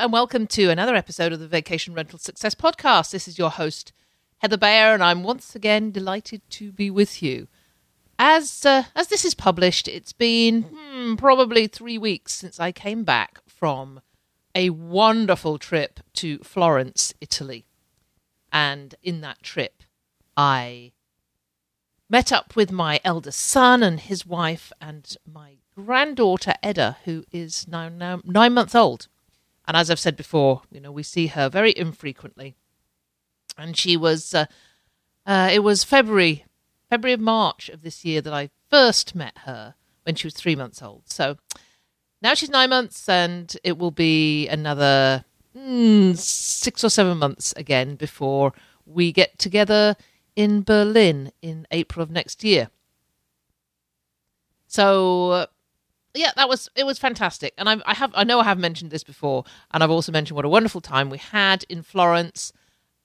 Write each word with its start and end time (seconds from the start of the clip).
And 0.00 0.14
welcome 0.14 0.46
to 0.46 0.70
another 0.70 0.94
episode 0.94 1.30
of 1.30 1.40
the 1.40 1.46
Vacation 1.46 1.92
Rental 1.92 2.18
Success 2.18 2.54
Podcast. 2.54 3.10
This 3.10 3.28
is 3.28 3.38
your 3.38 3.50
host, 3.50 3.92
Heather 4.38 4.56
Bayer, 4.56 4.94
and 4.94 5.04
I'm 5.04 5.22
once 5.22 5.54
again 5.54 5.90
delighted 5.90 6.40
to 6.52 6.72
be 6.72 6.90
with 6.90 7.22
you. 7.22 7.48
As 8.18 8.64
uh, 8.64 8.84
as 8.96 9.08
this 9.08 9.26
is 9.26 9.34
published, 9.34 9.86
it's 9.88 10.14
been 10.14 10.62
hmm, 10.62 11.16
probably 11.16 11.66
three 11.66 11.98
weeks 11.98 12.32
since 12.32 12.58
I 12.58 12.72
came 12.72 13.04
back 13.04 13.40
from 13.46 14.00
a 14.54 14.70
wonderful 14.70 15.58
trip 15.58 16.00
to 16.14 16.38
Florence, 16.38 17.12
Italy, 17.20 17.66
and 18.50 18.94
in 19.02 19.20
that 19.20 19.42
trip, 19.42 19.82
I 20.34 20.92
met 22.08 22.32
up 22.32 22.56
with 22.56 22.72
my 22.72 23.00
eldest 23.04 23.40
son 23.40 23.82
and 23.82 24.00
his 24.00 24.24
wife, 24.24 24.72
and 24.80 25.14
my 25.30 25.56
granddaughter 25.74 26.54
Edda, 26.62 26.96
who 27.04 27.24
is 27.32 27.68
now, 27.68 27.90
now 27.90 28.22
nine 28.24 28.54
months 28.54 28.74
old. 28.74 29.06
And 29.70 29.76
as 29.76 29.88
I've 29.88 30.00
said 30.00 30.16
before, 30.16 30.62
you 30.72 30.80
know, 30.80 30.90
we 30.90 31.04
see 31.04 31.28
her 31.28 31.48
very 31.48 31.72
infrequently. 31.76 32.56
And 33.56 33.76
she 33.76 33.96
was, 33.96 34.34
uh, 34.34 34.46
uh, 35.24 35.48
it 35.52 35.60
was 35.60 35.84
February, 35.84 36.44
February 36.88 37.12
of 37.12 37.20
March 37.20 37.68
of 37.68 37.82
this 37.82 38.04
year 38.04 38.20
that 38.20 38.32
I 38.32 38.50
first 38.68 39.14
met 39.14 39.38
her 39.44 39.76
when 40.02 40.16
she 40.16 40.26
was 40.26 40.34
three 40.34 40.56
months 40.56 40.82
old. 40.82 41.04
So 41.08 41.36
now 42.20 42.34
she's 42.34 42.50
nine 42.50 42.70
months, 42.70 43.08
and 43.08 43.56
it 43.62 43.78
will 43.78 43.92
be 43.92 44.48
another 44.48 45.24
mm, 45.56 46.18
six 46.18 46.82
or 46.82 46.88
seven 46.90 47.18
months 47.18 47.54
again 47.56 47.94
before 47.94 48.52
we 48.84 49.12
get 49.12 49.38
together 49.38 49.94
in 50.34 50.64
Berlin 50.64 51.30
in 51.42 51.68
April 51.70 52.02
of 52.02 52.10
next 52.10 52.42
year. 52.42 52.70
So 54.66 55.30
uh, 55.30 55.46
yeah, 56.14 56.32
that 56.36 56.48
was 56.48 56.68
it 56.74 56.84
was 56.84 56.98
fantastic, 56.98 57.54
and 57.56 57.68
I, 57.68 57.76
I 57.86 57.94
have 57.94 58.12
I 58.14 58.24
know 58.24 58.40
I 58.40 58.44
have 58.44 58.58
mentioned 58.58 58.90
this 58.90 59.04
before, 59.04 59.44
and 59.72 59.82
I've 59.82 59.90
also 59.90 60.12
mentioned 60.12 60.36
what 60.36 60.44
a 60.44 60.48
wonderful 60.48 60.80
time 60.80 61.10
we 61.10 61.18
had 61.18 61.64
in 61.68 61.82
Florence, 61.82 62.52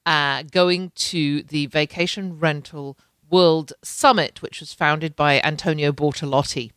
uh, 0.05 0.43
going 0.43 0.91
to 0.95 1.43
the 1.43 1.67
Vacation 1.67 2.39
Rental 2.39 2.97
World 3.29 3.73
Summit, 3.83 4.41
which 4.41 4.59
was 4.59 4.73
founded 4.73 5.15
by 5.15 5.39
Antonio 5.41 5.91
Bortolotti. 5.91 6.71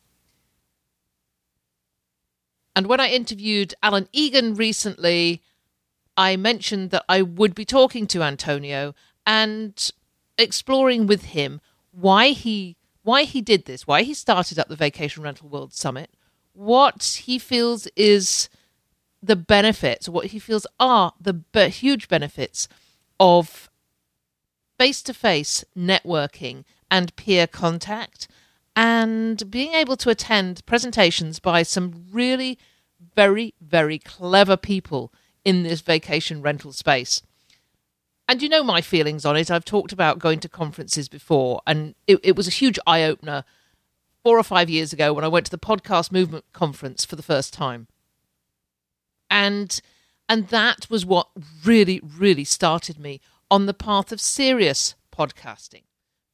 And 2.76 2.86
when 2.86 3.00
I 3.00 3.08
interviewed 3.08 3.74
Alan 3.82 4.08
Egan 4.12 4.54
recently, 4.54 5.42
I 6.16 6.36
mentioned 6.36 6.90
that 6.90 7.04
I 7.08 7.22
would 7.22 7.54
be 7.54 7.64
talking 7.64 8.06
to 8.08 8.22
Antonio 8.22 8.94
and 9.26 9.90
exploring 10.36 11.06
with 11.06 11.24
him 11.24 11.60
why 11.90 12.28
he 12.28 12.76
why 13.02 13.24
he 13.24 13.40
did 13.40 13.64
this, 13.64 13.86
why 13.86 14.02
he 14.02 14.12
started 14.12 14.58
up 14.58 14.68
the 14.68 14.76
Vacation 14.76 15.22
Rental 15.22 15.48
World 15.48 15.72
Summit, 15.72 16.10
what 16.58 17.20
he 17.24 17.38
feels 17.38 17.86
is 17.94 18.48
the 19.22 19.36
benefits, 19.36 20.08
what 20.08 20.26
he 20.26 20.40
feels 20.40 20.66
are 20.80 21.12
the 21.20 21.68
huge 21.68 22.08
benefits 22.08 22.66
of 23.20 23.70
face 24.76 25.00
to 25.02 25.14
face 25.14 25.64
networking 25.76 26.64
and 26.90 27.14
peer 27.14 27.46
contact 27.46 28.26
and 28.74 29.48
being 29.48 29.72
able 29.72 29.96
to 29.96 30.10
attend 30.10 30.66
presentations 30.66 31.38
by 31.38 31.62
some 31.62 32.06
really 32.10 32.58
very, 33.14 33.54
very 33.60 34.00
clever 34.00 34.56
people 34.56 35.12
in 35.44 35.62
this 35.62 35.80
vacation 35.80 36.42
rental 36.42 36.72
space. 36.72 37.22
And 38.26 38.42
you 38.42 38.48
know 38.48 38.64
my 38.64 38.80
feelings 38.80 39.24
on 39.24 39.36
it. 39.36 39.48
I've 39.48 39.64
talked 39.64 39.92
about 39.92 40.18
going 40.18 40.40
to 40.40 40.48
conferences 40.48 41.08
before, 41.08 41.62
and 41.68 41.94
it, 42.08 42.18
it 42.24 42.36
was 42.36 42.48
a 42.48 42.52
huge 42.52 42.80
eye 42.84 43.04
opener 43.04 43.44
four 44.28 44.38
or 44.38 44.42
five 44.42 44.68
years 44.68 44.92
ago 44.92 45.10
when 45.14 45.24
I 45.24 45.28
went 45.28 45.46
to 45.46 45.50
the 45.50 45.56
podcast 45.56 46.12
movement 46.12 46.44
conference 46.52 47.02
for 47.02 47.16
the 47.16 47.22
first 47.22 47.54
time. 47.54 47.86
And 49.30 49.80
and 50.28 50.48
that 50.48 50.90
was 50.90 51.06
what 51.06 51.28
really, 51.64 51.98
really 52.04 52.44
started 52.44 52.98
me 52.98 53.22
on 53.50 53.64
the 53.64 53.72
path 53.72 54.12
of 54.12 54.20
serious 54.20 54.96
podcasting. 55.10 55.84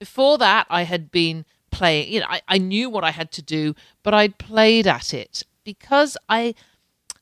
Before 0.01 0.39
that, 0.39 0.67
I 0.69 0.83
had 0.83 1.13
been 1.13 1.45
playing, 1.71 2.13
you 2.13 2.19
know, 2.19 2.27
I, 2.29 2.41
I 2.49 2.59
knew 2.59 2.91
what 2.91 3.05
I 3.05 3.13
had 3.13 3.31
to 3.31 3.43
do, 3.43 3.77
but 4.03 4.13
I'd 4.13 4.39
played 4.39 4.89
at 4.89 5.15
it 5.15 5.45
because 5.63 6.17
I 6.29 6.57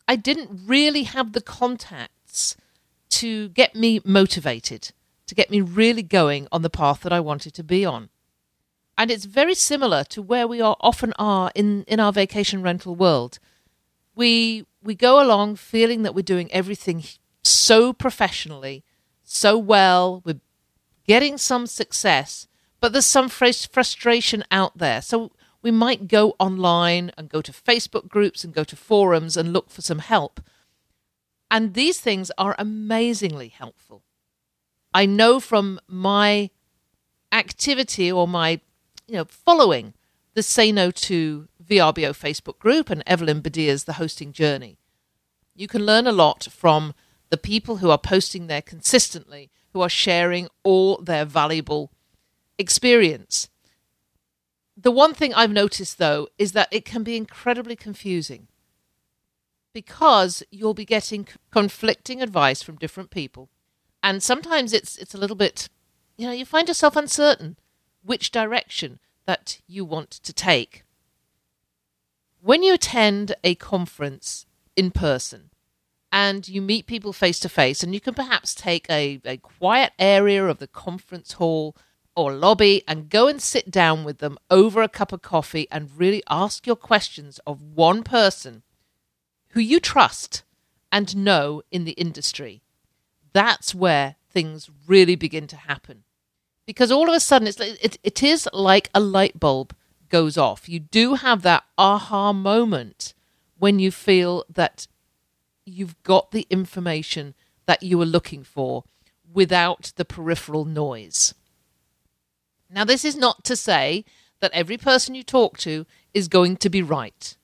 I 0.09 0.16
didn't 0.16 0.59
really 0.65 1.03
have 1.03 1.34
the 1.34 1.43
contacts 1.43 2.56
to 3.21 3.50
get 3.50 3.77
me 3.77 4.00
motivated, 4.06 4.93
to 5.27 5.34
get 5.34 5.50
me 5.50 5.60
really 5.60 6.03
going 6.03 6.49
on 6.50 6.62
the 6.62 6.71
path 6.71 7.03
that 7.03 7.12
I 7.12 7.21
wanted 7.21 7.53
to 7.53 7.62
be 7.62 7.84
on. 7.84 8.09
And 9.02 9.10
it's 9.10 9.24
very 9.24 9.56
similar 9.56 10.04
to 10.10 10.22
where 10.22 10.46
we 10.46 10.60
are 10.60 10.76
often 10.78 11.12
are 11.18 11.50
in, 11.56 11.82
in 11.88 11.98
our 11.98 12.12
vacation 12.12 12.62
rental 12.62 12.94
world. 12.94 13.40
We 14.14 14.64
we 14.80 14.94
go 14.94 15.20
along 15.20 15.56
feeling 15.56 16.02
that 16.02 16.14
we're 16.14 16.22
doing 16.22 16.48
everything 16.52 17.02
so 17.42 17.92
professionally, 17.92 18.84
so 19.24 19.58
well, 19.58 20.22
we're 20.24 20.41
getting 21.04 21.36
some 21.36 21.66
success, 21.66 22.46
but 22.78 22.92
there's 22.92 23.04
some 23.04 23.28
frustration 23.28 24.44
out 24.52 24.78
there. 24.78 25.02
So 25.02 25.32
we 25.62 25.72
might 25.72 26.06
go 26.06 26.36
online 26.38 27.10
and 27.18 27.28
go 27.28 27.42
to 27.42 27.50
Facebook 27.50 28.06
groups 28.06 28.44
and 28.44 28.54
go 28.54 28.62
to 28.62 28.76
forums 28.76 29.36
and 29.36 29.52
look 29.52 29.68
for 29.68 29.82
some 29.82 29.98
help. 29.98 30.41
And 31.50 31.74
these 31.74 31.98
things 31.98 32.30
are 32.38 32.54
amazingly 32.56 33.48
helpful. 33.48 34.04
I 34.94 35.06
know 35.06 35.41
from 35.41 35.80
my 35.88 36.50
activity 37.32 38.12
or 38.12 38.28
my 38.28 38.60
you 39.12 39.18
know, 39.18 39.26
following 39.26 39.92
the 40.32 40.42
Say 40.42 40.72
No 40.72 40.90
to 40.90 41.46
VRBO 41.62 42.12
Facebook 42.18 42.58
group 42.58 42.88
and 42.88 43.02
Evelyn 43.06 43.42
Badia's 43.42 43.84
The 43.84 43.94
Hosting 43.94 44.32
Journey. 44.32 44.78
You 45.54 45.68
can 45.68 45.84
learn 45.84 46.06
a 46.06 46.12
lot 46.12 46.48
from 46.50 46.94
the 47.28 47.36
people 47.36 47.76
who 47.76 47.90
are 47.90 47.98
posting 47.98 48.46
there 48.46 48.62
consistently, 48.62 49.50
who 49.74 49.82
are 49.82 49.90
sharing 49.90 50.48
all 50.62 50.96
their 50.96 51.26
valuable 51.26 51.92
experience. 52.56 53.50
The 54.78 54.90
one 54.90 55.12
thing 55.12 55.34
I've 55.34 55.52
noticed, 55.52 55.98
though, 55.98 56.28
is 56.38 56.52
that 56.52 56.68
it 56.72 56.86
can 56.86 57.02
be 57.02 57.18
incredibly 57.18 57.76
confusing 57.76 58.48
because 59.74 60.42
you'll 60.50 60.72
be 60.72 60.86
getting 60.86 61.28
conflicting 61.50 62.22
advice 62.22 62.62
from 62.62 62.76
different 62.76 63.10
people. 63.10 63.50
And 64.02 64.22
sometimes 64.22 64.72
it's, 64.72 64.96
it's 64.96 65.14
a 65.14 65.18
little 65.18 65.36
bit, 65.36 65.68
you 66.16 66.26
know, 66.26 66.32
you 66.32 66.46
find 66.46 66.66
yourself 66.66 66.96
uncertain 66.96 67.58
which 68.04 68.30
direction 68.30 68.98
that 69.26 69.60
you 69.66 69.84
want 69.84 70.10
to 70.10 70.32
take. 70.32 70.84
When 72.40 72.62
you 72.62 72.74
attend 72.74 73.34
a 73.44 73.54
conference 73.54 74.46
in 74.76 74.90
person 74.90 75.50
and 76.10 76.48
you 76.48 76.60
meet 76.60 76.86
people 76.86 77.12
face 77.12 77.41
to 77.41 77.48
face, 77.48 77.82
and 77.82 77.94
you 77.94 78.00
can 78.00 78.14
perhaps 78.14 78.54
take 78.54 78.86
a, 78.91 79.20
a 79.24 79.36
quiet 79.38 79.92
area 79.98 80.44
of 80.46 80.58
the 80.58 80.66
conference 80.66 81.32
hall 81.32 81.76
or 82.14 82.32
lobby 82.32 82.82
and 82.86 83.08
go 83.08 83.28
and 83.28 83.41
sit 83.41 83.70
down 83.70 84.04
with 84.04 84.18
them 84.18 84.36
over 84.50 84.82
a 84.82 84.88
cup 84.88 85.12
of 85.12 85.22
coffee 85.22 85.66
and 85.70 85.96
really 85.96 86.22
ask 86.28 86.66
your 86.66 86.76
questions 86.76 87.41
of 87.46 87.62
one 87.62 88.02
person 88.02 88.62
who 89.50 89.60
you 89.60 89.80
trust 89.80 90.42
and 90.91 91.16
know 91.16 91.62
in 91.71 91.84
the 91.84 91.92
industry. 91.92 92.62
That's 93.32 93.74
where 93.74 94.16
things 94.30 94.68
really 94.86 95.16
begin 95.16 95.47
to 95.47 95.56
happen 95.56 96.04
because 96.66 96.91
all 96.92 97.09
of 97.09 97.14
a 97.14 97.20
sudden 97.20 97.48
it's 97.48 97.60
it, 97.60 97.98
it 98.03 98.22
is 98.22 98.48
like 98.53 98.91
a 98.94 99.00
light 99.00 99.38
bulb 99.38 99.74
goes 100.09 100.36
off. 100.36 100.68
You 100.68 100.78
do 100.78 101.14
have 101.14 101.42
that 101.42 101.64
aha 101.78 102.32
moment 102.32 103.14
when 103.59 103.78
you 103.78 103.91
feel 103.91 104.44
that 104.53 104.86
you've 105.64 106.00
got 106.03 106.30
the 106.30 106.47
information 106.50 107.34
that 107.66 107.82
you 107.82 107.98
were 107.98 108.04
looking 108.04 108.42
for 108.42 108.84
without 109.32 109.92
the 109.97 110.04
peripheral 110.04 110.64
noise. 110.64 111.34
Now, 112.68 112.84
this 112.84 113.04
is 113.04 113.16
not 113.16 113.44
to 113.44 113.56
say 113.56 114.04
that 114.41 114.53
every 114.53 114.76
person 114.76 115.15
you 115.15 115.22
talk 115.22 115.58
to 115.58 115.86
is 116.12 116.28
going 116.28 116.56
to 116.58 116.70
be 116.70 116.82
right. 116.82 117.36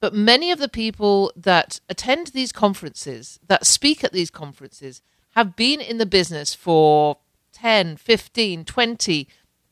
But 0.00 0.14
many 0.14 0.50
of 0.50 0.58
the 0.58 0.68
people 0.68 1.32
that 1.36 1.80
attend 1.88 2.28
these 2.28 2.52
conferences, 2.52 3.38
that 3.46 3.66
speak 3.66 4.04
at 4.04 4.12
these 4.12 4.30
conferences, 4.30 5.02
have 5.38 5.54
been 5.54 5.80
in 5.80 5.98
the 5.98 6.04
business 6.04 6.52
for 6.52 7.18
10, 7.52 7.96
15, 7.96 8.64
20, 8.64 9.28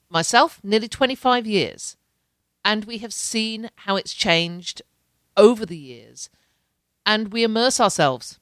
myself, 0.08 0.60
nearly 0.62 0.86
25 0.86 1.44
years. 1.44 1.96
And 2.64 2.84
we 2.84 2.98
have 2.98 3.12
seen 3.12 3.70
how 3.78 3.96
it's 3.96 4.14
changed 4.14 4.80
over 5.36 5.66
the 5.66 5.76
years, 5.76 6.30
and 7.04 7.32
we 7.32 7.42
immerse 7.42 7.80
ourselves 7.80 8.38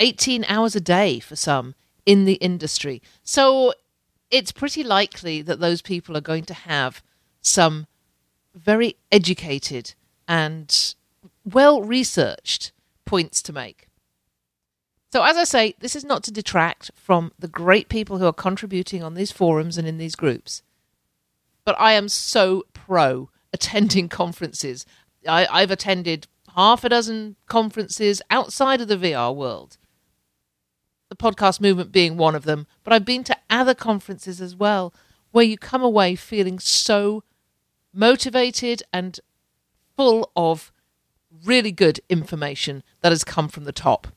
18 0.00 0.46
hours 0.48 0.74
a 0.74 0.80
day 0.80 1.20
for 1.20 1.36
some 1.36 1.74
in 2.06 2.24
the 2.24 2.36
industry. 2.36 3.02
So 3.22 3.74
it's 4.30 4.52
pretty 4.52 4.82
likely 4.82 5.42
that 5.42 5.60
those 5.60 5.82
people 5.82 6.16
are 6.16 6.22
going 6.22 6.44
to 6.44 6.54
have 6.54 7.02
some 7.42 7.86
very 8.54 8.96
educated 9.12 9.94
and 10.26 10.94
well 11.44 11.82
researched 11.82 12.72
points 13.04 13.42
to 13.42 13.52
make. 13.52 13.87
So, 15.10 15.22
as 15.22 15.36
I 15.36 15.44
say, 15.44 15.74
this 15.80 15.96
is 15.96 16.04
not 16.04 16.22
to 16.24 16.30
detract 16.30 16.90
from 16.94 17.32
the 17.38 17.48
great 17.48 17.88
people 17.88 18.18
who 18.18 18.26
are 18.26 18.32
contributing 18.32 19.02
on 19.02 19.14
these 19.14 19.32
forums 19.32 19.78
and 19.78 19.88
in 19.88 19.96
these 19.96 20.14
groups. 20.14 20.62
But 21.64 21.76
I 21.78 21.92
am 21.92 22.08
so 22.08 22.64
pro 22.74 23.30
attending 23.52 24.08
conferences. 24.10 24.84
I, 25.26 25.46
I've 25.50 25.70
attended 25.70 26.26
half 26.54 26.84
a 26.84 26.90
dozen 26.90 27.36
conferences 27.46 28.20
outside 28.30 28.80
of 28.80 28.88
the 28.88 28.96
VR 28.96 29.34
world, 29.34 29.78
the 31.08 31.16
podcast 31.16 31.60
movement 31.60 31.90
being 31.90 32.16
one 32.18 32.34
of 32.34 32.44
them. 32.44 32.66
But 32.84 32.92
I've 32.92 33.04
been 33.04 33.24
to 33.24 33.36
other 33.48 33.74
conferences 33.74 34.40
as 34.40 34.54
well 34.54 34.92
where 35.30 35.44
you 35.44 35.56
come 35.56 35.82
away 35.82 36.16
feeling 36.16 36.58
so 36.58 37.22
motivated 37.94 38.82
and 38.92 39.20
full 39.96 40.30
of 40.36 40.70
really 41.44 41.72
good 41.72 42.00
information 42.08 42.82
that 43.00 43.12
has 43.12 43.24
come 43.24 43.48
from 43.48 43.64
the 43.64 43.72
top. 43.72 44.08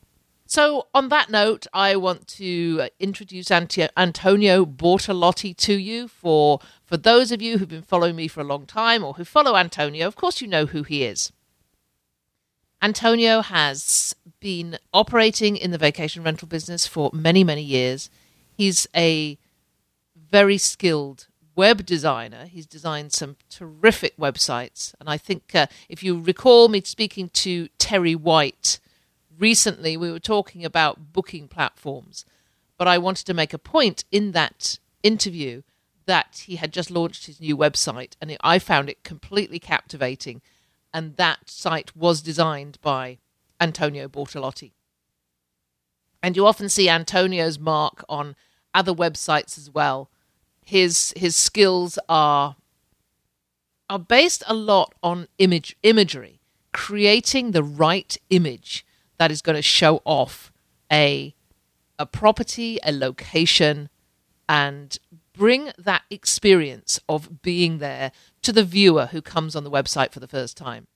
So, 0.51 0.87
on 0.93 1.07
that 1.07 1.29
note, 1.29 1.65
I 1.73 1.95
want 1.95 2.27
to 2.39 2.89
introduce 2.99 3.49
Antonio 3.51 4.65
Bortolotti 4.65 5.55
to 5.55 5.73
you. 5.75 6.09
For 6.09 6.59
for 6.83 6.97
those 6.97 7.31
of 7.31 7.41
you 7.41 7.57
who've 7.57 7.69
been 7.69 7.81
following 7.81 8.17
me 8.17 8.27
for 8.27 8.41
a 8.41 8.43
long 8.43 8.65
time 8.65 9.01
or 9.01 9.13
who 9.13 9.23
follow 9.23 9.55
Antonio, 9.55 10.05
of 10.07 10.17
course 10.17 10.41
you 10.41 10.49
know 10.49 10.65
who 10.65 10.83
he 10.83 11.05
is. 11.05 11.31
Antonio 12.81 13.39
has 13.39 14.13
been 14.41 14.77
operating 14.93 15.55
in 15.55 15.71
the 15.71 15.77
vacation 15.77 16.21
rental 16.21 16.49
business 16.49 16.85
for 16.85 17.09
many, 17.13 17.45
many 17.45 17.63
years. 17.63 18.09
He's 18.51 18.87
a 18.93 19.37
very 20.17 20.57
skilled 20.57 21.27
web 21.55 21.85
designer. 21.85 22.45
He's 22.45 22.65
designed 22.65 23.13
some 23.13 23.37
terrific 23.49 24.17
websites. 24.17 24.95
And 24.99 25.07
I 25.07 25.17
think 25.17 25.55
uh, 25.55 25.67
if 25.87 26.03
you 26.03 26.19
recall 26.19 26.67
me 26.67 26.81
speaking 26.81 27.29
to 27.35 27.69
Terry 27.77 28.15
White 28.15 28.81
recently, 29.41 29.97
we 29.97 30.11
were 30.11 30.19
talking 30.19 30.63
about 30.63 31.11
booking 31.11 31.47
platforms. 31.47 32.23
But 32.77 32.87
I 32.87 32.97
wanted 32.97 33.25
to 33.25 33.33
make 33.33 33.53
a 33.53 33.59
point 33.59 34.05
in 34.11 34.31
that 34.31 34.79
interview 35.03 35.63
that 36.05 36.43
he 36.45 36.55
had 36.55 36.71
just 36.71 36.89
launched 36.89 37.25
his 37.25 37.41
new 37.41 37.57
website, 37.57 38.13
and 38.21 38.35
I 38.41 38.59
found 38.59 38.89
it 38.89 39.03
completely 39.03 39.59
captivating. 39.59 40.41
And 40.93 41.17
that 41.17 41.49
site 41.49 41.95
was 41.95 42.21
designed 42.21 42.79
by 42.81 43.19
Antonio 43.59 44.07
Bortolotti. 44.07 44.71
And 46.23 46.35
you 46.35 46.45
often 46.45 46.69
see 46.69 46.87
Antonio's 46.87 47.59
mark 47.59 48.03
on 48.07 48.35
other 48.73 48.93
websites 48.93 49.57
as 49.57 49.69
well 49.69 50.09
his 50.63 51.13
his 51.17 51.35
skills 51.35 51.97
are 52.07 52.55
are 53.89 53.99
based 53.99 54.43
a 54.47 54.53
lot 54.53 54.93
on 55.03 55.27
image 55.37 55.75
imagery, 55.83 56.39
creating 56.71 57.51
the 57.51 57.63
right 57.63 58.17
image 58.29 58.85
that 59.21 59.29
is 59.31 59.43
going 59.43 59.55
to 59.55 59.61
show 59.61 60.01
off 60.03 60.51
a 60.91 61.35
a 61.99 62.07
property, 62.07 62.79
a 62.83 62.91
location, 62.91 63.87
and 64.49 64.97
bring 65.33 65.71
that 65.77 66.01
experience 66.09 66.99
of 67.07 67.43
being 67.43 67.77
there 67.77 68.11
to 68.41 68.51
the 68.51 68.63
viewer 68.63 69.05
who 69.11 69.21
comes 69.21 69.55
on 69.55 69.63
the 69.63 69.69
website 69.69 70.11
for 70.11 70.19
the 70.19 70.27
first 70.27 70.57
time. 70.57 70.87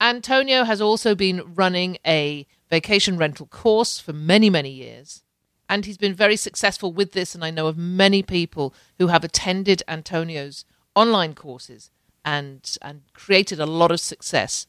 Antonio 0.00 0.62
has 0.62 0.80
also 0.80 1.16
been 1.16 1.42
running 1.56 1.98
a 2.06 2.46
vacation 2.70 3.16
rental 3.16 3.46
course 3.46 3.98
for 3.98 4.12
many, 4.12 4.48
many 4.48 4.70
years. 4.70 5.24
And 5.68 5.84
he's 5.84 5.98
been 5.98 6.14
very 6.14 6.36
successful 6.36 6.92
with 6.92 7.10
this. 7.10 7.34
And 7.34 7.44
I 7.44 7.50
know 7.50 7.66
of 7.66 7.76
many 7.76 8.22
people 8.22 8.72
who 9.00 9.08
have 9.08 9.24
attended 9.24 9.82
Antonio's 9.88 10.64
online 10.94 11.34
courses 11.34 11.90
and, 12.24 12.76
and 12.80 13.02
created 13.14 13.58
a 13.58 13.66
lot 13.66 13.90
of 13.90 13.98
success 13.98 14.68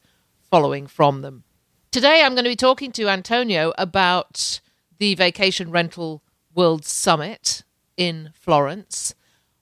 following 0.50 0.88
from 0.88 1.22
them. 1.22 1.44
Today, 1.94 2.24
I'm 2.24 2.34
going 2.34 2.42
to 2.42 2.50
be 2.50 2.56
talking 2.56 2.90
to 2.90 3.08
Antonio 3.08 3.72
about 3.78 4.60
the 4.98 5.14
Vacation 5.14 5.70
Rental 5.70 6.24
World 6.52 6.84
Summit 6.84 7.62
in 7.96 8.30
Florence, 8.34 9.14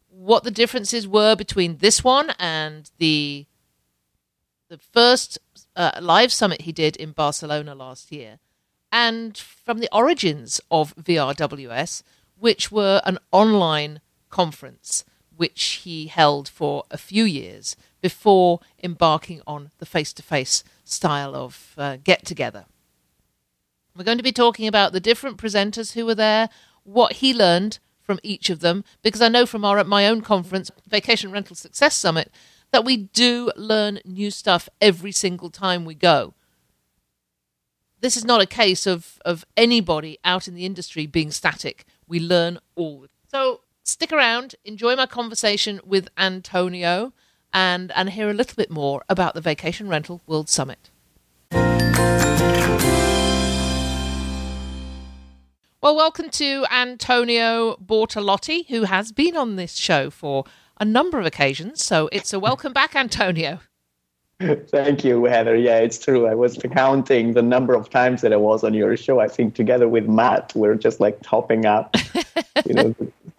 what 0.09 0.43
the 0.43 0.51
differences 0.51 1.07
were 1.07 1.37
between 1.37 1.77
this 1.77 2.03
one 2.03 2.33
and 2.39 2.91
the 2.97 3.45
the 4.71 4.79
first 4.79 5.41
uh, 5.77 5.91
live 6.01 6.33
summit 6.33 6.63
he 6.63 6.73
did 6.73 6.97
in 6.97 7.13
Barcelona 7.13 7.75
last 7.75 8.11
year, 8.11 8.39
and 8.91 9.37
from 9.37 9.81
the 9.81 9.91
origins 9.93 10.59
of 10.71 10.97
VRWS, 10.97 12.03
which 12.39 12.73
were 12.73 13.03
an 13.05 13.19
online 13.31 14.01
conference 14.31 15.05
which 15.37 15.83
he 15.85 16.07
held 16.07 16.49
for 16.49 16.85
a 16.91 16.97
few 16.97 17.25
years 17.25 17.77
before 18.01 18.61
embarking 18.83 19.43
on 19.47 19.71
the 19.77 19.87
face 19.87 20.15
to 20.15 20.23
face 20.23 20.65
style 20.93 21.35
of 21.35 21.75
uh, 21.77 21.97
get 22.03 22.25
together. 22.25 22.67
We're 23.97 24.05
going 24.05 24.19
to 24.19 24.25
be 24.25 24.33
talking 24.33 24.67
about 24.67 24.93
the 24.93 25.01
different 25.01 25.37
presenters 25.37 25.93
who 25.93 26.07
were 26.07 26.15
there, 26.15 26.49
what 26.85 27.15
he 27.15 27.35
learned 27.35 27.79
from 28.01 28.19
each 28.23 28.51
of 28.51 28.61
them, 28.61 28.85
because 29.03 29.23
I 29.23 29.29
know 29.29 29.47
from 29.47 29.65
our 29.65 29.83
my 29.85 30.07
own 30.07 30.23
conference, 30.23 30.71
Vacation 30.89 31.31
Rental 31.31 31.57
Success 31.57 31.97
Summit, 31.97 32.33
that 32.71 32.85
we 32.85 32.97
do 32.97 33.53
learn 33.57 34.01
new 34.05 34.31
stuff 34.31 34.69
every 34.81 35.13
single 35.13 35.51
time 35.51 35.85
we 35.85 35.95
go 35.95 36.35
this 38.03 38.17
is 38.17 38.25
not 38.25 38.43
a 38.43 38.47
case 38.47 38.87
of, 38.87 39.19
of 39.25 39.47
anybody 39.57 40.19
out 40.25 40.47
in 40.47 40.55
the 40.55 40.67
industry 40.67 41.07
being 41.07 41.31
static. 41.31 41.87
We 42.07 42.19
learn 42.21 42.59
all. 42.75 43.07
So 43.29 43.61
stick 43.85 44.13
around, 44.13 44.57
enjoy 44.65 44.97
my 44.97 45.07
conversation 45.07 45.81
with 45.85 46.09
Antonio, 46.19 47.13
and, 47.53 47.93
and 47.93 48.11
hear 48.11 48.31
a 48.31 48.35
little 48.35 48.57
bit 48.57 48.71
more 48.71 49.03
about 49.09 49.35
the 49.35 49.41
Vacation 49.41 49.89
Rental 49.89 50.21
World 50.27 50.49
Summit. 50.49 50.91
Well, 55.83 55.97
welcome 55.97 56.31
to 56.31 56.65
Antonio 56.71 57.77
Bortolotti, 57.85 58.69
who 58.69 58.85
has 58.85 59.11
been 59.11 59.37
on 59.37 59.57
this 59.57 59.75
show 59.75 60.11
for 60.11 60.45
a 60.79 60.85
number 60.85 61.19
of 61.19 61.27
occasions. 61.27 61.85
So 61.85 62.09
it's 62.13 62.33
a 62.33 62.39
welcome 62.39 62.73
back, 62.73 62.95
Antonio. 62.95 63.61
Thank 64.69 65.05
you, 65.05 65.25
Heather. 65.25 65.57
Yeah, 65.57 65.79
it's 65.79 65.99
true. 65.99 66.27
I 66.27 66.35
was 66.35 66.59
counting 66.73 67.33
the 67.33 67.43
number 67.43 67.75
of 67.75 67.91
times 67.91 68.23
that 68.23 68.33
I 68.33 68.37
was 68.37 68.65
on 68.65 68.75
your 68.75 68.97
show. 68.97 69.21
I 69.21 69.29
think 69.29 69.55
together 69.55 69.89
with 69.89 70.09
Matt, 70.09 70.53
we're 70.55 70.75
just 70.75 71.01
like 71.01 71.21
topping 71.23 71.67
up. 71.67 71.95
You 72.65 72.75
know. 72.75 72.95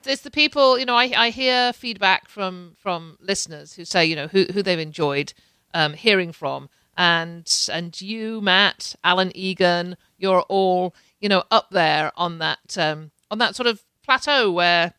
it's 0.05 0.23
the 0.23 0.31
people. 0.31 0.77
You 0.77 0.85
know, 0.85 0.95
I, 0.95 1.13
I 1.15 1.29
hear 1.29 1.71
feedback 1.71 2.27
from 2.27 2.73
from 2.75 3.17
listeners 3.21 3.73
who 3.73 3.85
say, 3.85 4.05
you 4.05 4.17
know, 4.17 4.27
who 4.27 4.45
who 4.51 4.61
they've 4.61 4.77
enjoyed 4.77 5.33
um, 5.73 5.93
hearing 5.93 6.33
from, 6.33 6.67
and 6.97 7.49
and 7.71 7.99
you, 8.01 8.41
Matt, 8.41 8.95
Alan 9.01 9.31
Egan, 9.33 9.95
you're 10.17 10.41
all 10.41 10.93
you 11.21 11.29
know 11.29 11.43
up 11.51 11.69
there 11.69 12.11
on 12.17 12.39
that 12.39 12.77
um, 12.77 13.11
on 13.31 13.37
that 13.37 13.55
sort 13.55 13.67
of 13.67 13.83
plateau 14.03 14.51
where 14.51 14.93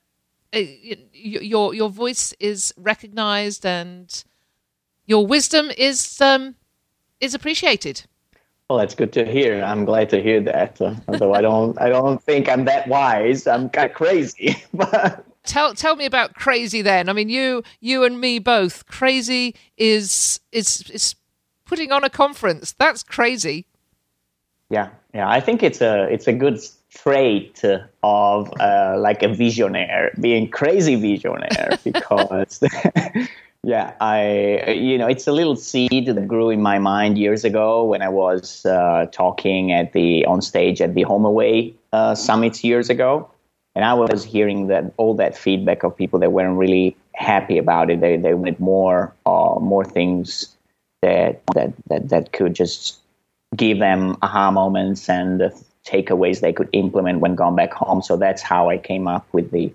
uh, 0.54 0.60
your 1.12 1.74
your 1.74 1.90
voice 1.90 2.32
is 2.40 2.72
recognized 2.78 3.66
and 3.66 4.24
your 5.06 5.26
wisdom 5.26 5.70
is 5.76 6.20
um, 6.20 6.54
is 7.20 7.34
appreciated. 7.34 8.02
Well, 8.68 8.78
that's 8.78 8.94
good 8.94 9.12
to 9.12 9.26
hear. 9.26 9.62
I'm 9.62 9.84
glad 9.84 10.08
to 10.10 10.22
hear 10.22 10.40
that. 10.40 10.80
Uh, 10.80 10.94
although 11.06 11.34
I 11.34 11.42
don't, 11.42 11.78
I 11.78 11.90
don't 11.90 12.22
think 12.22 12.48
I'm 12.48 12.64
that 12.64 12.88
wise. 12.88 13.46
I'm 13.46 13.68
kind 13.68 13.90
of 13.90 13.94
crazy. 13.94 14.56
but 14.74 15.24
tell 15.44 15.74
tell 15.74 15.96
me 15.96 16.06
about 16.06 16.34
crazy 16.34 16.82
then. 16.82 17.08
I 17.08 17.12
mean, 17.12 17.28
you 17.28 17.62
you 17.80 18.04
and 18.04 18.20
me 18.20 18.38
both. 18.38 18.86
Crazy 18.86 19.54
is 19.76 20.40
is 20.52 20.90
is 20.90 21.14
putting 21.66 21.92
on 21.92 22.04
a 22.04 22.10
conference. 22.10 22.72
That's 22.72 23.02
crazy. 23.02 23.66
Yeah, 24.70 24.88
yeah. 25.12 25.28
I 25.28 25.40
think 25.40 25.62
it's 25.62 25.80
a 25.82 26.04
it's 26.10 26.26
a 26.26 26.32
good 26.32 26.58
trait 26.90 27.62
of 28.02 28.52
uh, 28.60 28.96
like 28.98 29.22
a 29.22 29.28
visionaire, 29.28 30.18
being 30.20 30.48
crazy 30.48 30.96
visionaire, 30.96 31.82
because 31.84 32.62
Yeah, 33.64 33.94
I 33.98 34.72
you 34.72 34.98
know 34.98 35.06
it's 35.06 35.26
a 35.26 35.32
little 35.32 35.56
seed 35.56 36.06
that 36.06 36.28
grew 36.28 36.50
in 36.50 36.60
my 36.60 36.78
mind 36.78 37.16
years 37.16 37.44
ago 37.44 37.84
when 37.84 38.02
I 38.02 38.10
was 38.10 38.66
uh, 38.66 39.06
talking 39.10 39.72
at 39.72 39.94
the 39.94 40.26
on 40.26 40.42
stage 40.42 40.82
at 40.82 40.92
the 40.94 41.04
HomeAway 41.04 41.72
uh, 41.92 42.14
summits 42.14 42.62
years 42.62 42.90
ago, 42.90 43.30
and 43.74 43.86
I 43.86 43.94
was 43.94 44.22
hearing 44.22 44.66
that 44.66 44.92
all 44.98 45.14
that 45.14 45.34
feedback 45.36 45.82
of 45.82 45.96
people 45.96 46.18
that 46.18 46.32
weren't 46.32 46.58
really 46.58 46.94
happy 47.14 47.56
about 47.56 47.90
it. 47.90 48.00
They 48.02 48.18
they 48.18 48.34
wanted 48.34 48.60
more 48.60 49.14
uh, 49.24 49.56
more 49.58 49.84
things 49.84 50.54
that 51.00 51.40
that 51.54 51.72
that 51.88 52.10
that 52.10 52.32
could 52.32 52.54
just 52.54 52.98
give 53.56 53.78
them 53.78 54.18
aha 54.20 54.50
moments 54.50 55.08
and 55.08 55.50
takeaways 55.86 56.40
they 56.40 56.52
could 56.52 56.68
implement 56.72 57.20
when 57.20 57.34
gone 57.34 57.56
back 57.56 57.72
home. 57.72 58.02
So 58.02 58.18
that's 58.18 58.42
how 58.42 58.68
I 58.68 58.76
came 58.76 59.08
up 59.08 59.26
with 59.32 59.52
the 59.52 59.72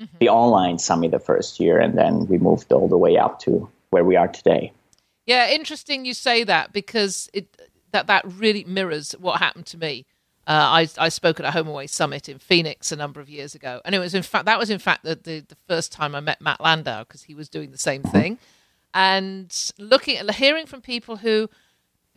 mm-hmm. 0.00 0.16
the 0.18 0.28
online 0.28 0.78
summit 0.78 1.10
the 1.10 1.18
first 1.18 1.60
year, 1.60 1.78
and 1.78 1.96
then 1.96 2.26
we 2.26 2.38
moved 2.38 2.72
all 2.72 2.88
the 2.88 2.98
way 2.98 3.16
up 3.16 3.40
to 3.40 3.68
where 3.90 4.04
we 4.04 4.16
are 4.16 4.28
today. 4.28 4.72
Yeah, 5.26 5.50
interesting 5.50 6.04
you 6.04 6.14
say 6.14 6.44
that 6.44 6.72
because 6.72 7.28
it 7.32 7.54
that 7.92 8.06
that 8.06 8.24
really 8.24 8.64
mirrors 8.64 9.12
what 9.12 9.38
happened 9.38 9.66
to 9.66 9.78
me. 9.78 10.06
Uh, 10.46 10.86
I 10.86 10.88
I 10.96 11.08
spoke 11.10 11.38
at 11.38 11.46
a 11.46 11.50
HomeAway 11.50 11.88
summit 11.88 12.28
in 12.28 12.38
Phoenix 12.38 12.90
a 12.90 12.96
number 12.96 13.20
of 13.20 13.28
years 13.28 13.54
ago, 13.54 13.80
and 13.84 13.94
it 13.94 13.98
was 13.98 14.14
in 14.14 14.22
fact 14.22 14.46
that 14.46 14.58
was 14.58 14.70
in 14.70 14.78
fact 14.78 15.04
the 15.04 15.14
the, 15.14 15.40
the 15.40 15.56
first 15.66 15.92
time 15.92 16.14
I 16.14 16.20
met 16.20 16.40
Matt 16.40 16.60
Landau 16.60 17.00
because 17.04 17.24
he 17.24 17.34
was 17.34 17.48
doing 17.48 17.70
the 17.70 17.78
same 17.78 18.02
thing, 18.02 18.38
and 18.94 19.54
looking 19.78 20.16
at 20.16 20.34
hearing 20.36 20.66
from 20.66 20.80
people 20.80 21.18
who 21.18 21.50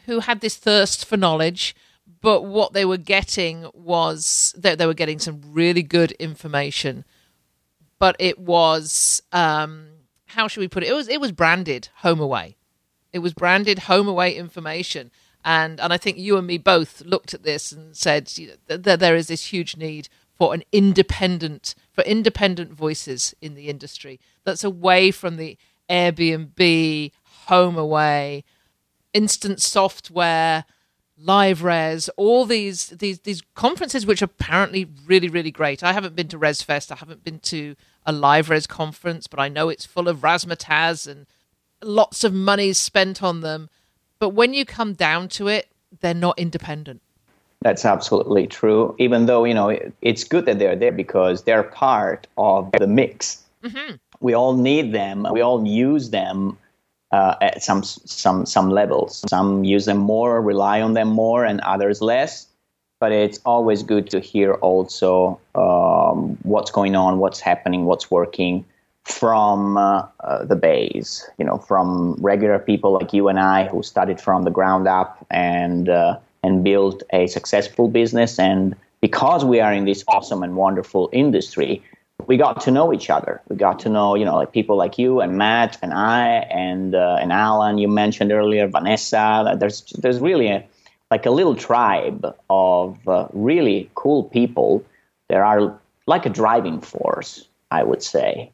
who 0.06 0.20
had 0.22 0.42
this 0.42 0.56
thirst 0.56 1.06
for 1.06 1.18
knowledge, 1.18 1.76
but 2.22 2.44
what 2.44 2.74
they 2.74 2.86
were 2.86 2.98
getting 2.98 3.70
was 3.74 4.56
that 4.58 4.78
they 4.78 4.86
were 4.86 4.94
getting 4.94 5.20
some 5.20 5.42
really 5.46 5.84
good 5.84 6.12
information, 6.14 7.06
but 8.02 8.16
it 8.18 8.40
was 8.40 9.22
um, 9.32 9.86
how 10.26 10.48
should 10.48 10.62
we 10.62 10.68
put 10.68 10.82
it? 10.82 10.90
It 10.90 10.96
was 10.96 11.08
it 11.08 11.22
was 11.22 11.32
branded 11.32 11.90
HomeAway. 12.02 12.56
It 13.14 13.20
was 13.20 13.36
branded 13.36 13.78
HomeAway 13.78 14.36
information 14.36 15.12
and 15.46 15.80
and 15.80 15.94
I 15.94 15.98
think 15.98 16.18
you 16.18 16.36
and 16.36 16.48
me 16.48 16.58
both 16.58 17.02
looked 17.06 17.36
at 17.36 17.44
this 17.44 17.72
and 17.72 17.96
said 17.96 18.36
you 18.40 18.56
know, 18.68 18.78
that 18.78 19.00
there 19.00 19.16
is 19.16 19.28
this 19.28 19.54
huge 19.54 19.78
need 19.78 20.10
for 20.36 20.52
an 20.56 20.64
independent 20.72 21.76
for 21.92 22.04
independent 22.04 22.74
voices 22.74 23.36
in 23.40 23.54
the 23.54 23.70
industry 23.70 24.20
that's 24.44 24.64
away 24.64 25.12
from 25.12 25.38
the 25.38 25.56
Airbnb, 25.88 27.12
HomeAway, 27.50 28.44
instant 29.14 29.62
software, 29.62 30.66
Live 31.24 31.60
LiveRez, 31.60 32.10
all 32.18 32.46
these 32.46 32.88
these 32.88 33.20
these 33.20 33.44
conferences 33.54 34.08
which 34.08 34.24
are 34.24 34.26
apparently 34.26 34.88
really 35.06 35.28
really 35.28 35.52
great. 35.52 35.84
I 35.84 35.94
haven't 35.94 36.16
been 36.16 36.30
to 36.30 36.40
ResFest, 36.40 36.92
I 36.92 36.96
haven't 36.96 37.24
been 37.24 37.38
to 37.40 37.76
a 38.06 38.14
LiveRez 38.14 38.68
conference, 38.68 39.28
but 39.28 39.40
I 39.40 39.50
know 39.50 39.70
it's 39.70 39.86
full 39.86 40.08
of 40.08 40.20
razzmatazz 40.20 41.08
and 41.08 41.28
lots 41.84 42.24
of 42.24 42.34
money 42.34 42.74
spent 42.74 43.22
on 43.22 43.42
them. 43.42 43.70
But 44.20 44.30
when 44.30 44.54
you 44.54 44.66
come 44.66 44.94
down 44.94 45.30
to 45.30 45.48
it, 45.48 45.68
they're 46.00 46.14
not 46.14 46.38
independent. 46.40 47.02
That's 47.62 47.86
absolutely 47.86 48.48
true. 48.48 48.96
Even 48.98 49.28
though, 49.28 49.44
you 49.44 49.54
know, 49.54 49.78
it's 50.02 50.24
good 50.24 50.46
that 50.46 50.58
they're 50.58 50.76
there 50.76 50.92
because 50.92 51.44
they're 51.44 51.64
part 51.64 52.28
of 52.38 52.72
the 52.74 52.88
mix. 52.88 53.44
Mm-hmm. 53.64 53.96
We 54.20 54.34
all 54.34 54.56
need 54.56 54.94
them. 54.94 55.28
We 55.32 55.42
all 55.42 55.66
use 55.66 56.10
them 56.10 56.58
uh, 57.12 57.36
at 57.42 57.62
some 57.62 57.84
some 57.84 58.46
some 58.46 58.70
levels. 58.70 59.24
Some 59.28 59.64
use 59.64 59.86
them 59.86 59.98
more, 59.98 60.42
rely 60.42 60.82
on 60.82 60.94
them 60.94 61.10
more, 61.10 61.46
and 61.46 61.60
others 61.62 62.02
less. 62.02 62.48
But 63.02 63.12
it's 63.12 63.40
always 63.46 63.82
good 63.82 64.12
to 64.12 64.20
hear 64.20 64.54
also 64.54 65.40
um, 65.56 66.38
what's 66.44 66.70
going 66.70 66.96
on, 66.96 67.18
what's 67.18 67.40
happening, 67.40 67.86
what's 67.86 68.12
working, 68.12 68.64
from 69.06 69.76
uh, 69.76 70.06
uh, 70.20 70.46
the 70.46 70.56
base, 70.56 71.28
you 71.40 71.46
know, 71.46 71.58
from 71.58 72.14
regular 72.20 72.60
people 72.60 72.92
like 72.94 73.12
you 73.12 73.28
and 73.28 73.40
I 73.40 73.68
who 73.68 73.82
started 73.82 74.22
from 74.22 74.44
the 74.44 74.52
ground 74.52 74.88
up 74.88 75.26
and 75.32 75.90
uh, 75.90 76.20
and 76.44 76.64
built 76.64 77.02
a 77.12 77.26
successful 77.26 77.88
business. 77.88 78.38
And 78.38 78.76
because 79.02 79.44
we 79.44 79.60
are 79.60 79.74
in 79.74 79.86
this 79.86 80.04
awesome 80.08 80.44
and 80.44 80.56
wonderful 80.56 81.10
industry, 81.12 81.82
we 82.28 82.38
got 82.38 82.62
to 82.62 82.72
know 82.72 82.94
each 82.94 83.10
other. 83.10 83.42
We 83.50 83.56
got 83.56 83.80
to 83.80 83.90
know, 83.90 84.14
you 84.14 84.26
know, 84.26 84.36
like 84.36 84.52
people 84.52 84.76
like 84.76 85.00
you 85.00 85.22
and 85.22 85.38
Matt 85.38 85.80
and 85.82 85.94
I 85.94 86.28
and 86.52 86.94
uh, 86.94 87.18
and 87.20 87.32
Alan. 87.32 87.80
You 87.80 87.88
mentioned 87.88 88.32
earlier, 88.32 88.68
Vanessa. 88.68 89.56
There's 89.60 89.82
there's 89.98 90.20
really 90.20 90.50
a, 90.50 90.64
like 91.12 91.26
a 91.26 91.32
little 91.32 91.56
tribe 91.56 92.26
of 92.50 93.08
uh, 93.08 93.28
really 93.34 93.92
cool 93.96 94.24
people. 94.24 94.84
There 95.30 95.46
are 95.46 95.80
like 96.08 96.26
a 96.26 96.30
driving 96.30 96.82
force, 96.82 97.48
I 97.70 97.84
would 97.84 98.02
say 98.02 98.52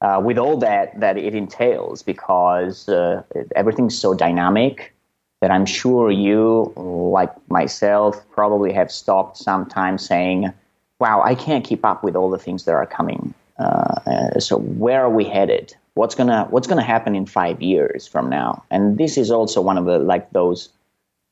uh, 0.00 0.20
with 0.22 0.38
all 0.38 0.56
that 0.58 0.98
that 0.98 1.18
it 1.18 1.34
entails, 1.34 2.02
because 2.02 2.88
uh, 2.88 3.22
everything's 3.54 3.96
so 3.96 4.14
dynamic 4.14 4.94
that 5.40 5.50
I'm 5.50 5.66
sure 5.66 6.10
you, 6.10 6.72
like 6.76 7.30
myself, 7.50 8.20
probably 8.30 8.72
have 8.72 8.90
stopped 8.90 9.36
sometimes 9.36 10.06
saying, 10.06 10.52
"Wow, 10.98 11.22
I 11.22 11.34
can't 11.34 11.64
keep 11.64 11.84
up 11.84 12.02
with 12.02 12.16
all 12.16 12.30
the 12.30 12.38
things 12.38 12.64
that 12.64 12.72
are 12.72 12.86
coming." 12.86 13.34
Uh, 13.58 13.62
uh, 14.06 14.40
so 14.40 14.58
where 14.58 15.02
are 15.02 15.10
we 15.10 15.24
headed? 15.24 15.74
What's 15.94 16.14
gonna 16.14 16.46
What's 16.50 16.66
gonna 16.66 16.82
happen 16.82 17.14
in 17.14 17.26
five 17.26 17.60
years 17.60 18.06
from 18.06 18.30
now? 18.30 18.62
And 18.70 18.96
this 18.96 19.18
is 19.18 19.30
also 19.30 19.60
one 19.60 19.76
of 19.76 19.84
the 19.84 19.98
like 19.98 20.30
those 20.30 20.70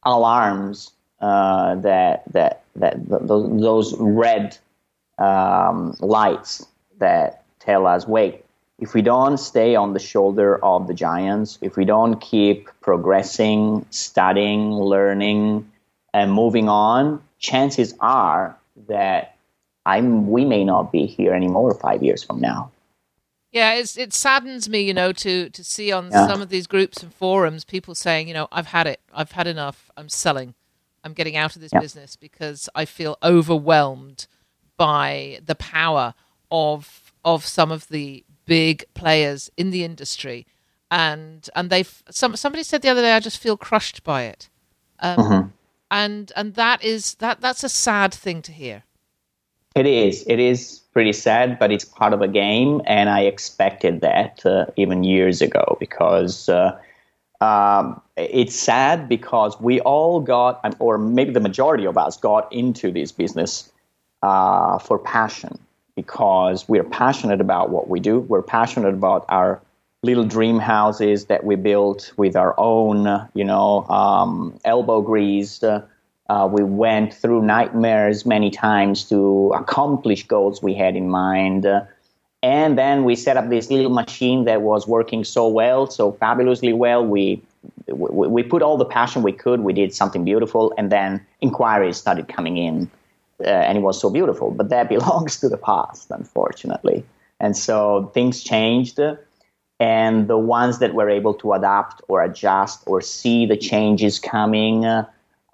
alarms 0.09 0.93
uh, 1.21 1.75
that 1.77 2.23
that 2.33 2.63
that 2.77 2.97
those, 3.09 3.61
those 3.61 3.97
red 3.99 4.57
um, 5.19 5.95
lights 6.01 6.67
that 6.99 7.45
tell 7.59 7.87
us, 7.87 8.07
wait, 8.07 8.45
if 8.79 8.95
we 8.95 9.03
don't 9.03 9.39
stay 9.39 9.75
on 9.75 9.93
the 9.93 9.99
shoulder 9.99 10.63
of 10.65 10.87
the 10.87 10.95
giants, 10.95 11.59
if 11.61 11.77
we 11.77 11.85
don't 11.85 12.21
keep 12.21 12.69
progressing, 12.81 13.85
studying, 13.91 14.73
learning, 14.73 15.71
and 16.15 16.33
moving 16.33 16.69
on, 16.69 17.23
chances 17.39 17.95
are 18.01 18.57
that 18.89 19.37
I'm 19.85 20.31
we 20.31 20.45
may 20.45 20.65
not 20.65 20.93
be 20.93 21.07
here 21.07 21.35
anymore 21.35 21.75
five 21.75 22.03
years 22.03 22.23
from 22.23 22.41
now. 22.41 22.71
Yeah, 23.51 23.75
it's, 23.75 23.97
it 23.97 24.13
saddens 24.13 24.69
me, 24.69 24.83
you 24.83 24.93
know, 24.93 25.13
to 25.13 25.49
to 25.51 25.65
see 25.65 25.91
on 25.91 26.11
yeah. 26.11 26.27
some 26.27 26.43
of 26.43 26.51
these 26.51 26.67
groups 26.67 27.03
and 27.03 27.13
forums 27.13 27.65
people 27.65 27.95
saying, 27.95 28.29
you 28.29 28.35
know, 28.35 28.49
I've 28.53 28.67
had 28.67 28.87
it, 28.87 29.01
I've 29.13 29.33
had 29.33 29.47
enough, 29.47 29.91
I'm 29.97 30.09
selling, 30.09 30.55
I'm 31.03 31.15
getting 31.15 31.37
out 31.37 31.57
of 31.57 31.63
this 31.63 31.73
yeah. 31.73 31.81
business 31.81 32.17
because 32.17 32.69
I 32.75 32.85
feel 32.85 33.17
overwhelmed 33.23 34.27
by 34.77 35.41
the 35.45 35.55
power 35.55 36.15
of 36.51 37.13
of 37.25 37.47
some 37.47 37.73
of 37.73 37.89
the 37.89 38.25
big 38.45 38.85
players 38.95 39.51
in 39.57 39.71
the 39.71 39.83
industry, 39.83 40.47
and 40.91 41.49
and 41.57 41.71
they've 41.71 42.03
some 42.11 42.37
somebody 42.37 42.63
said 42.63 42.83
the 42.83 42.91
other 42.91 43.03
day, 43.03 43.13
I 43.13 43.21
just 43.21 43.39
feel 43.39 43.57
crushed 43.57 44.05
by 44.05 44.25
it, 44.25 44.51
um, 45.01 45.17
mm-hmm. 45.17 45.49
and 45.91 46.33
and 46.37 46.55
that 46.55 46.85
is 46.85 47.15
that 47.15 47.41
that's 47.41 47.65
a 47.65 47.69
sad 47.71 48.13
thing 48.13 48.43
to 48.43 48.53
hear. 48.53 48.85
It 49.75 49.87
is. 49.87 50.25
It 50.27 50.39
is 50.39 50.83
pretty 50.99 51.13
sad, 51.13 51.61
but 51.61 51.71
it's 51.71 51.85
part 51.85 52.13
of 52.13 52.23
a 52.23 52.27
game, 52.27 52.83
and 52.85 53.09
I 53.09 53.21
expected 53.21 54.01
that 54.01 54.45
uh, 54.45 54.67
even 54.75 55.05
years 55.05 55.41
ago 55.41 55.77
because. 55.79 56.49
Uh, 56.49 56.77
um, 57.41 58.01
it's 58.17 58.57
sad 58.57 59.09
because 59.09 59.61
we 59.61 59.81
all 59.83 60.19
got, 60.19 60.75
or 60.81 60.99
maybe 60.99 61.31
the 61.31 61.39
majority 61.39 61.85
of 61.87 61.97
us 61.97 62.17
got 62.17 62.53
into 62.53 62.91
this 62.91 63.13
business 63.13 63.71
uh, 64.25 64.77
for 64.81 64.99
passion 64.99 65.57
because 65.95 66.69
we're 66.69 66.83
passionate 66.83 67.41
about 67.41 67.71
what 67.71 67.89
we 67.89 68.01
do. 68.01 68.19
We're 68.19 68.43
passionate 68.43 68.93
about 68.93 69.25
our 69.29 69.63
little 70.03 70.25
dream 70.25 70.59
houses 70.59 71.27
that 71.27 71.45
we 71.45 71.55
built 71.55 72.13
with 72.17 72.35
our 72.35 72.57
own, 72.59 73.29
you 73.35 73.45
know, 73.45 73.85
um, 73.85 74.59
elbow 74.65 75.01
grease. 75.01 75.63
Uh, 76.29 76.33
uh, 76.33 76.47
we 76.47 76.63
went 76.63 77.15
through 77.15 77.43
nightmares 77.43 78.27
many 78.27 78.51
times 78.51 79.05
to 79.09 79.53
accomplish 79.55 80.27
goals 80.27 80.63
we 80.63 80.75
had 80.75 80.97
in 80.97 81.09
mind. 81.09 81.67
Uh, 81.67 81.85
and 82.43 82.79
then 82.79 83.05
we 83.05 83.17
set 83.17 83.37
up 83.37 83.49
this 83.49 83.71
little 83.71 83.91
machine 83.91 84.45
that 84.45 84.63
was 84.63 84.87
working 84.87 85.25
so 85.25 85.49
well, 85.49 85.87
so 85.89 86.13
fabulously 86.13 86.73
well. 86.73 87.05
We, 87.05 87.43
we, 87.89 88.29
we 88.29 88.43
put 88.43 88.63
all 88.63 88.77
the 88.77 88.85
passion 88.85 89.23
we 89.23 89.33
could. 89.33 89.61
We 89.61 89.73
did 89.73 89.93
something 89.93 90.25
beautiful, 90.25 90.73
and 90.79 90.93
then 90.93 91.25
inquiries 91.41 91.97
started 91.97 92.29
coming 92.29 92.57
in 92.57 92.89
uh, 93.45 93.49
and 93.49 93.79
it 93.79 93.81
was 93.83 94.01
so 94.01 94.11
beautiful. 94.11 94.51
But 94.51 94.69
that 94.69 94.89
belongs 94.95 95.39
to 95.41 95.49
the 95.49 95.57
past, 95.57 96.11
unfortunately. 96.11 97.05
And 97.41 97.57
so 97.57 98.11
things 98.15 98.43
changed, 98.43 99.01
and 99.81 100.29
the 100.29 100.39
ones 100.39 100.81
that 100.81 100.95
were 100.95 101.09
able 101.09 101.35
to 101.35 101.53
adapt 101.53 102.03
or 102.09 102.23
adjust 102.23 102.83
or 102.87 103.01
see 103.01 103.47
the 103.47 103.57
changes 103.57 104.19
coming 104.19 104.85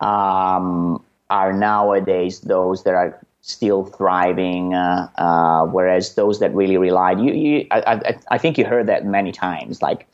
um, 0.05 1.03
are 1.31 1.53
nowadays 1.53 2.41
those 2.41 2.85
that 2.85 2.95
are 2.95 3.19
still 3.41 3.85
thriving, 3.85 4.75
uh, 4.75 5.09
uh, 5.17 5.65
whereas 5.67 6.15
those 6.15 6.41
that 6.41 6.55
really 6.55 6.77
relied, 6.77 7.21
you, 7.21 7.33
you 7.33 7.67
I, 7.71 7.81
I, 7.81 8.15
I 8.33 8.39
think 8.39 8.59
you 8.59 8.65
heard 8.65 8.87
that 8.87 9.07
many 9.07 9.33
times, 9.33 9.83
like 9.83 10.07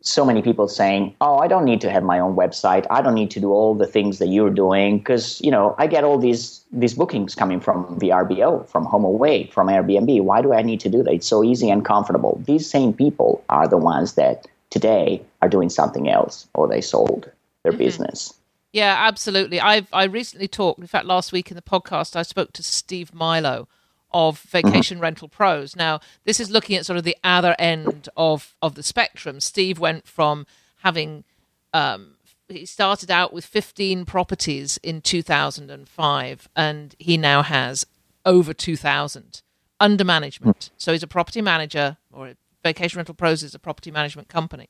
so 0.00 0.24
many 0.24 0.42
people 0.42 0.68
saying, 0.68 1.14
"Oh, 1.20 1.38
I 1.38 1.48
don't 1.48 1.64
need 1.64 1.80
to 1.82 1.90
have 1.90 2.02
my 2.02 2.18
own 2.18 2.36
website. 2.36 2.86
I 2.90 3.02
don't 3.02 3.14
need 3.14 3.30
to 3.32 3.40
do 3.40 3.52
all 3.52 3.74
the 3.74 3.86
things 3.86 4.18
that 4.18 4.28
you're 4.28 4.50
doing 4.50 4.98
because 4.98 5.40
you 5.42 5.50
know 5.50 5.74
I 5.78 5.86
get 5.86 6.04
all 6.04 6.18
these 6.18 6.64
these 6.72 6.94
bookings 6.94 7.34
coming 7.34 7.60
from 7.60 7.98
VRBO, 8.00 8.66
from 8.68 8.84
Home 8.84 9.04
Away, 9.04 9.46
from 9.52 9.68
Airbnb. 9.68 10.22
Why 10.22 10.40
do 10.40 10.52
I 10.52 10.62
need 10.62 10.80
to 10.80 10.88
do 10.88 11.02
that? 11.02 11.12
It's 11.12 11.26
so 11.26 11.44
easy 11.44 11.68
and 11.70 11.84
comfortable." 11.84 12.40
These 12.46 12.70
same 12.70 12.92
people 12.92 13.44
are 13.48 13.68
the 13.68 13.76
ones 13.76 14.14
that 14.14 14.46
today 14.70 15.22
are 15.42 15.48
doing 15.48 15.68
something 15.68 16.08
else, 16.08 16.46
or 16.54 16.68
they 16.68 16.80
sold 16.80 17.30
their 17.62 17.72
mm-hmm. 17.72 17.78
business. 17.78 18.37
Yeah, 18.72 18.94
absolutely. 18.98 19.60
I've 19.60 19.88
I 19.92 20.04
recently 20.04 20.48
talked. 20.48 20.80
In 20.80 20.86
fact, 20.86 21.06
last 21.06 21.32
week 21.32 21.50
in 21.50 21.56
the 21.56 21.62
podcast, 21.62 22.16
I 22.16 22.22
spoke 22.22 22.52
to 22.54 22.62
Steve 22.62 23.14
Milo 23.14 23.68
of 24.10 24.40
vacation 24.40 24.96
mm-hmm. 24.96 25.02
rental 25.02 25.28
pros. 25.28 25.76
Now, 25.76 26.00
this 26.24 26.40
is 26.40 26.50
looking 26.50 26.76
at 26.76 26.86
sort 26.86 26.96
of 26.96 27.04
the 27.04 27.16
other 27.24 27.54
end 27.58 28.08
of 28.16 28.54
of 28.60 28.74
the 28.74 28.82
spectrum. 28.82 29.40
Steve 29.40 29.78
went 29.78 30.06
from 30.06 30.46
having 30.82 31.24
um, 31.72 32.16
he 32.48 32.66
started 32.66 33.10
out 33.10 33.32
with 33.32 33.44
15 33.44 34.04
properties 34.06 34.78
in 34.82 35.00
2005 35.00 36.48
and 36.56 36.94
he 36.98 37.16
now 37.16 37.42
has 37.42 37.86
over 38.24 38.54
2000 38.54 39.42
under 39.80 40.04
management. 40.04 40.70
So 40.76 40.92
he's 40.92 41.02
a 41.02 41.08
property 41.08 41.42
manager 41.42 41.98
or 42.12 42.34
Vacation 42.64 42.98
Rental 42.98 43.14
Pros 43.14 43.42
is 43.42 43.54
a 43.54 43.58
property 43.58 43.90
management 43.90 44.28
company. 44.28 44.68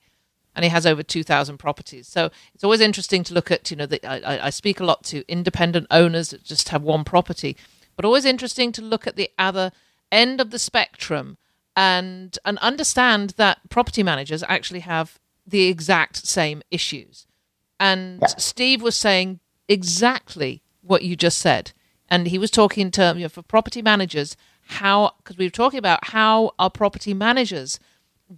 And 0.58 0.64
he 0.64 0.70
has 0.70 0.86
over 0.86 1.04
2,000 1.04 1.56
properties. 1.56 2.08
So 2.08 2.30
it's 2.52 2.64
always 2.64 2.80
interesting 2.80 3.22
to 3.22 3.32
look 3.32 3.52
at, 3.52 3.70
you 3.70 3.76
know, 3.76 3.86
the, 3.86 4.04
I, 4.04 4.46
I 4.46 4.50
speak 4.50 4.80
a 4.80 4.84
lot 4.84 5.04
to 5.04 5.22
independent 5.28 5.86
owners 5.88 6.30
that 6.30 6.42
just 6.42 6.70
have 6.70 6.82
one 6.82 7.04
property, 7.04 7.56
but 7.94 8.04
always 8.04 8.24
interesting 8.24 8.72
to 8.72 8.82
look 8.82 9.06
at 9.06 9.14
the 9.14 9.30
other 9.38 9.70
end 10.10 10.40
of 10.40 10.50
the 10.50 10.58
spectrum 10.58 11.36
and 11.76 12.40
and 12.44 12.58
understand 12.58 13.34
that 13.36 13.58
property 13.70 14.02
managers 14.02 14.42
actually 14.48 14.80
have 14.80 15.20
the 15.46 15.68
exact 15.68 16.26
same 16.26 16.60
issues. 16.72 17.24
And 17.78 18.18
yeah. 18.20 18.26
Steve 18.26 18.82
was 18.82 18.96
saying 18.96 19.38
exactly 19.68 20.60
what 20.82 21.02
you 21.02 21.14
just 21.14 21.38
said. 21.38 21.70
And 22.10 22.26
he 22.26 22.38
was 22.38 22.50
talking 22.50 22.86
in 22.86 22.90
terms 22.90 23.18
you 23.20 23.26
know, 23.26 23.28
for 23.28 23.42
property 23.42 23.80
managers, 23.80 24.36
how, 24.66 25.12
because 25.18 25.38
we 25.38 25.46
were 25.46 25.50
talking 25.50 25.78
about 25.78 26.08
how 26.08 26.50
are 26.58 26.68
property 26.68 27.14
managers 27.14 27.78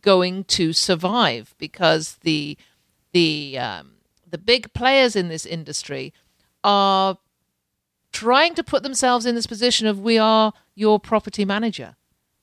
going 0.03 0.45
to 0.45 0.73
survive 0.73 1.55
because 1.59 2.17
the, 2.23 2.57
the, 3.13 3.59
um, 3.59 3.93
the 4.29 4.39
big 4.39 4.73
players 4.73 5.17
in 5.17 5.29
this 5.29 5.47
industry 5.47 6.13
are 6.63 7.19
trying 8.13 8.55
to 8.55 8.63
put 8.63 8.83
themselves 8.83 9.27
in 9.27 9.35
this 9.35 9.47
position 9.47 9.87
of 9.87 10.01
we 10.01 10.19
are 10.19 10.53
your 10.75 10.99
property 10.99 11.45
manager 11.45 11.97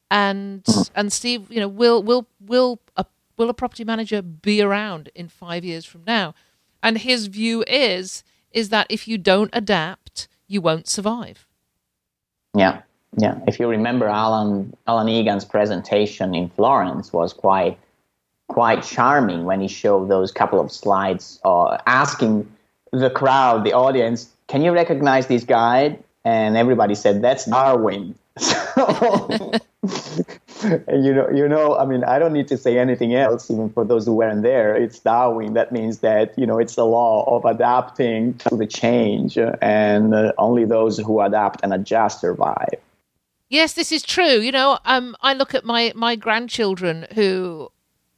and 0.09 0.65
and 0.95 1.11
Steve, 1.11 1.51
you 1.51 1.59
know, 1.59 1.67
will 1.67 2.01
will 2.01 2.27
will 2.39 2.79
a 2.95 3.05
will 3.37 3.49
a 3.49 3.53
property 3.53 3.83
manager 3.83 4.21
be 4.21 4.61
around 4.61 5.09
in 5.15 5.27
five 5.27 5.63
years 5.65 5.85
from 5.85 6.03
now? 6.05 6.33
And 6.81 6.99
his 6.99 7.27
view 7.27 7.63
is 7.67 8.23
is 8.51 8.69
that 8.69 8.87
if 8.89 9.07
you 9.07 9.17
don't 9.17 9.49
adapt, 9.53 10.27
you 10.47 10.61
won't 10.61 10.87
survive. 10.87 11.47
Yeah, 12.55 12.81
yeah. 13.15 13.39
If 13.47 13.59
you 13.59 13.67
remember, 13.67 14.07
Alan 14.07 14.75
Alan 14.87 15.07
Egan's 15.07 15.45
presentation 15.45 16.35
in 16.35 16.49
Florence 16.49 17.13
was 17.13 17.33
quite 17.33 17.77
quite 18.47 18.83
charming 18.83 19.45
when 19.45 19.61
he 19.61 19.67
showed 19.67 20.09
those 20.09 20.31
couple 20.31 20.59
of 20.59 20.71
slides, 20.71 21.39
uh, 21.43 21.77
asking 21.85 22.49
the 22.91 23.09
crowd, 23.09 23.63
the 23.63 23.73
audience, 23.73 24.29
"Can 24.47 24.61
you 24.61 24.71
recognize 24.71 25.27
this 25.27 25.43
guy?" 25.43 25.97
And 26.25 26.57
everybody 26.57 26.95
said, 26.95 27.21
"That's 27.21 27.45
Darwin." 27.45 28.15
And 30.87 31.05
you 31.05 31.13
know, 31.13 31.29
you 31.29 31.47
know, 31.47 31.77
I 31.77 31.85
mean, 31.85 32.03
I 32.03 32.19
don't 32.19 32.33
need 32.33 32.47
to 32.49 32.57
say 32.57 32.77
anything 32.77 33.15
else, 33.15 33.49
even 33.51 33.69
for 33.69 33.85
those 33.85 34.05
who 34.05 34.13
weren't 34.13 34.43
there. 34.43 34.75
It's 34.75 34.99
Darwin. 34.99 35.53
That 35.53 35.71
means 35.71 35.99
that 35.99 36.37
you 36.37 36.45
know, 36.45 36.57
it's 36.57 36.75
the 36.75 36.85
law 36.85 37.23
of 37.35 37.45
adapting 37.45 38.33
to 38.39 38.55
the 38.55 38.65
change, 38.65 39.37
and 39.37 40.13
uh, 40.13 40.33
only 40.37 40.65
those 40.65 40.97
who 40.97 41.21
adapt 41.21 41.61
and 41.63 41.73
adjust 41.73 42.21
survive. 42.21 42.79
Yes, 43.49 43.73
this 43.73 43.91
is 43.91 44.03
true. 44.03 44.39
You 44.39 44.51
know, 44.51 44.79
um, 44.85 45.15
I 45.21 45.33
look 45.33 45.53
at 45.55 45.63
my 45.65 45.93
my 45.95 46.15
grandchildren 46.15 47.07
who 47.13 47.71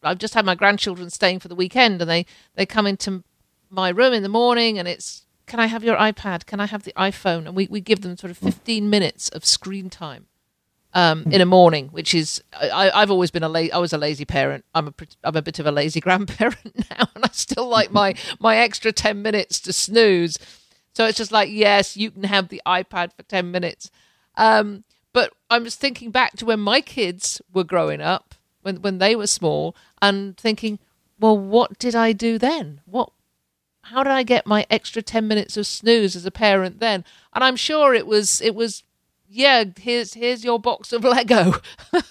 I've 0.03 0.17
just 0.17 0.33
had 0.33 0.45
my 0.45 0.55
grandchildren 0.55 1.09
staying 1.09 1.39
for 1.39 1.48
the 1.48 1.55
weekend, 1.55 2.01
and 2.01 2.09
they 2.09 2.25
they 2.55 2.65
come 2.65 2.88
into 2.88 3.24
my 3.69 3.89
room 3.89 4.13
in 4.13 4.24
the 4.24 4.29
morning, 4.29 4.79
and 4.79 4.88
it's 4.88 5.25
can 5.45 5.59
I 5.59 5.67
have 5.67 5.83
your 5.83 5.98
iPad? 5.98 6.45
Can 6.45 6.59
I 6.59 6.65
have 6.67 6.83
the 6.83 6.93
iPhone? 6.95 7.45
And 7.48 7.55
we, 7.55 7.67
we 7.69 7.81
give 7.81 8.01
them 8.01 8.15
sort 8.17 8.29
of 8.29 8.38
15 8.38 8.88
minutes 8.89 9.29
of 9.29 9.43
screen 9.43 9.89
time 9.89 10.27
um, 10.93 11.24
in 11.31 11.41
a 11.41 11.45
morning, 11.45 11.88
which 11.88 12.13
is 12.13 12.43
I, 12.53 12.91
I've 12.93 13.12
always 13.12 13.31
been 13.31 13.43
a 13.43 13.50
la- 13.50 13.74
I 13.74 13.77
was 13.77 13.93
a 13.93 13.98
lazy 13.98 14.25
parent. 14.25 14.65
I'm 14.74 14.88
a 14.88 14.93
I'm 15.24 15.36
a 15.36 15.41
bit 15.41 15.59
of 15.59 15.67
a 15.67 15.71
lazy 15.71 16.00
grandparent 16.07 16.89
now, 16.89 17.07
and 17.15 17.25
I 17.25 17.29
still 17.31 17.67
like 17.67 17.91
my 17.91 18.15
my 18.39 18.57
extra 18.57 18.91
ten 18.91 19.21
minutes 19.21 19.59
to 19.62 19.74
snooze. 19.74 20.39
So 20.93 21.05
it's 21.05 21.17
just 21.17 21.31
like 21.31 21.50
yes, 21.51 21.95
you 21.95 22.09
can 22.09 22.24
have 22.24 22.50
the 22.50 22.62
iPad 22.65 23.13
for 23.15 23.24
ten 23.24 23.51
minutes. 23.51 23.91
Um, 24.36 24.83
I'm 25.50 25.63
just 25.63 25.79
thinking 25.79 26.12
back 26.12 26.34
to 26.38 26.46
when 26.46 26.60
my 26.60 26.82
kids 26.82 27.41
were 27.53 27.63
growing 27.63 28.01
up, 28.01 28.36
when 28.62 28.82
when 28.82 28.98
they 29.00 29.15
were 29.15 29.27
small, 29.27 29.75
and 30.01 30.38
thinking, 30.38 30.79
well, 31.20 31.38
what 31.38 31.79
did 31.79 31.96
I 31.96 32.12
do 32.12 32.38
then? 32.38 32.82
What 32.86 33.12
how 33.84 34.03
did 34.03 34.12
I 34.12 34.24
get 34.24 34.46
my 34.46 34.65
extra 34.70 35.01
10 35.01 35.27
minutes 35.27 35.58
of 35.58 35.65
snooze 35.65 36.15
as 36.15 36.25
a 36.25 36.32
parent 36.32 36.79
then? 36.79 37.04
And 37.34 37.43
I'm 37.43 37.56
sure 37.56 37.93
it 37.93 38.06
was 38.06 38.41
it 38.41 38.54
was 38.56 38.84
yeah, 39.28 39.63
here's 39.80 40.13
here's 40.15 40.43
your 40.43 40.60
box 40.60 40.91
of 40.91 41.04
Lego 41.04 41.54
or 41.93 42.02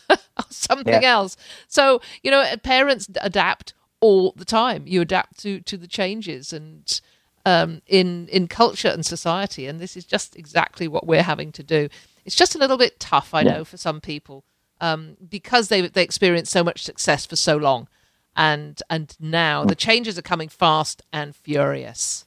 something 0.51 1.03
yeah. 1.03 1.11
else. 1.11 1.37
So 1.67 2.01
you 2.23 2.31
know, 2.31 2.45
parents 2.62 3.09
adapt 3.21 3.75
all 4.01 4.33
the 4.37 4.45
time. 4.45 4.85
You 4.87 5.01
adapt 5.01 5.39
to 5.41 5.61
to 5.61 5.77
the 5.77 5.89
changes 5.89 6.53
and 6.53 7.01
um, 7.47 7.83
in 7.87 8.29
in 8.29 8.47
culture 8.47 8.89
and 8.89 9.05
society, 9.05 9.67
and 9.67 9.81
this 9.81 9.97
is 9.97 10.05
just 10.05 10.37
exactly 10.37 10.87
what 10.87 11.07
we're 11.07 11.23
having 11.23 11.51
to 11.53 11.62
do. 11.62 11.89
It's 12.29 12.37
just 12.37 12.55
a 12.55 12.59
little 12.59 12.77
bit 12.77 13.01
tough, 13.01 13.33
I 13.33 13.43
know, 13.43 13.64
for 13.64 13.79
some 13.79 14.03
people 14.03 14.45
um, 14.81 15.17
because 15.29 15.69
they 15.69 15.81
they 15.81 16.03
experienced 16.03 16.53
so 16.53 16.62
much 16.62 16.83
success 16.83 17.27
for 17.27 17.37
so 17.37 17.57
long, 17.57 17.88
and 18.37 18.83
and 18.91 19.17
now 19.19 19.64
the 19.64 19.75
changes 19.75 20.19
are 20.19 20.23
coming 20.23 20.49
fast 20.49 21.01
and 21.11 21.35
furious. 21.35 22.27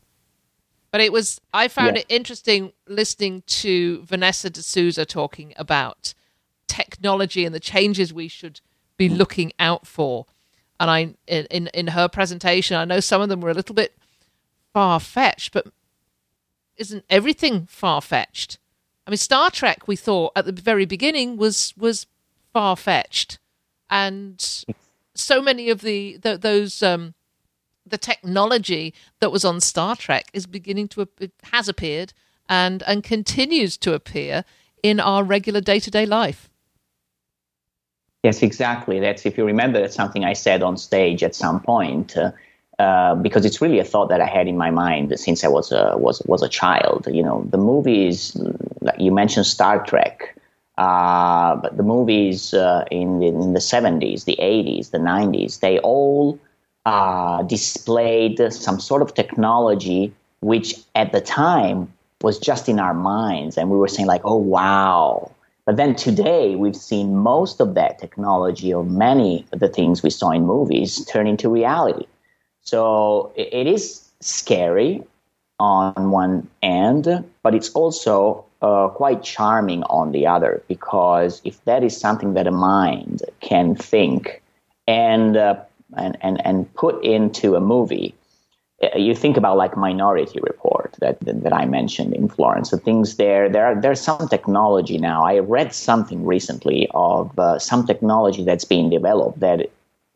But 0.91 1.01
it 1.01 1.13
was 1.13 1.39
I 1.53 1.67
found 1.67 1.95
yeah. 1.95 2.01
it 2.01 2.07
interesting 2.09 2.73
listening 2.87 3.43
to 3.45 4.03
Vanessa 4.03 4.49
de 4.49 4.63
Souza 4.63 5.05
talking 5.05 5.53
about 5.55 6.15
technology 6.67 7.45
and 7.45 7.53
the 7.53 7.59
changes 7.59 8.11
we 8.11 8.27
should 8.27 8.59
be 8.97 9.07
looking 9.07 9.53
out 9.59 9.85
for. 9.85 10.25
And 10.79 10.89
I 10.89 11.13
in 11.27 11.67
in 11.67 11.87
her 11.87 12.09
presentation, 12.09 12.75
I 12.75 12.85
know 12.85 12.99
some 12.99 13.21
of 13.21 13.29
them 13.29 13.39
were 13.39 13.51
a 13.51 13.53
little 13.53 13.75
bit 13.75 13.95
far 14.73 14.99
fetched, 14.99 15.53
but 15.53 15.67
isn't 16.75 17.05
everything 17.07 17.67
far 17.67 18.01
fetched? 18.01 18.57
I 19.11 19.13
mean, 19.13 19.17
Star 19.17 19.51
Trek 19.51 19.89
we 19.89 19.97
thought 19.97 20.31
at 20.37 20.45
the 20.45 20.53
very 20.53 20.85
beginning 20.85 21.35
was 21.35 21.73
was 21.75 22.07
far 22.53 22.77
fetched, 22.77 23.39
and 23.89 24.41
so 25.13 25.41
many 25.41 25.69
of 25.69 25.81
the, 25.81 26.15
the 26.15 26.37
those 26.37 26.81
um, 26.81 27.13
the 27.85 27.97
technology 27.97 28.93
that 29.19 29.29
was 29.29 29.43
on 29.43 29.59
Star 29.59 29.97
Trek 29.97 30.29
is 30.31 30.47
beginning 30.47 30.87
to 30.87 31.09
has 31.43 31.67
appeared 31.67 32.13
and 32.47 32.83
and 32.83 33.03
continues 33.03 33.75
to 33.79 33.93
appear 33.93 34.45
in 34.81 35.01
our 35.01 35.25
regular 35.25 35.59
day 35.59 35.81
to 35.81 35.91
day 35.91 36.05
life. 36.05 36.49
Yes, 38.23 38.41
exactly. 38.41 39.01
That's 39.01 39.25
if 39.25 39.37
you 39.37 39.43
remember, 39.43 39.81
that's 39.81 39.93
something 39.93 40.23
I 40.23 40.31
said 40.31 40.63
on 40.63 40.77
stage 40.77 41.21
at 41.21 41.35
some 41.35 41.59
point. 41.59 42.15
Uh, 42.15 42.31
uh, 42.81 43.13
because 43.15 43.45
it's 43.45 43.61
really 43.61 43.77
a 43.77 43.83
thought 43.83 44.09
that 44.09 44.21
I 44.21 44.25
had 44.25 44.47
in 44.47 44.57
my 44.57 44.71
mind 44.71 45.13
since 45.19 45.43
I 45.43 45.49
was 45.57 45.71
a 45.71 45.95
was 45.97 46.19
was 46.25 46.41
a 46.41 46.49
child. 46.49 47.07
You 47.11 47.21
know, 47.21 47.37
the 47.55 47.59
movies 47.71 48.35
you 48.97 49.11
mentioned 49.11 49.45
Star 49.45 49.85
Trek, 49.85 50.35
uh, 50.79 51.57
but 51.57 51.77
the 51.77 51.83
movies 51.83 52.55
uh, 52.55 52.83
in 52.89 53.19
the, 53.19 53.27
in 53.27 53.53
the 53.53 53.59
70s, 53.59 54.25
the 54.25 54.37
80s, 54.41 54.89
the 54.89 54.97
90s, 54.97 55.59
they 55.59 55.77
all 55.79 56.39
uh, 56.87 57.43
displayed 57.43 58.41
some 58.51 58.79
sort 58.79 59.03
of 59.03 59.13
technology 59.13 60.11
which 60.39 60.69
at 60.95 61.11
the 61.11 61.21
time 61.21 61.77
was 62.21 62.39
just 62.39 62.67
in 62.67 62.79
our 62.79 62.95
minds. 62.95 63.57
And 63.57 63.69
we 63.69 63.77
were 63.77 63.93
saying 63.95 64.07
like 64.07 64.21
oh 64.23 64.41
wow. 64.57 65.29
But 65.67 65.75
then 65.77 65.93
today 65.95 66.55
we've 66.55 66.81
seen 66.91 67.15
most 67.15 67.61
of 67.61 67.75
that 67.75 67.99
technology 67.99 68.73
or 68.73 68.83
many 68.83 69.45
of 69.51 69.59
the 69.59 69.69
things 69.69 70.01
we 70.01 70.09
saw 70.09 70.31
in 70.31 70.47
movies 70.47 71.05
turn 71.05 71.27
into 71.27 71.47
reality 71.47 72.07
so 72.63 73.31
it, 73.35 73.67
is 73.67 74.09
scary 74.19 75.03
on 75.59 76.11
one 76.11 76.47
end 76.61 77.23
but 77.43 77.55
it's 77.55 77.69
also 77.71 78.45
uh, 78.61 78.87
quite 78.89 79.23
charming 79.23 79.83
on 79.83 80.11
the 80.11 80.27
other 80.27 80.61
because 80.67 81.41
if 81.43 81.63
that 81.65 81.83
is 81.83 81.95
something 81.97 82.33
that 82.33 82.47
a 82.47 82.51
mind 82.51 83.21
can 83.39 83.75
think 83.75 84.41
and 84.87 85.37
uh, 85.37 85.55
and, 85.97 86.17
and, 86.21 86.45
and 86.45 86.73
put 86.75 87.03
into 87.03 87.55
a 87.55 87.61
movie, 87.61 88.15
uh, 88.83 88.97
you 88.97 89.13
think 89.13 89.37
about 89.37 89.57
like 89.57 89.77
Minority 89.77 90.39
Report 90.41 90.95
that, 90.99 91.19
that, 91.21 91.53
I 91.53 91.65
mentioned 91.65 92.13
in 92.13 92.27
Florence. 92.27 92.71
The 92.71 92.77
things 92.77 93.17
there, 93.17 93.49
there 93.49 93.65
are, 93.65 93.79
there's 93.79 94.01
some 94.01 94.27
technology 94.27 94.97
now. 94.97 95.23
I 95.23 95.39
read 95.39 95.73
something 95.73 96.25
recently 96.25 96.89
of 96.93 97.37
uh, 97.37 97.59
some 97.59 97.85
technology 97.85 98.43
that's 98.43 98.65
being 98.65 98.89
developed 98.89 99.39
that 99.39 99.69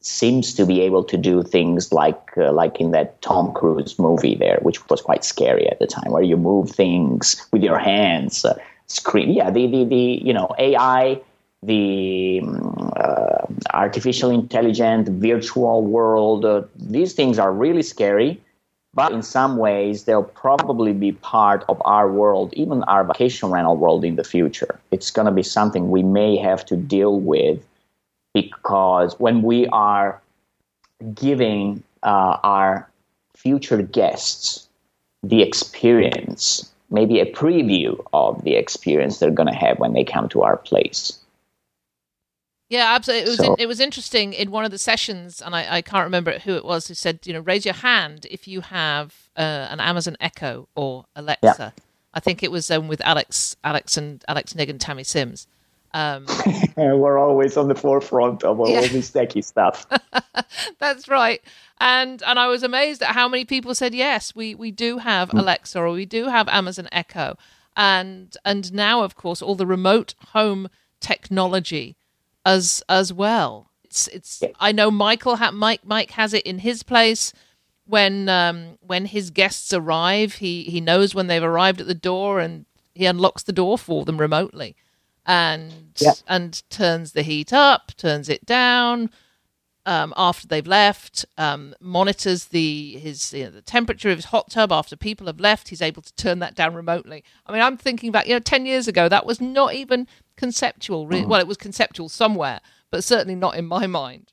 seems 0.06 0.54
to 0.54 0.66
be 0.66 0.82
able 0.82 1.04
to 1.04 1.18
do 1.18 1.42
things 1.42 1.92
like 1.92 2.22
uh, 2.38 2.52
like 2.52 2.80
in 2.80 2.92
that 2.92 3.20
Tom 3.22 3.52
Cruise 3.54 3.98
movie 3.98 4.36
there, 4.36 4.60
which 4.62 4.88
was 4.90 5.02
quite 5.02 5.26
scary 5.26 5.68
at 5.68 5.80
the 5.80 5.88
time, 5.88 6.12
where 6.12 6.24
you 6.24 6.38
move 6.38 6.70
things 6.70 7.46
with 7.52 7.64
your 7.64 7.80
hands. 7.80 8.46
Uh, 8.46 8.56
screen, 8.88 9.34
yeah, 9.34 9.50
the, 9.50 9.66
the 9.68 9.84
the 9.86 10.22
you 10.24 10.34
know 10.34 10.54
AI 10.60 11.20
the 11.64 12.42
uh, 12.96 13.48
artificial 13.74 14.30
intelligent 14.30 15.10
virtual 15.10 15.82
world. 15.82 16.46
Uh, 16.46 16.62
these 16.76 17.14
things 17.14 17.40
are 17.40 17.52
really 17.52 17.82
scary, 17.82 18.40
but 18.94 19.12
in 19.12 19.24
some 19.24 19.58
ways 19.58 20.04
they'll 20.04 20.32
probably 20.46 20.94
be 20.94 21.14
part 21.14 21.66
of 21.68 21.82
our 21.84 22.12
world, 22.12 22.54
even 22.54 22.84
our 22.84 23.04
vacation 23.04 23.50
rental 23.50 23.76
world 23.76 24.06
in 24.06 24.16
the 24.16 24.24
future. 24.24 24.80
It's 24.92 25.10
going 25.10 25.26
to 25.26 25.32
be 25.32 25.42
something 25.42 25.90
we 25.90 26.04
may 26.04 26.38
have 26.38 26.64
to 26.68 26.76
deal 26.76 27.20
with 27.20 27.60
because 28.36 29.18
when 29.18 29.42
we 29.42 29.66
are 29.68 30.22
giving 31.14 31.82
uh, 32.04 32.38
our 32.44 32.88
future 33.34 33.82
guests 33.82 34.68
the 35.24 35.42
experience, 35.42 36.70
maybe 36.92 37.22
a 37.22 37.32
preview 37.32 37.98
of 38.14 38.44
the 38.44 38.56
experience 38.56 39.18
they're 39.18 39.32
going 39.32 39.48
to 39.48 39.56
have 39.56 39.80
when 39.80 39.94
they 39.94 40.04
come 40.04 40.28
to 40.30 40.44
our 40.44 40.58
place 40.58 41.18
Yeah, 42.70 42.94
absolutely. 42.94 43.24
It 43.24 43.30
was 43.30 43.38
so, 43.38 43.54
in, 43.54 43.56
it 43.60 43.68
was 43.68 43.80
interesting 43.80 44.34
in 44.34 44.52
one 44.52 44.66
of 44.66 44.72
the 44.72 44.78
sessions, 44.78 45.42
and 45.42 45.56
I, 45.56 45.78
I, 45.78 45.82
can't 45.82 46.04
remember 46.04 46.40
who 46.40 46.56
it 46.56 46.66
was 46.66 46.88
who 46.88 46.94
said, 46.94 47.20
you 47.24 47.32
know, 47.34 47.40
raise 47.40 47.64
your 47.64 47.76
hand 47.76 48.26
if 48.30 48.48
you 48.48 48.62
have 48.62 49.30
uh, 49.38 49.68
an 49.70 49.80
Amazon 49.80 50.18
Echo 50.20 50.68
or 50.76 51.06
Alexa. 51.16 51.56
Yeah. 51.58 51.84
I 52.14 52.20
think 52.20 52.42
it 52.42 52.52
was 52.52 52.72
um, 52.72 52.88
with 52.88 53.02
Alex, 53.02 53.56
Alex 53.64 53.98
and 53.98 54.24
Alex 54.28 54.56
Nig 54.56 54.70
and 54.70 54.82
Tammy 54.82 55.04
Sims. 55.04 55.48
Um, 55.96 56.26
We're 56.76 57.18
always 57.18 57.56
on 57.56 57.70
the 57.70 57.76
forefront 57.76 58.44
of 58.44 58.60
all, 58.60 58.70
yeah. 58.70 58.80
all 58.80 58.88
this 58.90 59.12
techie 59.12 59.42
stuff. 59.44 59.88
That's 60.80 61.08
right. 61.08 61.42
And 61.80 62.22
and 62.24 62.38
I 62.38 62.48
was 62.48 62.64
amazed 62.64 63.02
at 63.02 63.16
how 63.16 63.30
many 63.30 63.46
people 63.46 63.74
said 63.74 63.96
yes, 63.96 64.36
we 64.36 64.56
we 64.56 64.72
do 64.72 64.98
have 64.98 65.30
mm. 65.30 65.40
Alexa 65.40 65.80
or 65.80 65.92
we 65.92 66.06
do 66.06 66.26
have 66.26 66.50
Amazon 66.50 66.90
Echo. 66.92 67.38
And 67.78 68.36
and 68.44 68.74
now 68.74 69.04
of 69.04 69.16
course 69.16 69.42
all 69.42 69.56
the 69.56 69.66
remote 69.66 70.16
home 70.34 70.68
technology 71.00 71.96
as 72.46 72.84
as 72.90 73.14
well. 73.14 73.72
It's 73.86 74.10
it's. 74.10 74.44
I 74.60 74.74
know 74.74 74.92
Michael 74.92 75.38
ha- 75.38 75.52
Mike 75.52 75.86
Mike 75.86 76.12
has 76.12 76.34
it 76.34 76.46
in 76.46 76.60
his 76.60 76.84
place. 76.84 77.32
When 77.88 78.28
um, 78.28 78.80
when 78.82 79.06
his 79.06 79.30
guests 79.30 79.72
arrive, 79.72 80.36
he 80.36 80.64
he 80.64 80.82
knows 80.82 81.16
when 81.16 81.28
they've 81.28 81.42
arrived 81.42 81.80
at 81.80 81.88
the 81.88 81.94
door, 81.94 82.40
and 82.40 82.66
he 82.94 83.06
unlocks 83.06 83.44
the 83.44 83.54
door 83.54 83.78
for 83.78 84.04
them 84.04 84.18
remotely, 84.18 84.76
and 85.26 85.74
and 86.28 86.64
turns 86.70 87.14
the 87.14 87.24
heat 87.24 87.54
up, 87.54 87.92
turns 87.98 88.30
it 88.30 88.46
down. 88.46 89.10
Um, 89.88 90.16
after 90.18 90.48
they've 90.48 90.66
left, 90.66 91.26
um, 91.38 91.76
monitors 91.80 92.46
the 92.46 92.98
his 92.98 93.34
you 93.34 93.44
know, 93.44 93.52
the 93.52 93.62
temperature 93.62 94.10
of 94.10 94.18
his 94.18 94.26
hot 94.26 94.50
tub 94.50 94.72
after 94.72 94.96
people 94.96 95.28
have 95.28 95.40
left. 95.40 95.70
He's 95.70 95.82
able 95.82 96.02
to 96.02 96.14
turn 96.16 96.40
that 96.40 96.56
down 96.56 96.74
remotely. 96.74 97.24
I 97.46 97.52
mean, 97.52 97.62
I'm 97.62 97.78
thinking 97.78 98.12
back, 98.12 98.28
you 98.28 98.34
know, 98.34 98.40
ten 98.40 98.66
years 98.66 98.88
ago, 98.88 99.08
that 99.10 99.28
was 99.28 99.40
not 99.40 99.76
even 99.76 100.08
conceptual. 100.38 101.06
Really. 101.06 101.26
Mm. 101.26 101.28
Well, 101.28 101.40
it 101.40 101.48
was 101.48 101.58
conceptual 101.58 102.10
somewhere, 102.10 102.62
but 102.90 103.04
certainly 103.04 103.36
not 103.36 103.58
in 103.58 103.66
my 103.66 103.86
mind. 103.86 104.32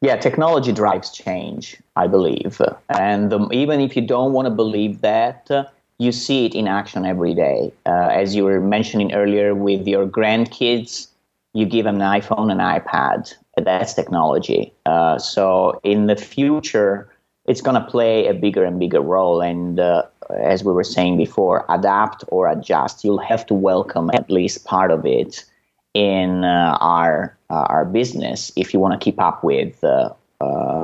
Yeah, 0.00 0.16
technology 0.16 0.72
drives 0.72 1.10
change, 1.10 1.76
I 1.94 2.06
believe. 2.06 2.60
And 2.88 3.32
um, 3.32 3.48
even 3.52 3.80
if 3.80 3.94
you 3.94 4.02
don't 4.02 4.32
want 4.32 4.46
to 4.46 4.50
believe 4.50 5.02
that, 5.02 5.50
uh, 5.50 5.66
you 6.00 6.12
see 6.12 6.46
it 6.46 6.54
in 6.54 6.66
action 6.66 7.04
every 7.04 7.34
day. 7.34 7.70
Uh, 7.84 8.08
as 8.10 8.34
you 8.34 8.44
were 8.44 8.58
mentioning 8.58 9.12
earlier 9.12 9.54
with 9.54 9.86
your 9.86 10.06
grandkids, 10.06 11.08
you 11.52 11.66
give 11.66 11.84
them 11.84 12.00
an 12.00 12.20
iPhone, 12.20 12.50
an 12.50 12.58
iPad. 12.58 13.34
That's 13.58 13.92
technology. 13.92 14.72
Uh, 14.86 15.18
so 15.18 15.78
in 15.84 16.06
the 16.06 16.16
future, 16.16 17.10
it's 17.44 17.60
going 17.60 17.74
to 17.74 17.86
play 17.86 18.28
a 18.28 18.32
bigger 18.32 18.64
and 18.64 18.80
bigger 18.80 19.02
role. 19.02 19.42
And 19.42 19.78
uh, 19.78 20.04
as 20.38 20.64
we 20.64 20.72
were 20.72 20.84
saying 20.84 21.18
before, 21.18 21.66
adapt 21.68 22.24
or 22.28 22.48
adjust. 22.48 23.04
You'll 23.04 23.18
have 23.18 23.44
to 23.46 23.54
welcome 23.54 24.10
at 24.14 24.30
least 24.30 24.64
part 24.64 24.90
of 24.90 25.04
it 25.04 25.44
in 25.92 26.44
uh, 26.44 26.78
our 26.80 27.36
uh, 27.50 27.66
our 27.68 27.84
business 27.84 28.52
if 28.56 28.72
you 28.72 28.80
want 28.80 28.98
to 28.98 29.04
keep 29.04 29.20
up 29.20 29.44
with 29.44 29.82
uh, 29.82 30.10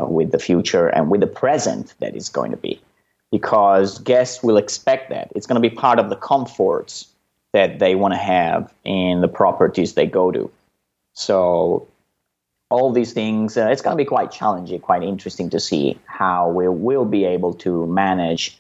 with 0.09 0.33
the 0.33 0.39
future 0.39 0.89
and 0.89 1.11
with 1.11 1.23
the 1.23 1.27
present 1.27 1.95
that 2.01 2.15
is 2.15 2.29
going 2.29 2.51
to 2.51 2.57
be. 2.59 2.79
Because 3.37 3.99
guests 3.99 4.43
will 4.43 4.57
expect 4.57 5.11
that 5.11 5.31
it's 5.35 5.47
going 5.47 5.61
to 5.61 5.69
be 5.69 5.75
part 5.75 5.99
of 5.99 6.09
the 6.09 6.17
comforts 6.17 7.07
that 7.53 7.79
they 7.81 7.95
want 7.95 8.15
to 8.15 8.19
have 8.19 8.73
in 8.85 9.21
the 9.21 9.29
properties 9.29 9.93
they 9.93 10.07
go 10.07 10.33
to. 10.33 10.51
So 11.13 11.87
all 12.71 12.93
these 12.93 13.13
things, 13.13 13.57
uh, 13.57 13.69
it's 13.69 13.83
going 13.83 13.97
to 13.97 14.03
be 14.03 14.07
quite 14.07 14.31
challenging, 14.31 14.81
quite 14.81 15.03
interesting 15.03 15.51
to 15.51 15.61
see 15.61 15.99
how 16.07 16.49
we 16.49 16.67
will 16.69 17.05
be 17.05 17.25
able 17.27 17.53
to 17.55 17.87
manage 17.87 18.59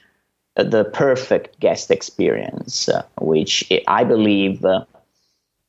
the 0.56 0.84
perfect 0.84 1.58
guest 1.60 1.90
experience, 1.90 2.88
uh, 2.88 3.02
which 3.20 3.70
I 3.88 4.04
believe 4.04 4.62
uh, 4.64 4.84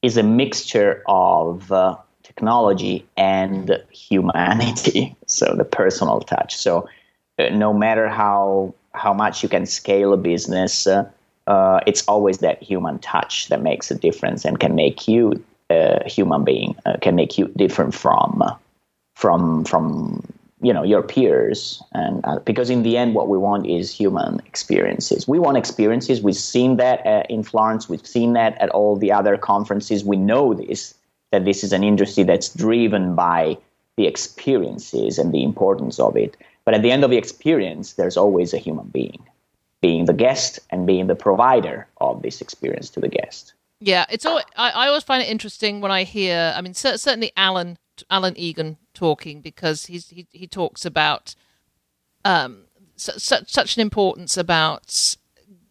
is 0.02 0.18
a 0.18 0.24
mixture 0.24 1.04
of 1.08 1.72
uh, 1.72 1.96
technology 2.24 3.06
and 3.16 3.82
humanity, 3.90 5.16
so 5.28 5.56
the 5.56 5.66
personal 5.66 6.20
touch. 6.20 6.56
So 6.56 6.88
uh, 7.40 7.50
no 7.50 7.74
matter 7.74 8.08
how 8.08 8.74
how 8.98 9.14
much 9.14 9.44
you 9.44 9.50
can 9.50 9.66
scale 9.66 10.14
a 10.14 10.18
business, 10.18 10.88
uh, 10.88 11.10
uh, 11.48 11.80
it's 11.88 12.04
always 12.08 12.40
that 12.40 12.62
human 12.62 13.00
touch 13.00 13.48
that 13.48 13.62
makes 13.62 13.90
a 13.90 13.96
difference 13.96 14.44
and 14.44 14.60
can 14.60 14.76
make 14.76 15.08
you 15.08 15.44
a 15.70 16.08
human 16.08 16.44
being, 16.44 16.76
can 17.02 17.16
make 17.16 17.38
you 17.38 17.48
different 17.56 17.94
from 17.94 18.44
from 19.16 19.64
from 19.66 20.22
you 20.62 20.74
know 20.74 20.84
your 20.84 21.02
peers. 21.02 21.82
And 21.94 22.26
uh, 22.26 22.40
because 22.40 22.70
in 22.70 22.84
the 22.84 22.98
end 22.98 23.16
what 23.16 23.28
we 23.28 23.38
want 23.38 23.68
is 23.68 23.92
human 23.92 24.40
experiences. 24.46 25.28
We 25.28 25.40
want 25.40 25.58
experiences. 25.58 26.22
We've 26.22 26.36
seen 26.36 26.78
that 26.78 27.06
uh, 27.06 27.24
in 27.30 27.44
florence. 27.44 27.88
We've 27.90 28.06
seen 28.06 28.34
that 28.34 28.58
at 28.60 28.70
all 28.70 28.96
the 28.96 29.12
other 29.12 29.38
conferences. 29.38 30.04
We 30.04 30.18
know 30.18 30.54
this 30.54 30.94
that 31.32 31.46
this 31.46 31.64
is 31.64 31.74
an 31.74 31.84
industry 31.84 32.24
that's 32.24 32.50
driven 32.50 33.16
by 33.16 33.58
the 33.98 34.08
experiences 34.08 35.18
and 35.18 35.34
the 35.34 35.44
importance 35.44 36.00
of 36.00 36.16
it 36.16 36.38
but 36.68 36.74
at 36.74 36.82
the 36.82 36.92
end 36.92 37.06
of 37.06 37.10
the 37.10 37.18
experience 37.18 37.94
there's 37.94 38.18
always 38.18 38.54
a 38.54 38.58
human 38.58 38.88
being 38.88 39.26
being 39.80 40.04
the 40.04 40.14
guest 40.14 40.60
and 40.70 40.86
being 40.86 41.08
the 41.08 41.16
provider 41.16 41.88
of 42.02 42.22
this 42.22 42.42
experience 42.42 42.90
to 42.90 43.00
the 43.00 43.08
guest 43.08 43.54
yeah 43.80 44.06
it's 44.10 44.26
all 44.26 44.42
I, 44.58 44.72
I 44.72 44.88
always 44.88 45.04
find 45.04 45.24
it 45.24 45.30
interesting 45.30 45.80
when 45.80 45.92
i 45.92 46.04
hear 46.04 46.54
i 46.56 46.60
mean 46.60 46.74
certainly 46.74 47.32
alan 47.38 47.78
alan 48.10 48.38
egan 48.38 48.76
talking 48.94 49.40
because 49.40 49.86
he's, 49.86 50.10
he 50.10 50.28
he 50.32 50.46
talks 50.46 50.86
about 50.86 51.36
um, 52.26 52.66
such 52.98 53.50
such 53.50 53.78
an 53.78 53.82
importance 53.82 54.36
about 54.36 55.16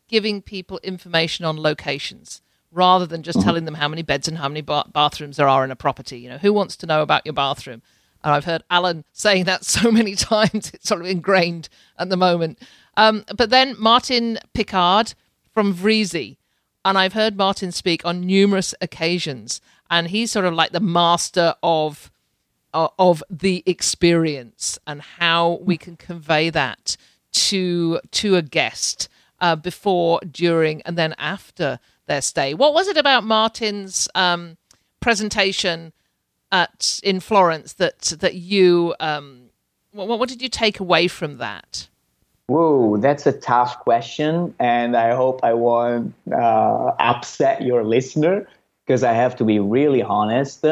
giving 0.09 0.41
people 0.41 0.81
information 0.83 1.45
on 1.45 1.61
locations 1.61 2.41
rather 2.73 3.07
than 3.07 3.23
just 3.23 3.39
mm-hmm. 3.39 3.47
telling 3.47 3.65
them 3.65 3.75
how 3.75 3.89
many 3.89 4.03
beds 4.03 4.29
and 4.29 4.39
how 4.39 4.49
many 4.49 4.61
ba- 4.61 4.85
bathrooms 4.93 5.37
there 5.37 5.49
are 5.49 5.65
in 5.65 5.71
a 5.71 5.77
property. 5.77 6.19
You 6.19 6.31
know, 6.31 6.39
who 6.39 6.53
wants 6.53 6.77
to 6.77 6.87
know 6.87 7.03
about 7.03 7.25
your 7.25 7.33
bathroom? 7.33 7.83
And 8.27 8.35
I've 8.35 8.45
heard 8.45 8.65
Alan 8.69 9.05
saying 9.13 9.45
that 9.45 9.65
so 9.65 9.93
many 9.93 10.17
times; 10.17 10.73
it's 10.75 10.89
sort 10.89 11.01
of 11.01 11.07
ingrained 11.07 11.69
at 11.97 12.09
the 12.09 12.17
moment. 12.17 12.59
Um, 12.97 13.25
but 13.37 13.51
then 13.51 13.77
Martin 13.79 14.41
Picard 14.53 15.15
from 15.55 15.73
Vreasy, 15.73 16.37
and 16.85 16.99
I've 16.99 17.13
heard 17.13 17.37
Martin 17.37 17.71
speak 17.71 18.05
on 18.05 18.27
numerous 18.27 18.75
occasions, 18.81 19.61
and 19.89 20.09
he's 20.09 20.33
sort 20.33 20.45
of 20.45 20.55
like 20.55 20.73
the 20.73 20.81
master 20.81 21.55
of 21.63 22.11
of 22.75 23.23
the 23.31 23.63
experience 23.65 24.77
and 24.89 25.01
how 25.01 25.61
we 25.63 25.79
can 25.79 25.97
convey 25.97 26.51
that 26.51 26.97
to 27.31 28.01
to 28.11 28.35
a 28.35 28.43
guest 28.43 29.09
uh, 29.41 29.55
before, 29.55 30.19
during, 30.29 30.83
and 30.83 30.99
then 30.99 31.15
after 31.17 31.79
their 32.07 32.23
stay. 32.23 32.55
What 32.55 32.75
was 32.75 32.89
it 32.89 32.97
about 32.97 33.23
Martin's 33.23 34.09
um, 34.17 34.57
presentation 34.99 35.93
at 36.53 37.01
in 37.03 37.21
Florence 37.21 37.75
that 37.75 38.01
that 38.21 38.35
you 38.35 38.95
um, 39.01 39.51
what, 39.93 40.19
what 40.19 40.29
did 40.29 40.43
you 40.43 40.49
take 40.49 40.81
away 40.81 41.09
from 41.09 41.39
that? 41.39 41.89
Whoa, 42.49 42.97
that's 42.99 43.27
a 43.27 43.33
tough 43.33 43.81
question, 43.81 44.55
and 44.61 44.97
I 44.97 45.15
hope 45.15 45.41
I 45.43 45.55
won't 45.55 46.15
uh, 46.33 46.93
upset 47.01 47.63
your 47.63 47.83
listener 47.85 48.47
because 48.87 49.03
I 49.03 49.15
have 49.15 49.35
to 49.37 49.45
be 49.45 49.59
really 49.59 50.03
honest 50.03 50.65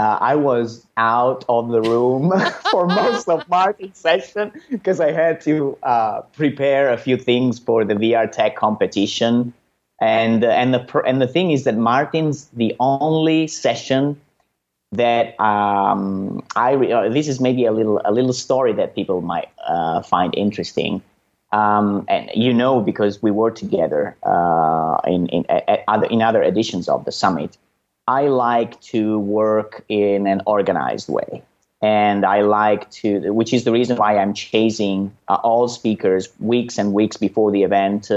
uh, 0.00 0.16
I 0.18 0.34
was 0.34 0.86
out 0.96 1.44
of 1.50 1.68
the 1.68 1.82
room 1.82 2.32
for 2.70 2.86
most 2.86 3.28
of 3.28 3.46
Martin's 3.50 3.98
session 3.98 4.50
because 4.70 4.98
I 4.98 5.12
had 5.12 5.42
to 5.42 5.76
uh, 5.82 6.22
prepare 6.32 6.90
a 6.90 6.96
few 6.96 7.18
things 7.18 7.58
for 7.58 7.84
the 7.84 7.94
VR 7.94 8.30
Tech 8.30 8.56
competition. 8.56 9.52
And, 10.00 10.42
uh, 10.42 10.48
and, 10.48 10.72
the, 10.72 11.02
and 11.04 11.20
the 11.20 11.28
thing 11.28 11.50
is 11.50 11.64
that 11.64 11.76
Martin's 11.76 12.46
the 12.54 12.74
only 12.80 13.46
session 13.46 14.18
that 14.92 15.38
um, 15.40 16.42
I 16.56 16.74
uh, 16.74 17.08
this 17.08 17.28
is 17.28 17.40
maybe 17.40 17.64
a 17.64 17.72
little 17.72 18.00
a 18.04 18.12
little 18.12 18.32
story 18.32 18.72
that 18.74 18.94
people 18.94 19.20
might 19.20 19.48
uh, 19.66 20.02
find 20.02 20.34
interesting. 20.36 21.02
Um, 21.52 22.04
and 22.08 22.30
you 22.34 22.54
know 22.54 22.80
because 22.80 23.20
we 23.22 23.32
were 23.32 23.50
together 23.50 24.16
uh, 24.22 24.98
in 25.06 25.28
in, 25.28 25.44
other, 25.88 26.06
in 26.06 26.22
other 26.22 26.42
editions 26.42 26.88
of 26.88 27.04
the 27.04 27.12
summit. 27.12 27.56
I 28.06 28.26
like 28.26 28.80
to 28.92 29.20
work 29.20 29.84
in 29.88 30.26
an 30.26 30.42
organized 30.44 31.08
way. 31.08 31.42
And 31.82 32.26
I 32.26 32.42
like 32.42 32.90
to, 32.90 33.30
which 33.30 33.54
is 33.54 33.64
the 33.64 33.72
reason 33.72 33.96
why 33.96 34.18
I'm 34.18 34.34
chasing 34.34 35.16
uh, 35.28 35.36
all 35.42 35.68
speakers 35.68 36.28
weeks 36.40 36.76
and 36.76 36.92
weeks 36.92 37.16
before 37.16 37.50
the 37.50 37.62
event 37.62 38.10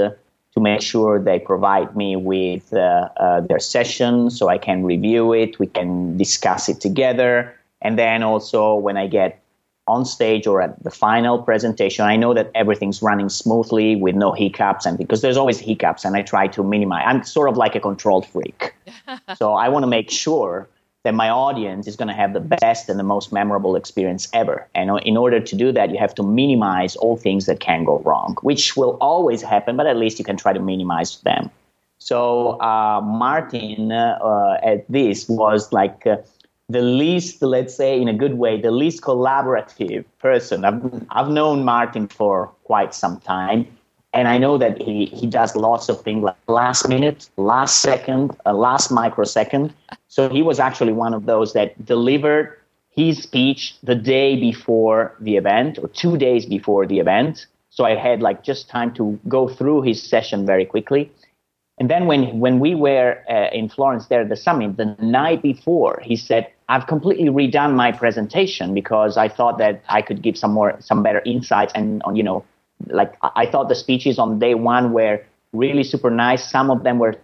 to 0.54 0.60
make 0.60 0.80
sure 0.80 1.18
they 1.18 1.38
provide 1.38 1.96
me 1.96 2.16
with 2.16 2.72
uh, 2.72 3.08
uh 3.16 3.40
their 3.40 3.58
session 3.58 4.30
so 4.30 4.48
I 4.48 4.58
can 4.58 4.84
review 4.84 5.32
it, 5.32 5.58
we 5.58 5.66
can 5.66 6.16
discuss 6.16 6.68
it 6.68 6.80
together. 6.80 7.54
And 7.82 7.98
then 7.98 8.22
also 8.22 8.74
when 8.74 8.96
I 8.96 9.06
get 9.06 9.44
on 9.86 10.04
stage 10.04 10.46
or 10.46 10.62
at 10.62 10.82
the 10.82 10.90
final 10.90 11.42
presentation, 11.42 12.04
I 12.06 12.16
know 12.16 12.32
that 12.34 12.50
everything's 12.54 13.02
running 13.02 13.28
smoothly 13.28 13.96
with 13.96 14.14
no 14.14 14.32
hiccups, 14.32 14.86
and 14.86 14.96
because 14.96 15.20
there's 15.20 15.36
always 15.36 15.58
hiccups, 15.58 16.04
and 16.04 16.16
I 16.16 16.22
try 16.22 16.46
to 16.48 16.62
minimize. 16.62 17.04
I'm 17.06 17.22
sort 17.22 17.50
of 17.50 17.56
like 17.56 17.74
a 17.74 17.80
controlled 17.80 18.26
freak, 18.26 18.74
so 19.36 19.52
I 19.52 19.68
want 19.68 19.82
to 19.82 19.86
make 19.86 20.10
sure 20.10 20.68
that 21.04 21.14
my 21.14 21.28
audience 21.28 21.86
is 21.86 21.96
going 21.96 22.08
to 22.08 22.14
have 22.14 22.32
the 22.32 22.40
best 22.40 22.88
and 22.88 22.98
the 22.98 23.04
most 23.04 23.32
memorable 23.32 23.76
experience 23.76 24.26
ever. 24.32 24.66
And 24.74 24.90
in 25.04 25.16
order 25.16 25.38
to 25.38 25.56
do 25.56 25.70
that, 25.72 25.90
you 25.90 25.98
have 25.98 26.14
to 26.16 26.22
minimize 26.22 26.96
all 26.96 27.16
things 27.16 27.46
that 27.46 27.60
can 27.60 27.84
go 27.84 27.98
wrong, 28.00 28.36
which 28.40 28.76
will 28.76 28.96
always 29.00 29.42
happen, 29.42 29.76
but 29.76 29.86
at 29.86 29.96
least 29.96 30.18
you 30.18 30.24
can 30.24 30.36
try 30.36 30.52
to 30.52 30.60
minimize 30.60 31.20
them. 31.20 31.50
So 31.98 32.60
uh, 32.60 33.00
Martin 33.02 33.92
uh, 33.92 34.58
at 34.62 34.84
this 34.88 35.28
was 35.28 35.72
like. 35.72 36.06
Uh, 36.06 36.16
the 36.70 36.80
least, 36.80 37.42
let's 37.42 37.74
say, 37.74 38.00
in 38.00 38.08
a 38.08 38.14
good 38.14 38.38
way, 38.38 38.58
the 38.58 38.70
least 38.70 39.02
collaborative 39.02 40.02
person. 40.18 40.64
I've, 40.64 40.82
I've 41.10 41.28
known 41.28 41.62
Martin 41.62 42.08
for 42.08 42.50
quite 42.64 42.94
some 42.94 43.20
time, 43.20 43.66
and 44.14 44.28
I 44.28 44.38
know 44.38 44.56
that 44.58 44.80
he, 44.80 45.06
he 45.06 45.26
does 45.26 45.56
lots 45.56 45.88
of 45.88 46.00
things 46.02 46.22
like 46.22 46.36
last 46.46 46.88
minute, 46.88 47.28
last 47.36 47.82
second, 47.82 48.30
uh, 48.46 48.52
last 48.52 48.92
microsecond. 48.92 49.74
So 50.06 50.28
he 50.28 50.40
was 50.40 50.60
actually 50.60 50.92
one 50.92 51.12
of 51.12 51.26
those 51.26 51.52
that 51.54 51.84
delivered 51.84 52.56
his 52.90 53.20
speech 53.20 53.74
the 53.82 53.96
day 53.96 54.36
before 54.36 55.16
the 55.20 55.36
event 55.36 55.80
or 55.82 55.88
two 55.88 56.16
days 56.16 56.46
before 56.46 56.86
the 56.86 57.00
event. 57.00 57.46
So 57.70 57.84
I 57.84 57.96
had 57.96 58.22
like 58.22 58.44
just 58.44 58.68
time 58.68 58.94
to 58.94 59.18
go 59.26 59.48
through 59.48 59.82
his 59.82 60.00
session 60.00 60.46
very 60.46 60.64
quickly. 60.64 61.10
And 61.78 61.90
then 61.90 62.06
when, 62.06 62.38
when 62.38 62.60
we 62.60 62.76
were 62.76 63.18
uh, 63.28 63.48
in 63.52 63.68
Florence 63.68 64.06
there 64.06 64.20
at 64.20 64.28
the 64.28 64.36
summit, 64.36 64.76
the 64.76 64.94
night 65.00 65.42
before, 65.42 66.00
he 66.04 66.14
said, 66.14 66.46
I've 66.68 66.86
completely 66.86 67.26
redone 67.26 67.74
my 67.74 67.90
presentation 67.90 68.74
because 68.74 69.16
I 69.16 69.28
thought 69.28 69.58
that 69.58 69.82
I 69.88 70.02
could 70.02 70.22
give 70.22 70.38
some 70.38 70.52
more, 70.52 70.76
some 70.80 71.02
better 71.02 71.20
insights. 71.26 71.72
And, 71.74 72.00
you 72.14 72.22
know, 72.22 72.44
like 72.88 73.14
I 73.22 73.46
thought 73.46 73.68
the 73.68 73.74
speeches 73.74 74.18
on 74.18 74.38
day 74.38 74.54
one 74.54 74.92
were 74.92 75.20
really 75.52 75.84
super 75.84 76.10
nice. 76.10 76.48
Some 76.50 76.70
of 76.70 76.82
them 76.82 76.98
were 76.98 77.14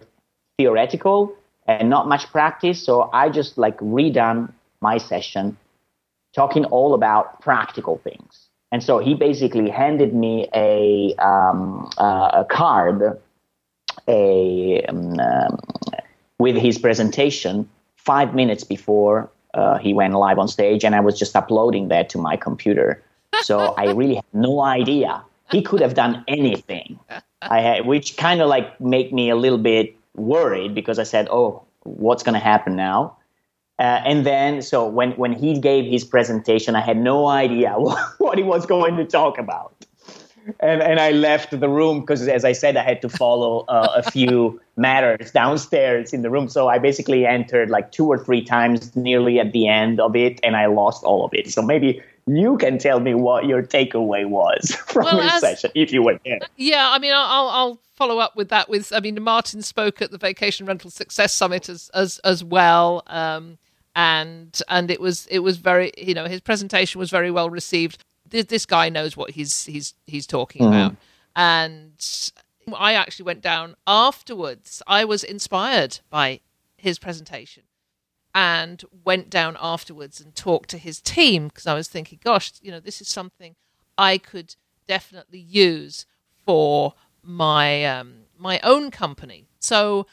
theoretical 0.57 1.35
and 1.67 1.89
not 1.89 2.07
much 2.07 2.27
practice. 2.31 2.83
So 2.83 3.09
I 3.13 3.29
just 3.29 3.57
like 3.57 3.77
redone 3.79 4.51
my 4.81 4.97
session 4.97 5.57
talking 6.33 6.65
all 6.65 6.93
about 6.93 7.41
practical 7.41 7.97
things. 7.97 8.47
And 8.71 8.81
so 8.81 8.99
he 8.99 9.13
basically 9.15 9.69
handed 9.69 10.13
me 10.13 10.47
a, 10.55 11.13
um, 11.15 11.89
uh, 11.97 12.29
a 12.33 12.45
card 12.45 13.19
a, 14.07 14.81
um, 14.87 15.19
um, 15.19 15.59
with 16.39 16.55
his 16.55 16.79
presentation 16.79 17.69
five 17.97 18.33
minutes 18.33 18.63
before 18.63 19.29
uh, 19.53 19.77
he 19.77 19.93
went 19.93 20.13
live 20.13 20.39
on 20.39 20.47
stage, 20.47 20.83
and 20.85 20.95
I 20.95 21.01
was 21.01 21.19
just 21.19 21.35
uploading 21.35 21.89
that 21.89 22.09
to 22.09 22.17
my 22.17 22.37
computer. 22.37 23.03
So 23.41 23.59
I 23.77 23.91
really 23.91 24.15
had 24.15 24.25
no 24.33 24.61
idea. 24.61 25.23
He 25.51 25.61
could 25.61 25.81
have 25.81 25.93
done 25.93 26.23
anything. 26.27 26.99
Had, 27.41 27.85
which 27.85 28.17
kind 28.17 28.41
of 28.41 28.49
like 28.49 28.79
made 28.79 29.11
me 29.11 29.29
a 29.29 29.35
little 29.35 29.57
bit 29.57 29.95
worried 30.15 30.75
because 30.75 30.99
I 30.99 31.03
said, 31.03 31.27
"Oh, 31.31 31.63
what's 31.83 32.23
going 32.23 32.33
to 32.33 32.39
happen 32.39 32.75
now?" 32.75 33.17
Uh, 33.81 33.99
and 34.05 34.27
then, 34.27 34.61
so 34.61 34.87
when, 34.87 35.11
when 35.13 35.33
he 35.33 35.59
gave 35.59 35.91
his 35.91 36.03
presentation, 36.03 36.75
I 36.75 36.81
had 36.81 36.97
no 36.97 37.25
idea 37.27 37.73
what, 37.77 37.97
what 38.19 38.37
he 38.37 38.43
was 38.43 38.67
going 38.67 38.95
to 38.97 39.05
talk 39.05 39.39
about. 39.39 39.73
And, 40.59 40.83
and 40.83 40.99
I 40.99 41.11
left 41.11 41.59
the 41.59 41.69
room 41.69 42.01
because, 42.01 42.27
as 42.27 42.45
I 42.45 42.51
said, 42.51 42.77
I 42.77 42.83
had 42.83 43.01
to 43.01 43.09
follow 43.09 43.65
uh, 43.69 43.93
a 43.95 44.03
few 44.03 44.61
matters 44.75 45.31
downstairs 45.31 46.13
in 46.13 46.21
the 46.21 46.29
room. 46.29 46.47
So 46.47 46.67
I 46.67 46.77
basically 46.77 47.25
entered 47.25 47.71
like 47.71 47.91
two 47.91 48.07
or 48.07 48.17
three 48.17 48.43
times 48.43 48.95
nearly 48.95 49.39
at 49.39 49.51
the 49.51 49.67
end 49.67 49.99
of 49.99 50.15
it, 50.15 50.39
and 50.43 50.55
I 50.55 50.67
lost 50.67 51.03
all 51.03 51.25
of 51.25 51.31
it. 51.33 51.51
So 51.51 51.61
maybe 51.61 52.01
you 52.27 52.57
can 52.57 52.77
tell 52.77 52.99
me 52.99 53.13
what 53.13 53.45
your 53.45 53.63
takeaway 53.63 54.27
was 54.27 54.75
from 54.87 55.05
well, 55.05 55.17
this 55.17 55.33
as, 55.33 55.41
session 55.41 55.71
if 55.75 55.91
you 55.91 56.03
were 56.03 56.19
there. 56.25 56.39
Yeah, 56.57 56.89
I 56.89 56.99
mean, 56.99 57.13
I'll, 57.13 57.49
I'll 57.49 57.79
follow 57.93 58.19
up 58.19 58.35
with 58.35 58.49
that. 58.49 58.69
With 58.69 58.91
I 58.93 58.99
mean, 58.99 59.21
Martin 59.21 59.61
spoke 59.61 60.01
at 60.01 60.11
the 60.11 60.17
Vacation 60.17 60.65
Rental 60.65 60.89
Success 60.89 61.33
Summit 61.33 61.69
as 61.69 61.89
as 61.93 62.19
as 62.19 62.43
well. 62.43 63.03
Um, 63.07 63.57
and 63.95 64.61
and 64.69 64.89
it 64.89 65.01
was 65.01 65.27
it 65.27 65.39
was 65.39 65.57
very 65.57 65.91
you 65.97 66.13
know 66.13 66.25
his 66.25 66.41
presentation 66.41 66.99
was 66.99 67.09
very 67.09 67.31
well 67.31 67.49
received. 67.49 68.03
This, 68.27 68.45
this 68.45 68.65
guy 68.65 68.89
knows 68.89 69.17
what 69.17 69.31
he's 69.31 69.65
he's 69.65 69.93
he's 70.07 70.25
talking 70.25 70.63
mm-hmm. 70.63 70.73
about, 70.73 70.95
and 71.35 72.31
I 72.75 72.93
actually 72.93 73.25
went 73.25 73.41
down 73.41 73.75
afterwards. 73.85 74.81
I 74.87 75.05
was 75.05 75.23
inspired 75.23 75.99
by 76.09 76.39
his 76.77 76.99
presentation 76.99 77.63
and 78.33 78.83
went 79.03 79.29
down 79.29 79.57
afterwards 79.59 80.21
and 80.21 80.35
talked 80.35 80.69
to 80.69 80.77
his 80.77 81.01
team 81.01 81.47
because 81.47 81.67
I 81.67 81.73
was 81.73 81.87
thinking, 81.87 82.19
gosh, 82.23 82.53
you 82.61 82.71
know, 82.71 82.79
this 82.79 83.01
is 83.01 83.07
something 83.07 83.55
I 83.97 84.17
could 84.17 84.55
definitely 84.87 85.39
use 85.39 86.05
for 86.45 86.93
my 87.23 87.85
um, 87.85 88.13
my 88.37 88.59
own 88.63 88.91
company. 88.91 89.47
So 89.59 90.07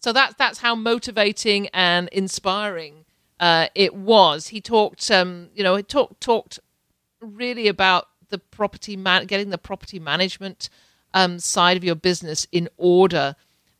so 0.00 0.12
that's 0.12 0.34
that's 0.34 0.58
how 0.58 0.74
motivating 0.74 1.68
and 1.68 2.08
inspiring 2.08 3.04
uh, 3.40 3.68
it 3.74 3.94
was. 3.94 4.48
He 4.48 4.60
talked, 4.60 5.10
um, 5.10 5.48
you 5.54 5.62
know, 5.62 5.76
he 5.76 5.82
talked 5.82 6.20
talked 6.20 6.58
really 7.20 7.68
about 7.68 8.08
the 8.28 8.38
property 8.38 8.96
man- 8.96 9.26
getting 9.26 9.50
the 9.50 9.58
property 9.58 9.98
management 9.98 10.68
um, 11.12 11.38
side 11.38 11.76
of 11.76 11.84
your 11.84 11.94
business 11.94 12.46
in 12.52 12.68
order 12.76 13.36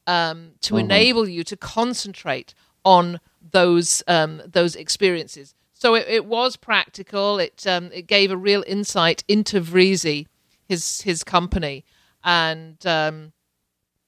um, 0.07 0.53
to 0.61 0.75
mm-hmm. 0.75 0.81
enable 0.81 1.29
you 1.29 1.45
to 1.45 1.57
concentrate 1.57 2.55
on 2.85 3.21
those 3.51 4.03
um, 4.07 4.43
those 4.47 4.77
experiences. 4.77 5.55
So 5.73 5.95
it, 5.95 6.07
it 6.09 6.25
was 6.25 6.57
practical. 6.57 7.39
It 7.39 7.67
um, 7.67 7.91
it 7.93 8.07
gave 8.07 8.31
a 8.31 8.37
real 8.37 8.65
insight 8.67 9.25
into 9.29 9.61
Vreasy, 9.61 10.27
his 10.67 11.03
his 11.03 11.25
company, 11.25 11.85
and 12.23 12.85
um, 12.87 13.33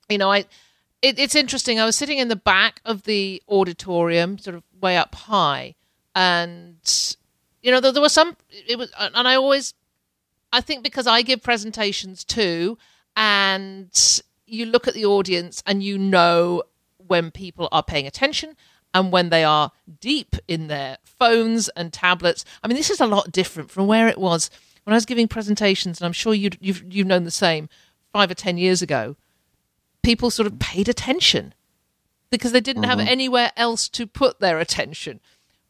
you 0.09 0.19
know 0.19 0.31
I 0.31 0.47
it, 1.03 1.19
it's 1.19 1.35
interesting. 1.35 1.79
I 1.79 1.85
was 1.85 1.97
sitting 1.97 2.19
in 2.19 2.29
the 2.29 2.37
back 2.37 2.81
of 2.85 3.03
the 3.03 3.43
auditorium, 3.49 4.39
sort 4.39 4.57
of 4.57 4.63
way 4.81 4.97
up 4.97 5.15
high, 5.15 5.75
and 6.15 6.77
you 7.63 7.71
know 7.71 7.81
there, 7.81 7.93
there 7.93 8.03
was 8.03 8.13
some. 8.13 8.37
It 8.51 8.79
was, 8.79 8.91
and 8.99 9.29
I 9.29 9.35
always, 9.35 9.75
I 10.53 10.61
think 10.61 10.83
because 10.83 11.07
I 11.07 11.23
give 11.23 11.43
presentations 11.43 12.25
too, 12.25 12.79
and 13.17 14.23
you 14.47 14.67
look 14.67 14.87
at 14.87 14.95
the 14.95 15.05
audience 15.05 15.63
and 15.67 15.83
you 15.83 15.99
know 15.99 16.63
when 16.99 17.31
people 17.31 17.69
are 17.73 17.83
paying 17.83 18.07
attention 18.07 18.57
and 18.97 19.13
when 19.13 19.29
they 19.29 19.45
are 19.45 19.73
deep 20.01 20.37
in 20.49 20.67
their 20.67 20.99
phones 21.05 21.69
and 21.71 21.93
tablets. 21.93 22.45
I 22.63 22.69
mean, 22.69 22.77
this 22.77 22.91
is 22.91 23.01
a 23.01 23.07
lot 23.07 23.33
different 23.33 23.71
from 23.71 23.87
where 23.87 24.09
it 24.09 24.19
was 24.19 24.51
when 24.85 24.95
I 24.95 24.97
was 24.97 25.07
giving 25.07 25.29
presentations, 25.29 26.01
and 26.01 26.07
I'm 26.07 26.13
sure 26.13 26.35
you 26.35 26.51
you've 26.61 26.83
you've 26.93 27.07
known 27.07 27.25
the 27.25 27.31
same 27.31 27.69
five 28.13 28.31
or 28.31 28.35
ten 28.35 28.59
years 28.59 28.83
ago 28.83 29.17
people 30.07 30.31
sort 30.31 30.47
of 30.47 30.61
paid 30.61 30.89
attention 30.89 31.53
because 32.31 32.53
they 32.53 32.61
didn't 32.61 32.85
have 32.85 33.01
mm-hmm. 33.01 33.09
anywhere 33.09 33.51
else 33.57 33.89
to 33.89 34.07
put 34.07 34.39
their 34.39 34.61
attention. 34.61 35.19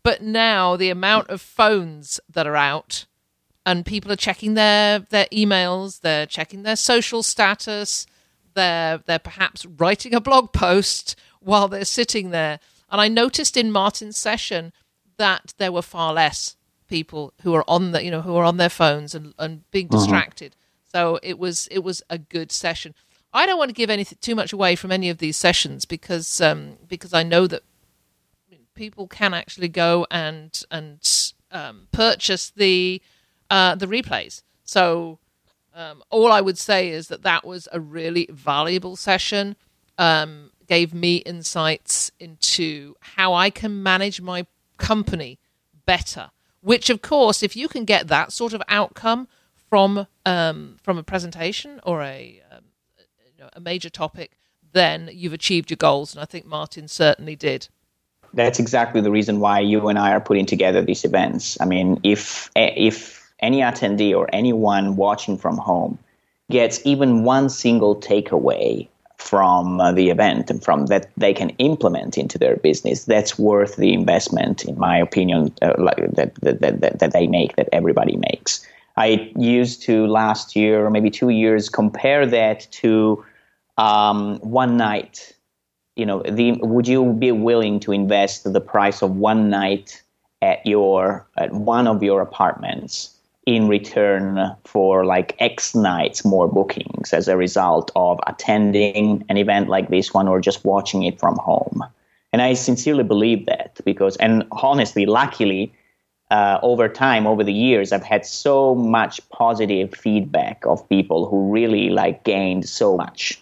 But 0.02 0.22
now 0.22 0.76
the 0.76 0.90
amount 0.90 1.30
of 1.30 1.40
phones 1.40 2.20
that 2.28 2.46
are 2.46 2.54
out 2.54 3.06
and 3.64 3.86
people 3.86 4.12
are 4.12 4.16
checking 4.16 4.52
their, 4.52 4.98
their 4.98 5.24
emails, 5.32 6.02
they're 6.02 6.26
checking 6.26 6.64
their 6.64 6.76
social 6.76 7.22
status, 7.22 8.06
they're 8.52 8.98
they're 8.98 9.18
perhaps 9.18 9.64
writing 9.64 10.14
a 10.14 10.20
blog 10.20 10.52
post 10.52 11.16
while 11.40 11.66
they're 11.66 11.86
sitting 11.86 12.28
there. 12.28 12.60
And 12.90 13.00
I 13.00 13.08
noticed 13.08 13.56
in 13.56 13.72
Martin's 13.72 14.16
session 14.16 14.72
that 15.16 15.54
there 15.58 15.72
were 15.72 15.82
far 15.82 16.12
less 16.12 16.56
people 16.88 17.32
who 17.42 17.54
are 17.54 17.64
on 17.68 17.92
the 17.92 18.04
you 18.04 18.10
know 18.10 18.22
who 18.22 18.36
are 18.36 18.44
on 18.44 18.58
their 18.58 18.68
phones 18.68 19.14
and, 19.14 19.34
and 19.38 19.68
being 19.70 19.88
mm-hmm. 19.88 19.98
distracted. 19.98 20.52
Mm-hmm. 20.52 20.90
So 20.96 21.18
it 21.22 21.38
was 21.38 21.66
it 21.68 21.80
was 21.80 22.02
a 22.08 22.18
good 22.18 22.52
session. 22.52 22.94
I 23.32 23.44
don't 23.44 23.58
want 23.58 23.68
to 23.68 23.74
give 23.74 23.90
anything 23.90 24.18
too 24.20 24.34
much 24.34 24.52
away 24.52 24.76
from 24.76 24.92
any 24.92 25.10
of 25.10 25.18
these 25.18 25.36
sessions 25.36 25.84
because 25.84 26.40
um, 26.40 26.78
because 26.88 27.12
I 27.12 27.22
know 27.22 27.46
that 27.46 27.62
people 28.74 29.06
can 29.08 29.34
actually 29.34 29.68
go 29.68 30.06
and 30.10 30.62
and 30.70 31.00
um, 31.50 31.88
purchase 31.92 32.50
the 32.50 33.02
uh, 33.50 33.74
the 33.74 33.86
replays. 33.86 34.42
So 34.64 35.18
um, 35.74 36.02
all 36.10 36.32
I 36.32 36.40
would 36.40 36.58
say 36.58 36.88
is 36.88 37.08
that 37.08 37.22
that 37.22 37.44
was 37.44 37.68
a 37.72 37.80
really 37.80 38.28
valuable 38.30 38.96
session. 38.96 39.56
Um, 39.98 40.52
gave 40.66 40.94
me 40.94 41.16
insights 41.16 42.10
into 42.18 42.94
how 43.00 43.34
I 43.34 43.50
can 43.50 43.82
manage 43.82 44.20
my 44.20 44.46
company 44.76 45.38
better. 45.84 46.30
Which, 46.60 46.90
of 46.90 47.00
course, 47.00 47.42
if 47.42 47.54
you 47.54 47.68
can 47.68 47.84
get 47.84 48.08
that 48.08 48.32
sort 48.32 48.52
of 48.52 48.62
outcome 48.68 49.28
from 49.70 50.06
um, 50.24 50.76
from 50.82 50.98
a 50.98 51.02
presentation 51.02 51.80
or 51.84 52.02
a 52.02 52.42
um, 52.50 52.64
know, 53.46 53.50
a 53.54 53.60
major 53.60 53.88
topic, 53.88 54.32
then 54.72 55.10
you've 55.12 55.32
achieved 55.32 55.70
your 55.70 55.76
goals. 55.76 56.14
And 56.14 56.22
I 56.22 56.24
think 56.24 56.46
Martin 56.46 56.88
certainly 56.88 57.36
did. 57.36 57.68
That's 58.34 58.58
exactly 58.58 59.00
the 59.00 59.10
reason 59.10 59.40
why 59.40 59.60
you 59.60 59.88
and 59.88 59.98
I 59.98 60.12
are 60.12 60.20
putting 60.20 60.46
together 60.46 60.82
these 60.82 61.04
events. 61.04 61.58
I 61.60 61.64
mean, 61.64 62.00
if 62.02 62.50
if 62.54 63.30
any 63.40 63.60
attendee 63.60 64.14
or 64.14 64.28
anyone 64.32 64.96
watching 64.96 65.38
from 65.38 65.56
home 65.56 65.98
gets 66.50 66.80
even 66.84 67.24
one 67.24 67.48
single 67.48 67.96
takeaway 67.96 68.88
from 69.18 69.80
uh, 69.80 69.92
the 69.92 70.10
event 70.10 70.50
and 70.50 70.62
from 70.62 70.86
that 70.86 71.10
they 71.16 71.32
can 71.32 71.50
implement 71.58 72.18
into 72.18 72.38
their 72.38 72.56
business, 72.56 73.04
that's 73.04 73.38
worth 73.38 73.76
the 73.76 73.92
investment, 73.92 74.64
in 74.64 74.78
my 74.78 74.98
opinion, 74.98 75.52
uh, 75.62 75.74
like 75.78 75.96
that, 76.12 76.34
that, 76.36 76.60
that, 76.60 76.98
that 76.98 77.12
they 77.12 77.26
make, 77.26 77.56
that 77.56 77.68
everybody 77.72 78.16
makes. 78.16 78.66
I 78.96 79.30
used 79.36 79.82
to 79.82 80.06
last 80.06 80.56
year 80.56 80.84
or 80.84 80.90
maybe 80.90 81.10
two 81.10 81.28
years 81.28 81.68
compare 81.68 82.26
that 82.26 82.66
to 82.72 83.24
um, 83.76 84.38
one 84.38 84.76
night. 84.76 85.34
You 85.96 86.06
know, 86.06 86.22
the, 86.22 86.52
would 86.60 86.86
you 86.86 87.12
be 87.12 87.32
willing 87.32 87.80
to 87.80 87.92
invest 87.92 88.50
the 88.50 88.60
price 88.60 89.02
of 89.02 89.16
one 89.16 89.50
night 89.50 90.02
at 90.42 90.64
your 90.66 91.26
at 91.38 91.52
one 91.52 91.86
of 91.86 92.02
your 92.02 92.20
apartments 92.20 93.15
in 93.46 93.68
return 93.68 94.54
for 94.64 95.06
like 95.06 95.36
X 95.38 95.74
nights 95.74 96.24
more 96.24 96.48
bookings 96.48 97.12
as 97.12 97.28
a 97.28 97.36
result 97.36 97.90
of 97.94 98.18
attending 98.26 99.24
an 99.28 99.36
event 99.36 99.68
like 99.68 99.88
this 99.88 100.12
one 100.12 100.28
or 100.28 100.40
just 100.40 100.64
watching 100.64 101.04
it 101.04 101.18
from 101.18 101.36
home? 101.36 101.84
And 102.32 102.42
I 102.42 102.54
sincerely 102.54 103.04
believe 103.04 103.46
that 103.46 103.80
because, 103.84 104.16
and 104.16 104.44
honestly, 104.50 105.06
luckily, 105.06 105.72
uh, 106.30 106.58
over 106.62 106.88
time, 106.88 107.26
over 107.26 107.44
the 107.44 107.52
years, 107.52 107.92
I've 107.92 108.02
had 108.02 108.26
so 108.26 108.74
much 108.74 109.26
positive 109.30 109.94
feedback 109.94 110.64
of 110.66 110.86
people 110.88 111.28
who 111.28 111.52
really 111.52 111.88
like 111.88 112.24
gained 112.24 112.68
so 112.68 112.96
much 112.96 113.40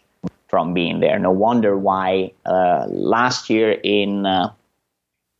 from 0.48 0.74
being 0.74 1.00
there. 1.00 1.18
No 1.18 1.30
wonder 1.30 1.78
why 1.78 2.30
uh, 2.44 2.86
last 2.88 3.48
year 3.48 3.72
in 3.82 4.26
uh, 4.26 4.52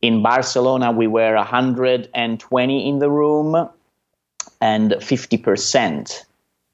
in 0.01 0.21
Barcelona 0.23 0.91
we 0.91 1.07
were 1.07 1.35
120 1.35 2.89
in 2.89 2.99
the 2.99 3.09
room, 3.09 3.69
and 4.61 4.95
50 5.01 5.37
percent 5.37 6.25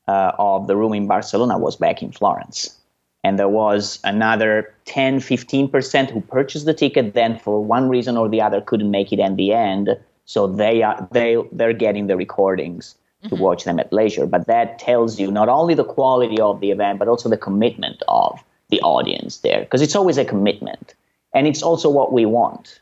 uh, 0.08 0.32
of 0.38 0.68
the 0.68 0.76
room 0.76 0.94
in 0.94 1.08
Barcelona 1.08 1.58
was 1.58 1.76
back 1.76 2.02
in 2.02 2.12
Florence. 2.12 2.78
And 3.24 3.38
there 3.38 3.50
was 3.50 4.00
another 4.04 4.74
10, 4.86 5.20
15% 5.20 6.10
who 6.10 6.22
purchased 6.22 6.66
the 6.66 6.74
ticket, 6.74 7.14
then 7.14 7.38
for 7.38 7.64
one 7.64 7.88
reason 7.88 8.18
or 8.18 8.28
the 8.28 8.42
other 8.42 8.62
couldn't 8.62 8.90
make 8.90 9.14
it 9.14 9.20
in 9.20 9.36
the 9.36 9.54
end 9.54 9.96
so 10.26 10.48
they 10.48 10.82
are 10.82 11.08
they 11.12 11.36
they're 11.52 11.74
getting 11.74 12.08
the 12.08 12.16
recordings 12.16 12.96
to 13.24 13.30
mm-hmm. 13.30 13.44
watch 13.44 13.66
them 13.66 13.80
at 13.80 13.92
leisure. 13.92 14.26
But 14.26 14.48
that 14.48 14.80
tells 14.80 15.20
you 15.20 15.30
not 15.30 15.50
only 15.50 15.74
the 15.74 15.84
quality 15.84 16.40
of 16.40 16.62
the 16.62 16.72
event, 16.72 17.00
but 17.00 17.10
also 17.10 17.28
the 17.28 17.38
commitment 17.38 18.02
of 18.08 18.40
the 18.70 18.80
audience 18.82 19.40
there, 19.40 19.60
because 19.60 19.82
it's 19.82 19.96
always 19.96 20.18
a 20.18 20.24
commitment, 20.24 20.96
and 21.34 21.48
it's 21.48 21.62
also 21.62 21.90
what 21.90 22.14
we 22.14 22.26
want. 22.26 22.80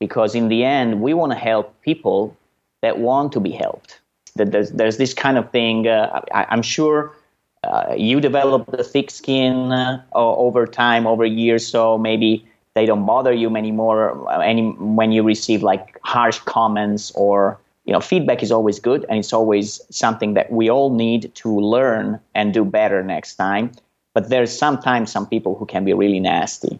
Because 0.00 0.34
in 0.34 0.48
the 0.48 0.64
end, 0.64 1.00
we 1.00 1.14
want 1.14 1.30
to 1.30 1.38
help 1.38 1.80
people 1.82 2.36
that 2.82 2.98
want 2.98 3.32
to 3.32 3.40
be 3.40 3.52
helped. 3.52 4.00
That 4.38 4.52
there's 4.52 4.70
there's 4.70 4.96
this 4.96 5.14
kind 5.14 5.36
of 5.36 5.50
thing. 5.50 5.86
Uh, 5.86 6.22
I, 6.32 6.46
am 6.50 6.62
sure. 6.62 7.14
Uh, 7.64 7.94
you 7.96 8.20
develop 8.20 8.70
the 8.70 8.84
thick 8.84 9.10
skin 9.10 9.72
uh, 9.72 10.02
over 10.14 10.66
time, 10.66 11.06
over 11.06 11.26
years, 11.26 11.66
so 11.66 11.98
maybe 11.98 12.46
they 12.78 12.86
don't 12.86 13.04
bother 13.04 13.32
you 13.32 13.54
anymore 13.56 14.00
uh, 14.30 14.38
any 14.38 14.70
when 14.78 15.10
you 15.10 15.24
receive 15.24 15.64
like 15.64 15.98
harsh 16.04 16.38
comments 16.40 17.10
or 17.16 17.58
you 17.86 17.92
know 17.92 18.00
feedback 18.00 18.40
is 18.40 18.52
always 18.52 18.78
good 18.78 19.04
and 19.08 19.18
it's 19.18 19.32
always 19.32 19.80
something 19.90 20.34
that 20.34 20.52
we 20.52 20.70
all 20.70 20.94
need 20.94 21.34
to 21.34 21.58
learn 21.58 22.20
and 22.36 22.54
do 22.54 22.64
better 22.64 23.02
next 23.02 23.34
time 23.34 23.72
but 24.14 24.28
there's 24.28 24.56
sometimes 24.56 25.10
some 25.10 25.26
people 25.26 25.56
who 25.56 25.66
can 25.66 25.84
be 25.84 25.92
really 25.92 26.20
nasty 26.20 26.78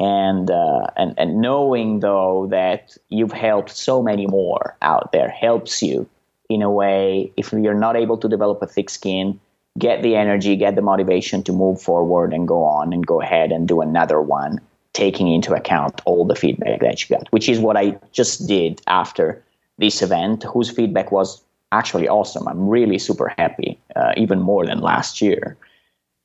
and 0.00 0.50
uh, 0.50 0.86
and 0.96 1.14
and 1.18 1.40
knowing 1.42 2.00
though 2.00 2.46
that 2.50 2.96
you've 3.10 3.32
helped 3.32 3.70
so 3.70 4.02
many 4.02 4.26
more 4.26 4.76
out 4.80 5.12
there 5.12 5.28
helps 5.28 5.82
you 5.82 6.08
in 6.48 6.62
a 6.62 6.70
way 6.70 7.32
if 7.36 7.52
you're 7.52 7.74
not 7.74 7.96
able 7.96 8.16
to 8.18 8.28
develop 8.28 8.60
a 8.62 8.66
thick 8.66 8.90
skin 8.90 9.40
get 9.78 10.02
the 10.02 10.14
energy 10.16 10.56
get 10.56 10.74
the 10.76 10.82
motivation 10.82 11.42
to 11.42 11.52
move 11.52 11.80
forward 11.80 12.32
and 12.32 12.46
go 12.46 12.62
on 12.62 12.92
and 12.92 13.06
go 13.06 13.20
ahead 13.20 13.50
and 13.50 13.66
do 13.66 13.80
another 13.80 14.20
one 14.20 14.60
taking 14.94 15.28
into 15.28 15.52
account 15.52 16.00
all 16.06 16.24
the 16.24 16.36
feedback 16.36 16.80
that 16.80 17.02
you 17.02 17.16
got, 17.16 17.30
which 17.30 17.48
is 17.48 17.58
what 17.58 17.76
I 17.76 17.98
just 18.12 18.46
did 18.46 18.80
after 18.86 19.44
this 19.76 20.00
event, 20.00 20.44
whose 20.44 20.70
feedback 20.70 21.12
was 21.12 21.42
actually 21.72 22.08
awesome. 22.08 22.48
I'm 22.48 22.68
really 22.68 22.98
super 22.98 23.34
happy, 23.36 23.78
uh, 23.96 24.12
even 24.16 24.40
more 24.40 24.64
than 24.64 24.80
last 24.80 25.20
year. 25.20 25.56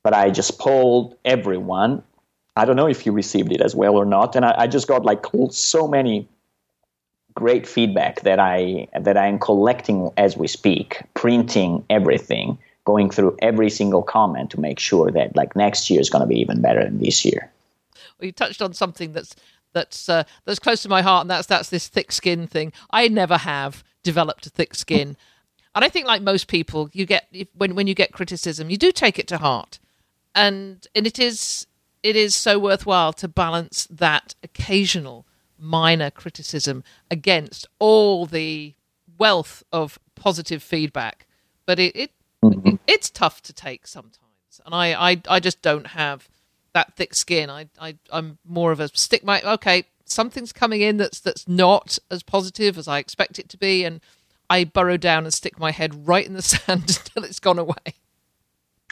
But 0.03 0.13
I 0.13 0.29
just 0.29 0.59
polled 0.59 1.17
everyone. 1.25 2.03
I 2.55 2.65
don't 2.65 2.75
know 2.75 2.87
if 2.87 3.05
you 3.05 3.11
received 3.11 3.51
it 3.51 3.59
as 3.59 3.75
well 3.75 3.95
or 3.95 4.05
not, 4.05 4.35
and 4.35 4.45
I, 4.45 4.53
I 4.59 4.67
just 4.67 4.87
got 4.87 5.03
like 5.03 5.25
so 5.49 5.87
many 5.87 6.27
great 7.33 7.67
feedback 7.67 8.21
that 8.21 8.39
I 8.39 8.87
that 8.99 9.17
I 9.17 9.27
am 9.27 9.39
collecting 9.39 10.11
as 10.17 10.37
we 10.37 10.47
speak, 10.47 11.01
printing 11.13 11.85
everything, 11.89 12.57
going 12.85 13.09
through 13.09 13.37
every 13.41 13.69
single 13.69 14.03
comment 14.03 14.51
to 14.51 14.59
make 14.59 14.79
sure 14.79 15.11
that 15.11 15.35
like 15.35 15.55
next 15.55 15.89
year 15.89 15.99
is 15.99 16.09
going 16.09 16.21
to 16.21 16.27
be 16.27 16.39
even 16.39 16.61
better 16.61 16.83
than 16.83 16.99
this 16.99 17.23
year. 17.25 17.51
Well, 18.19 18.25
you 18.25 18.31
touched 18.31 18.61
on 18.61 18.73
something 18.73 19.13
that's 19.13 19.35
that's 19.73 20.09
uh, 20.09 20.23
that's 20.45 20.59
close 20.59 20.81
to 20.83 20.89
my 20.89 21.01
heart, 21.01 21.21
and 21.21 21.29
that's 21.29 21.47
that's 21.47 21.69
this 21.69 21.87
thick 21.87 22.11
skin 22.11 22.47
thing. 22.47 22.73
I 22.91 23.07
never 23.07 23.37
have 23.37 23.83
developed 24.03 24.45
a 24.45 24.49
thick 24.49 24.75
skin, 24.75 25.15
and 25.75 25.85
I 25.85 25.89
think 25.89 26.07
like 26.07 26.21
most 26.21 26.47
people, 26.47 26.89
you 26.93 27.05
get 27.05 27.33
when 27.53 27.75
when 27.75 27.87
you 27.87 27.93
get 27.93 28.11
criticism, 28.11 28.69
you 28.69 28.77
do 28.77 28.91
take 28.91 29.19
it 29.19 29.27
to 29.27 29.37
heart, 29.37 29.79
and 30.33 30.85
and 30.95 31.05
it 31.05 31.19
is 31.19 31.67
it 32.01 32.15
is 32.15 32.35
so 32.35 32.57
worthwhile 32.57 33.13
to 33.13 33.27
balance 33.27 33.87
that 33.89 34.35
occasional 34.43 35.25
minor 35.59 36.09
criticism 36.09 36.83
against 37.11 37.67
all 37.79 38.25
the 38.25 38.73
wealth 39.17 39.63
of 39.71 39.99
positive 40.15 40.63
feedback. 40.63 41.27
But 41.65 41.79
it, 41.79 41.95
it, 41.95 42.11
mm-hmm. 42.43 42.67
it 42.67 42.79
it's 42.87 43.09
tough 43.09 43.41
to 43.43 43.53
take 43.53 43.85
sometimes, 43.85 44.61
and 44.65 44.73
I, 44.73 45.11
I 45.11 45.21
I 45.27 45.39
just 45.39 45.61
don't 45.61 45.87
have 45.87 46.27
that 46.73 46.95
thick 46.95 47.13
skin. 47.13 47.49
I, 47.49 47.69
I 47.79 47.95
I'm 48.11 48.39
more 48.45 48.71
of 48.71 48.79
a 48.79 48.87
stick 48.89 49.23
my 49.23 49.41
okay. 49.41 49.85
Something's 50.05 50.51
coming 50.51 50.81
in 50.81 50.97
that's 50.97 51.19
that's 51.19 51.47
not 51.47 51.99
as 52.09 52.23
positive 52.23 52.79
as 52.79 52.87
I 52.87 52.97
expect 52.97 53.37
it 53.37 53.47
to 53.49 53.57
be, 53.57 53.83
and 53.83 54.01
I 54.49 54.63
burrow 54.63 54.97
down 54.97 55.25
and 55.25 55.33
stick 55.33 55.59
my 55.59 55.69
head 55.69 56.07
right 56.07 56.25
in 56.25 56.33
the 56.33 56.41
sand 56.53 56.83
until 56.87 57.23
it's 57.23 57.39
gone 57.39 57.59
away. 57.59 57.93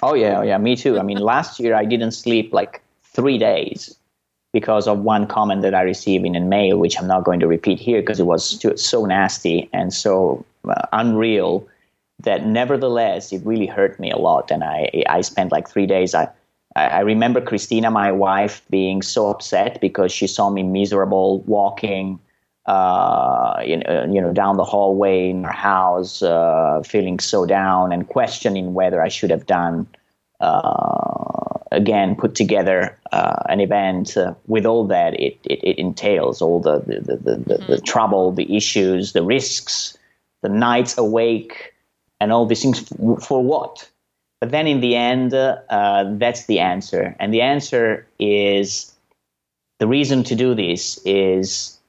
Oh 0.03 0.13
yeah, 0.13 0.39
oh, 0.39 0.41
yeah, 0.43 0.59
me 0.59 0.75
too. 0.75 0.99
I 0.99 1.01
mean, 1.01 1.17
last 1.17 1.59
year 1.59 1.73
I 1.73 1.85
didn't 1.85 2.11
sleep 2.11 2.53
like 2.53 2.83
three 3.03 3.39
days 3.39 3.97
because 4.53 4.87
of 4.87 4.99
one 4.99 5.27
comment 5.27 5.61
that 5.61 5.75
I 5.75 5.81
received 5.81 6.25
in 6.25 6.35
a 6.35 6.41
mail, 6.41 6.77
which 6.77 6.99
I'm 6.99 7.07
not 7.07 7.23
going 7.23 7.39
to 7.39 7.47
repeat 7.47 7.79
here 7.79 8.01
because 8.01 8.19
it 8.19 8.25
was 8.25 8.57
too, 8.57 8.75
so 8.77 9.05
nasty 9.05 9.69
and 9.73 9.93
so 9.93 10.45
uh, 10.67 10.87
unreal 10.93 11.67
that 12.23 12.45
nevertheless 12.45 13.31
it 13.31 13.45
really 13.45 13.67
hurt 13.67 13.99
me 13.99 14.09
a 14.09 14.17
lot. 14.17 14.49
And 14.49 14.63
I 14.63 14.89
I 15.07 15.21
spent 15.21 15.51
like 15.51 15.69
three 15.69 15.85
days. 15.85 16.15
I 16.15 16.29
I 16.75 16.99
remember 16.99 17.41
Christina, 17.41 17.89
my 17.89 18.11
wife, 18.11 18.61
being 18.69 19.01
so 19.01 19.29
upset 19.29 19.81
because 19.81 20.11
she 20.11 20.27
saw 20.27 20.49
me 20.51 20.61
miserable 20.61 21.39
walking, 21.41 22.19
uh, 22.67 23.63
you, 23.65 23.77
know, 23.77 24.07
you 24.11 24.21
know, 24.21 24.31
down 24.31 24.57
the 24.57 24.63
hallway 24.63 25.31
in 25.31 25.43
her 25.43 25.51
house, 25.51 26.21
uh, 26.21 26.81
feeling 26.85 27.19
so 27.19 27.47
down 27.47 27.91
and 27.91 28.07
questioning 28.07 28.75
whether 28.75 29.01
I 29.01 29.07
should 29.07 29.31
have 29.31 29.47
done 29.47 29.87
uh, 29.95 29.96
again 31.71 32.15
put 32.15 32.35
together 32.35 32.97
uh, 33.11 33.43
an 33.49 33.59
event 33.59 34.17
uh, 34.17 34.33
with 34.47 34.65
all 34.65 34.85
that 34.87 35.13
it, 35.19 35.37
it, 35.43 35.59
it 35.63 35.77
entails, 35.77 36.41
all 36.41 36.59
the 36.59 36.79
the, 36.79 36.99
the, 37.01 37.15
the, 37.17 37.55
mm-hmm. 37.55 37.71
the 37.71 37.81
trouble, 37.81 38.31
the 38.31 38.55
issues, 38.55 39.13
the 39.13 39.23
risks, 39.23 39.97
the 40.41 40.49
nights 40.49 40.97
awake, 40.97 41.73
and 42.19 42.31
all 42.31 42.45
these 42.45 42.61
things 42.61 42.79
for, 42.79 43.19
for 43.19 43.43
what? 43.43 43.89
But 44.39 44.51
then 44.51 44.67
in 44.67 44.81
the 44.81 44.95
end, 44.95 45.33
uh, 45.33 45.57
that's 46.17 46.45
the 46.45 46.59
answer. 46.59 47.15
And 47.19 47.33
the 47.33 47.41
answer 47.41 48.05
is 48.19 48.93
the 49.79 49.87
reason 49.87 50.23
to 50.25 50.35
do 50.35 50.53
this 50.53 50.99
is 51.05 51.79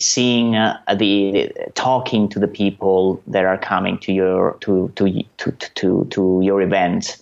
seeing 0.00 0.56
uh, 0.56 0.76
the 0.98 1.52
talking 1.74 2.28
to 2.30 2.40
the 2.40 2.48
people 2.48 3.22
that 3.28 3.44
are 3.44 3.58
coming 3.58 3.98
to 3.98 4.12
your 4.12 4.56
to 4.60 4.92
to 4.96 5.22
to 5.38 5.52
to, 5.52 6.06
to 6.10 6.40
your 6.42 6.60
event 6.60 7.18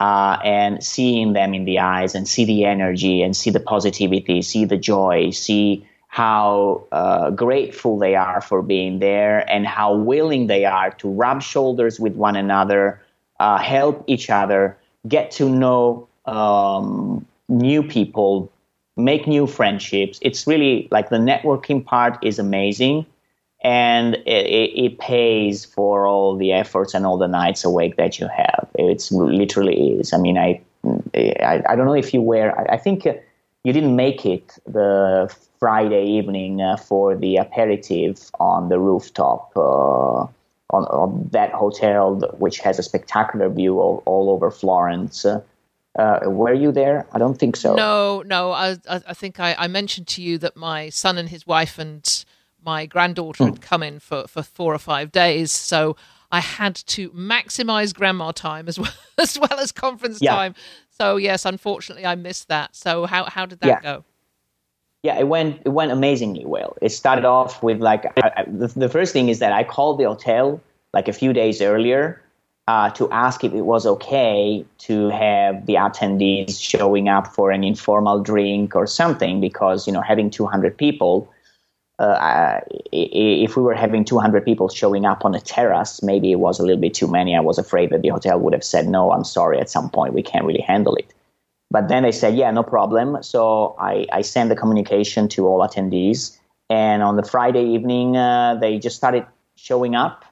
uh, 0.00 0.38
and 0.44 0.82
seeing 0.82 1.34
them 1.34 1.54
in 1.54 1.64
the 1.64 1.78
eyes 1.78 2.14
and 2.14 2.26
see 2.26 2.44
the 2.44 2.64
energy 2.64 3.22
and 3.22 3.36
see 3.36 3.50
the 3.50 3.60
positivity 3.60 4.42
see 4.42 4.64
the 4.64 4.76
joy 4.76 5.30
see 5.30 5.86
how 6.08 6.82
uh, 6.90 7.30
grateful 7.30 7.98
they 7.98 8.16
are 8.16 8.40
for 8.40 8.62
being 8.62 8.98
there 8.98 9.48
and 9.48 9.66
how 9.66 9.94
willing 9.94 10.48
they 10.48 10.64
are 10.64 10.90
to 10.90 11.08
rub 11.08 11.40
shoulders 11.40 12.00
with 12.00 12.14
one 12.16 12.34
another 12.34 13.00
uh, 13.40 13.58
help 13.58 14.04
each 14.06 14.30
other, 14.30 14.76
get 15.08 15.30
to 15.32 15.48
know 15.48 16.06
um, 16.26 17.26
new 17.48 17.82
people, 17.82 18.52
make 18.96 19.26
new 19.26 19.46
friendships. 19.46 20.18
It's 20.22 20.46
really 20.46 20.86
like 20.90 21.08
the 21.08 21.16
networking 21.16 21.84
part 21.84 22.22
is 22.22 22.38
amazing, 22.38 23.06
and 23.62 24.14
it, 24.26 24.72
it, 24.74 24.98
pays 24.98 25.64
for 25.64 26.06
all 26.06 26.36
the 26.36 26.52
efforts 26.52 26.94
and 26.94 27.04
all 27.04 27.18
the 27.18 27.28
nights 27.28 27.62
awake 27.64 27.96
that 27.96 28.18
you 28.18 28.26
have. 28.28 28.68
It's 28.74 29.12
literally 29.12 29.92
is. 29.92 30.12
I 30.12 30.18
mean, 30.18 30.38
I 30.38 30.60
I, 31.14 31.62
I 31.68 31.76
don't 31.76 31.86
know 31.86 31.94
if 31.94 32.14
you 32.14 32.22
were. 32.22 32.58
I, 32.58 32.74
I 32.74 32.76
think 32.78 33.04
you 33.04 33.72
didn't 33.72 33.96
make 33.96 34.24
it 34.24 34.58
the 34.66 35.34
Friday 35.58 36.04
evening 36.06 36.62
uh, 36.62 36.76
for 36.76 37.14
the 37.14 37.36
aperitif 37.36 38.30
on 38.40 38.68
the 38.70 38.78
rooftop. 38.78 39.52
Uh, 39.56 40.26
on, 40.72 40.84
on 40.84 41.28
that 41.32 41.52
hotel, 41.52 42.14
which 42.38 42.58
has 42.60 42.78
a 42.78 42.82
spectacular 42.82 43.48
view 43.48 43.80
all, 43.80 44.02
all 44.06 44.30
over 44.30 44.50
Florence. 44.50 45.24
Uh, 45.24 45.40
uh, 45.98 46.20
were 46.26 46.54
you 46.54 46.70
there? 46.70 47.06
I 47.12 47.18
don't 47.18 47.38
think 47.38 47.56
so. 47.56 47.74
No, 47.74 48.22
no. 48.22 48.52
I, 48.52 48.78
I 48.88 49.14
think 49.14 49.40
I, 49.40 49.56
I, 49.58 49.66
mentioned 49.66 50.06
to 50.08 50.22
you 50.22 50.38
that 50.38 50.56
my 50.56 50.88
son 50.88 51.18
and 51.18 51.28
his 51.28 51.46
wife 51.46 51.78
and 51.78 52.24
my 52.64 52.86
granddaughter 52.86 53.44
had 53.44 53.54
hmm. 53.54 53.60
come 53.60 53.82
in 53.82 54.00
for, 54.00 54.26
for 54.28 54.42
four 54.42 54.74
or 54.74 54.78
five 54.78 55.12
days. 55.12 55.52
So 55.52 55.96
I 56.32 56.40
had 56.40 56.76
to 56.76 57.10
maximize 57.10 57.94
grandma 57.94 58.32
time 58.32 58.68
as 58.68 58.78
well 58.78 58.92
as, 59.18 59.38
well 59.38 59.58
as 59.58 59.72
conference 59.72 60.20
yeah. 60.20 60.34
time. 60.34 60.54
So 60.90 61.16
yes, 61.16 61.44
unfortunately, 61.44 62.06
I 62.06 62.14
missed 62.14 62.48
that. 62.48 62.76
So 62.76 63.06
how 63.06 63.24
how 63.24 63.46
did 63.46 63.60
that 63.60 63.66
yeah. 63.66 63.80
go? 63.80 64.04
Yeah, 65.02 65.18
it 65.18 65.28
went 65.28 65.62
it 65.64 65.70
went 65.70 65.92
amazingly 65.92 66.44
well. 66.44 66.76
It 66.82 66.90
started 66.90 67.24
off 67.24 67.62
with 67.62 67.80
like 67.80 68.04
I, 68.22 68.32
I, 68.36 68.44
the, 68.46 68.66
the 68.68 68.88
first 68.88 69.12
thing 69.12 69.28
is 69.30 69.38
that 69.38 69.52
I 69.52 69.64
called 69.64 69.98
the 69.98 70.04
hotel 70.04 70.60
like 70.92 71.08
a 71.08 71.12
few 71.12 71.32
days 71.32 71.62
earlier 71.62 72.22
uh, 72.68 72.90
to 72.90 73.10
ask 73.10 73.42
if 73.42 73.52
it 73.54 73.62
was 73.62 73.86
okay 73.86 74.64
to 74.78 75.08
have 75.08 75.66
the 75.66 75.74
attendees 75.74 76.60
showing 76.60 77.08
up 77.08 77.26
for 77.34 77.50
an 77.50 77.64
informal 77.64 78.20
drink 78.20 78.76
or 78.76 78.86
something 78.86 79.40
because 79.40 79.86
you 79.86 79.92
know 79.92 80.02
having 80.02 80.30
200 80.30 80.76
people 80.76 81.32
uh, 82.02 82.60
if 82.92 83.56
we 83.56 83.62
were 83.62 83.74
having 83.74 84.04
200 84.04 84.44
people 84.44 84.68
showing 84.68 85.04
up 85.04 85.24
on 85.24 85.34
a 85.34 85.40
terrace 85.40 86.02
maybe 86.02 86.32
it 86.32 86.40
was 86.40 86.58
a 86.58 86.62
little 86.62 86.80
bit 86.80 86.94
too 86.94 87.08
many 87.08 87.36
i 87.36 87.40
was 87.40 87.58
afraid 87.58 87.90
that 87.90 88.02
the 88.02 88.08
hotel 88.08 88.38
would 88.38 88.52
have 88.52 88.64
said 88.64 88.88
no 88.88 89.12
i'm 89.12 89.24
sorry 89.24 89.58
at 89.58 89.70
some 89.70 89.88
point 89.90 90.14
we 90.14 90.22
can't 90.22 90.44
really 90.44 90.62
handle 90.62 90.94
it 90.96 91.12
but 91.70 91.88
then 91.88 92.02
they 92.02 92.12
said 92.12 92.34
yeah 92.34 92.50
no 92.50 92.62
problem 92.62 93.22
so 93.22 93.74
i, 93.78 94.06
I 94.12 94.22
sent 94.22 94.48
the 94.48 94.56
communication 94.56 95.28
to 95.28 95.46
all 95.46 95.60
attendees 95.60 96.38
and 96.68 97.02
on 97.02 97.16
the 97.16 97.22
friday 97.22 97.64
evening 97.64 98.16
uh, 98.16 98.56
they 98.60 98.78
just 98.78 98.96
started 98.96 99.26
showing 99.56 99.94
up 99.94 100.24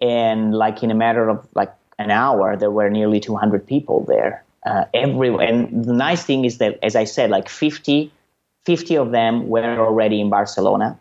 and 0.00 0.54
like 0.54 0.82
in 0.82 0.90
a 0.90 0.94
matter 0.94 1.28
of 1.28 1.46
like 1.54 1.72
an 2.02 2.10
hour, 2.10 2.56
there 2.56 2.70
were 2.70 2.90
nearly 2.90 3.20
200 3.20 3.66
people 3.66 4.04
there. 4.04 4.44
Uh, 4.64 4.84
everywhere. 4.94 5.44
And 5.44 5.84
the 5.84 5.92
nice 5.92 6.24
thing 6.24 6.44
is 6.44 6.58
that, 6.58 6.78
as 6.84 6.94
I 6.94 7.02
said, 7.02 7.30
like 7.30 7.48
50, 7.48 8.12
50 8.64 8.96
of 8.96 9.10
them 9.10 9.48
were 9.48 9.76
already 9.78 10.20
in 10.20 10.30
Barcelona. 10.30 10.98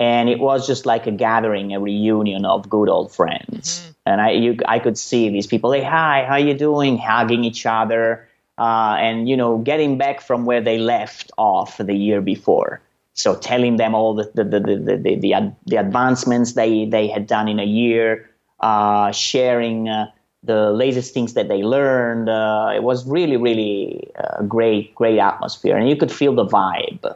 And 0.00 0.28
it 0.28 0.40
was 0.40 0.66
just 0.66 0.86
like 0.86 1.06
a 1.06 1.12
gathering, 1.12 1.72
a 1.74 1.78
reunion 1.78 2.44
of 2.44 2.68
good 2.68 2.88
old 2.88 3.12
friends. 3.12 3.80
Mm-hmm. 3.80 3.90
And 4.06 4.20
I, 4.20 4.30
you, 4.30 4.56
I 4.66 4.78
could 4.80 4.98
see 4.98 5.28
these 5.28 5.46
people, 5.46 5.70
hey, 5.70 5.84
hi, 5.84 6.24
how 6.26 6.36
you 6.36 6.54
doing? 6.54 6.98
Hugging 6.98 7.44
each 7.44 7.66
other. 7.66 8.26
Uh, 8.58 8.96
and, 8.98 9.28
you 9.28 9.36
know, 9.36 9.58
getting 9.58 9.98
back 9.98 10.20
from 10.20 10.46
where 10.46 10.60
they 10.60 10.78
left 10.78 11.30
off 11.36 11.78
the 11.78 11.94
year 11.94 12.20
before. 12.20 12.80
So 13.14 13.34
telling 13.34 13.76
them 13.76 13.94
all 13.94 14.14
the 14.14 14.30
the 14.34 14.44
the 14.44 14.60
the, 14.60 14.96
the, 14.96 15.14
the, 15.16 15.52
the 15.66 15.76
advancements 15.76 16.52
they 16.52 16.86
they 16.86 17.08
had 17.08 17.26
done 17.26 17.48
in 17.48 17.58
a 17.58 17.64
year, 17.64 18.30
uh, 18.60 19.12
sharing 19.12 19.88
uh, 19.88 20.10
the 20.42 20.70
latest 20.70 21.12
things 21.12 21.34
that 21.34 21.48
they 21.48 21.62
learned. 21.62 22.28
Uh, 22.30 22.72
it 22.74 22.82
was 22.82 23.06
really 23.06 23.36
really 23.36 24.08
a 24.16 24.44
great 24.44 24.94
great 24.94 25.18
atmosphere, 25.18 25.76
and 25.76 25.88
you 25.90 25.96
could 25.96 26.12
feel 26.12 26.34
the 26.34 26.46
vibe 26.46 27.14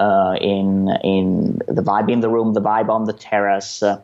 uh, 0.00 0.36
in 0.40 0.88
in 1.04 1.58
the 1.68 1.82
vibe 1.82 2.10
in 2.10 2.20
the 2.20 2.28
room, 2.28 2.54
the 2.54 2.60
vibe 2.62 2.88
on 2.88 3.04
the 3.04 3.12
terrace. 3.12 3.82
Uh, 3.82 4.00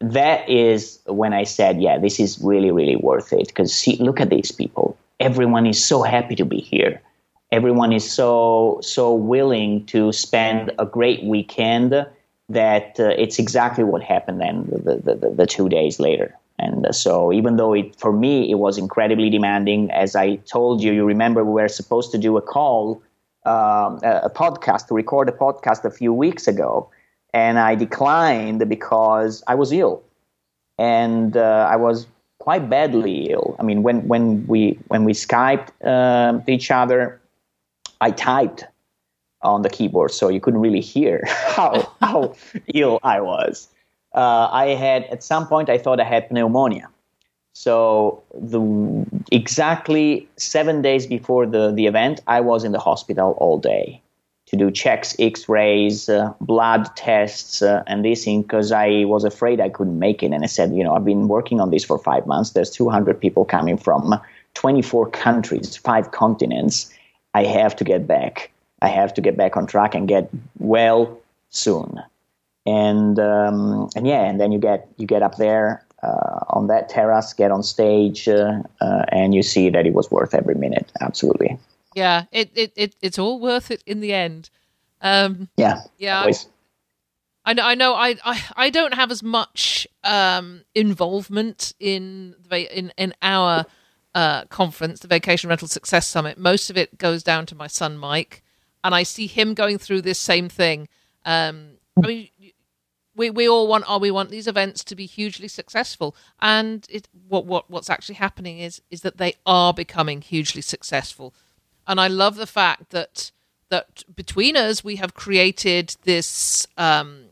that 0.00 0.48
is 0.48 1.00
when 1.06 1.32
I 1.32 1.42
said, 1.42 1.82
yeah, 1.82 1.98
this 1.98 2.20
is 2.20 2.38
really 2.40 2.70
really 2.70 2.96
worth 2.96 3.32
it 3.32 3.48
because 3.48 3.86
look 3.98 4.20
at 4.20 4.30
these 4.30 4.52
people. 4.52 4.96
Everyone 5.20 5.66
is 5.66 5.84
so 5.84 6.02
happy 6.02 6.36
to 6.36 6.44
be 6.44 6.60
here 6.60 7.02
everyone 7.50 7.92
is 7.92 8.10
so 8.10 8.78
so 8.82 9.14
willing 9.14 9.84
to 9.86 10.12
spend 10.12 10.72
a 10.78 10.86
great 10.86 11.24
weekend 11.24 12.06
that 12.48 12.98
uh, 12.98 13.08
it's 13.18 13.38
exactly 13.38 13.84
what 13.84 14.02
happened 14.02 14.40
then 14.40 14.64
the, 14.70 14.96
the, 14.96 15.14
the, 15.14 15.30
the 15.30 15.46
two 15.46 15.68
days 15.68 15.98
later 15.98 16.34
and 16.58 16.86
uh, 16.86 16.92
so 16.92 17.32
even 17.32 17.56
though 17.56 17.72
it 17.72 17.98
for 17.98 18.12
me 18.12 18.50
it 18.50 18.56
was 18.56 18.76
incredibly 18.76 19.30
demanding 19.30 19.90
as 19.90 20.14
i 20.14 20.36
told 20.36 20.82
you 20.82 20.92
you 20.92 21.04
remember 21.04 21.44
we 21.44 21.52
were 21.52 21.68
supposed 21.68 22.10
to 22.10 22.18
do 22.18 22.36
a 22.36 22.42
call 22.42 23.02
um, 23.44 23.98
a, 24.02 24.30
podcast 24.30 24.88
to 24.88 24.94
record 24.94 25.28
a 25.28 25.32
podcast 25.32 25.84
a 25.84 25.90
few 25.90 26.12
weeks 26.12 26.48
ago 26.48 26.90
and 27.32 27.58
i 27.58 27.74
declined 27.74 28.68
because 28.68 29.42
i 29.46 29.54
was 29.54 29.72
ill 29.72 30.02
and 30.78 31.36
uh, 31.36 31.66
i 31.70 31.76
was 31.76 32.06
quite 32.38 32.68
badly 32.68 33.30
ill 33.30 33.56
i 33.58 33.62
mean 33.62 33.82
when, 33.82 34.06
when 34.08 34.46
we 34.46 34.78
when 34.88 35.04
we 35.04 35.12
skyped 35.12 35.68
uh, 35.84 36.40
each 36.46 36.70
other 36.70 37.20
I 38.00 38.10
typed 38.10 38.64
on 39.42 39.62
the 39.62 39.70
keyboard, 39.70 40.10
so 40.10 40.28
you 40.28 40.40
couldn't 40.40 40.60
really 40.60 40.80
hear 40.80 41.24
how 41.26 41.92
how 42.00 42.34
ill 42.74 42.98
I 43.02 43.20
was. 43.20 43.68
Uh, 44.14 44.48
I 44.50 44.68
had 44.68 45.04
at 45.04 45.22
some 45.22 45.46
point 45.46 45.68
I 45.68 45.78
thought 45.78 46.00
I 46.00 46.04
had 46.04 46.30
pneumonia. 46.30 46.88
So 47.58 48.22
the 48.32 49.04
exactly 49.32 50.28
seven 50.36 50.80
days 50.80 51.08
before 51.08 51.44
the 51.44 51.72
the 51.72 51.86
event, 51.86 52.20
I 52.28 52.40
was 52.40 52.62
in 52.62 52.70
the 52.70 52.78
hospital 52.78 53.34
all 53.38 53.58
day 53.58 54.00
to 54.46 54.56
do 54.56 54.70
checks, 54.70 55.16
X-rays, 55.18 56.08
uh, 56.08 56.32
blood 56.40 56.86
tests, 56.94 57.60
uh, 57.60 57.82
and 57.88 58.04
this 58.04 58.24
thing 58.24 58.42
because 58.42 58.70
I 58.70 59.02
was 59.06 59.24
afraid 59.24 59.60
I 59.60 59.70
couldn't 59.70 59.98
make 59.98 60.22
it. 60.22 60.30
And 60.30 60.44
I 60.44 60.46
said, 60.46 60.72
you 60.72 60.84
know, 60.84 60.94
I've 60.94 61.04
been 61.04 61.26
working 61.26 61.58
on 61.60 61.70
this 61.70 61.84
for 61.84 61.98
five 61.98 62.28
months. 62.28 62.50
There's 62.50 62.70
200 62.70 63.20
people 63.20 63.44
coming 63.44 63.76
from 63.76 64.14
24 64.54 65.10
countries, 65.10 65.76
five 65.76 66.12
continents 66.12 66.94
I 67.34 67.42
have 67.42 67.74
to 67.74 67.84
get 67.84 68.06
back. 68.06 68.52
I 68.82 68.88
have 68.88 69.12
to 69.14 69.20
get 69.20 69.36
back 69.36 69.56
on 69.56 69.66
track 69.66 69.96
and 69.96 70.06
get 70.06 70.30
well 70.60 71.18
soon. 71.50 72.00
And 72.66 73.18
um, 73.18 73.90
and 73.96 74.06
yeah, 74.06 74.22
and 74.30 74.38
then 74.38 74.52
you 74.52 74.60
get 74.60 74.86
you 74.96 75.08
get 75.08 75.22
up 75.22 75.38
there 75.38 75.84
uh, 76.02 76.40
on 76.50 76.66
that 76.68 76.88
terrace, 76.88 77.32
get 77.32 77.50
on 77.50 77.62
stage, 77.62 78.28
uh, 78.28 78.62
uh, 78.80 79.04
and 79.08 79.34
you 79.34 79.42
see 79.42 79.70
that 79.70 79.86
it 79.86 79.94
was 79.94 80.10
worth 80.10 80.34
every 80.34 80.54
minute. 80.54 80.90
Absolutely. 81.00 81.58
Yeah, 81.94 82.24
it, 82.32 82.50
it, 82.54 82.72
it 82.76 82.96
it's 83.00 83.18
all 83.18 83.40
worth 83.40 83.70
it 83.70 83.82
in 83.86 84.00
the 84.00 84.12
end. 84.12 84.50
Um, 85.00 85.48
yeah. 85.56 85.82
Yeah. 85.98 86.30
I 87.44 87.54
know. 87.54 87.64
I 87.64 87.74
know. 87.74 87.94
I, 87.94 88.16
I, 88.24 88.44
I 88.56 88.70
don't 88.70 88.94
have 88.94 89.10
as 89.10 89.22
much 89.22 89.86
um, 90.04 90.62
involvement 90.74 91.72
in 91.80 92.34
in 92.50 92.92
in 92.96 93.14
our 93.22 93.64
uh, 94.14 94.44
conference, 94.46 95.00
the 95.00 95.08
Vacation 95.08 95.48
Rental 95.48 95.68
Success 95.68 96.06
Summit, 96.06 96.38
most 96.38 96.70
of 96.70 96.76
it 96.76 96.98
goes 96.98 97.22
down 97.22 97.46
to 97.46 97.54
my 97.54 97.66
son 97.66 97.96
Mike, 97.96 98.42
and 98.82 98.94
I 98.94 99.02
see 99.02 99.26
him 99.26 99.54
going 99.54 99.78
through 99.78 100.02
this 100.02 100.18
same 100.18 100.48
thing. 100.48 100.88
Um, 101.24 101.78
I 102.02 102.06
mean, 102.06 102.28
we 103.18 103.28
we 103.28 103.48
all 103.48 103.66
want 103.66 103.84
oh 103.88 103.98
we 103.98 104.10
want 104.10 104.30
these 104.30 104.46
events 104.46 104.82
to 104.84 104.96
be 104.96 105.04
hugely 105.04 105.48
successful, 105.48 106.16
and 106.40 106.86
it 106.88 107.08
what 107.28 107.44
what 107.44 107.68
what's 107.68 107.90
actually 107.90 108.14
happening 108.14 108.60
is 108.60 108.80
is 108.90 109.02
that 109.02 109.18
they 109.18 109.34
are 109.44 109.74
becoming 109.74 110.22
hugely 110.22 110.62
successful, 110.62 111.34
and 111.86 112.00
I 112.00 112.06
love 112.06 112.36
the 112.36 112.46
fact 112.46 112.90
that 112.90 113.32
that 113.68 114.04
between 114.14 114.56
us 114.56 114.82
we 114.82 114.96
have 114.96 115.12
created 115.14 115.96
this 116.04 116.66
um, 116.78 117.24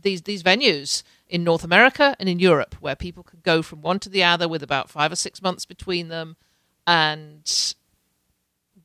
these 0.00 0.22
these 0.22 0.42
venues 0.42 1.02
in 1.28 1.44
North 1.44 1.64
America 1.64 2.16
and 2.18 2.28
in 2.28 2.38
Europe, 2.38 2.76
where 2.80 2.96
people 2.96 3.22
can 3.22 3.40
go 3.42 3.62
from 3.62 3.82
one 3.82 3.98
to 4.00 4.08
the 4.08 4.24
other 4.24 4.48
with 4.48 4.62
about 4.62 4.90
five 4.90 5.12
or 5.12 5.16
six 5.16 5.42
months 5.42 5.64
between 5.66 6.08
them, 6.08 6.36
and 6.86 7.74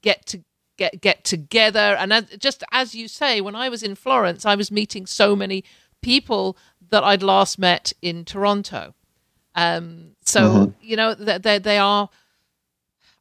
get 0.02 0.26
to 0.28 0.44
get 0.78 1.02
get 1.02 1.24
together. 1.24 1.96
And 1.98 2.12
as, 2.14 2.26
just 2.38 2.64
as 2.72 2.96
you 2.96 3.08
say, 3.08 3.42
when 3.42 3.56
I 3.56 3.70
was 3.70 3.84
in 3.84 3.96
Florence, 3.96 4.46
I 4.46 4.56
was 4.56 4.72
meeting 4.72 5.06
so 5.06 5.36
many 5.36 5.64
people 6.02 6.58
that 6.90 7.04
I'd 7.04 7.24
last 7.24 7.60
met 7.60 7.94
in 8.02 8.26
Toronto. 8.26 8.94
Um, 9.56 10.16
so 10.24 10.42
mm-hmm. 10.42 10.72
you 10.82 10.96
know 10.96 11.14
they 11.14 11.60
they 11.60 11.78
are. 11.78 12.10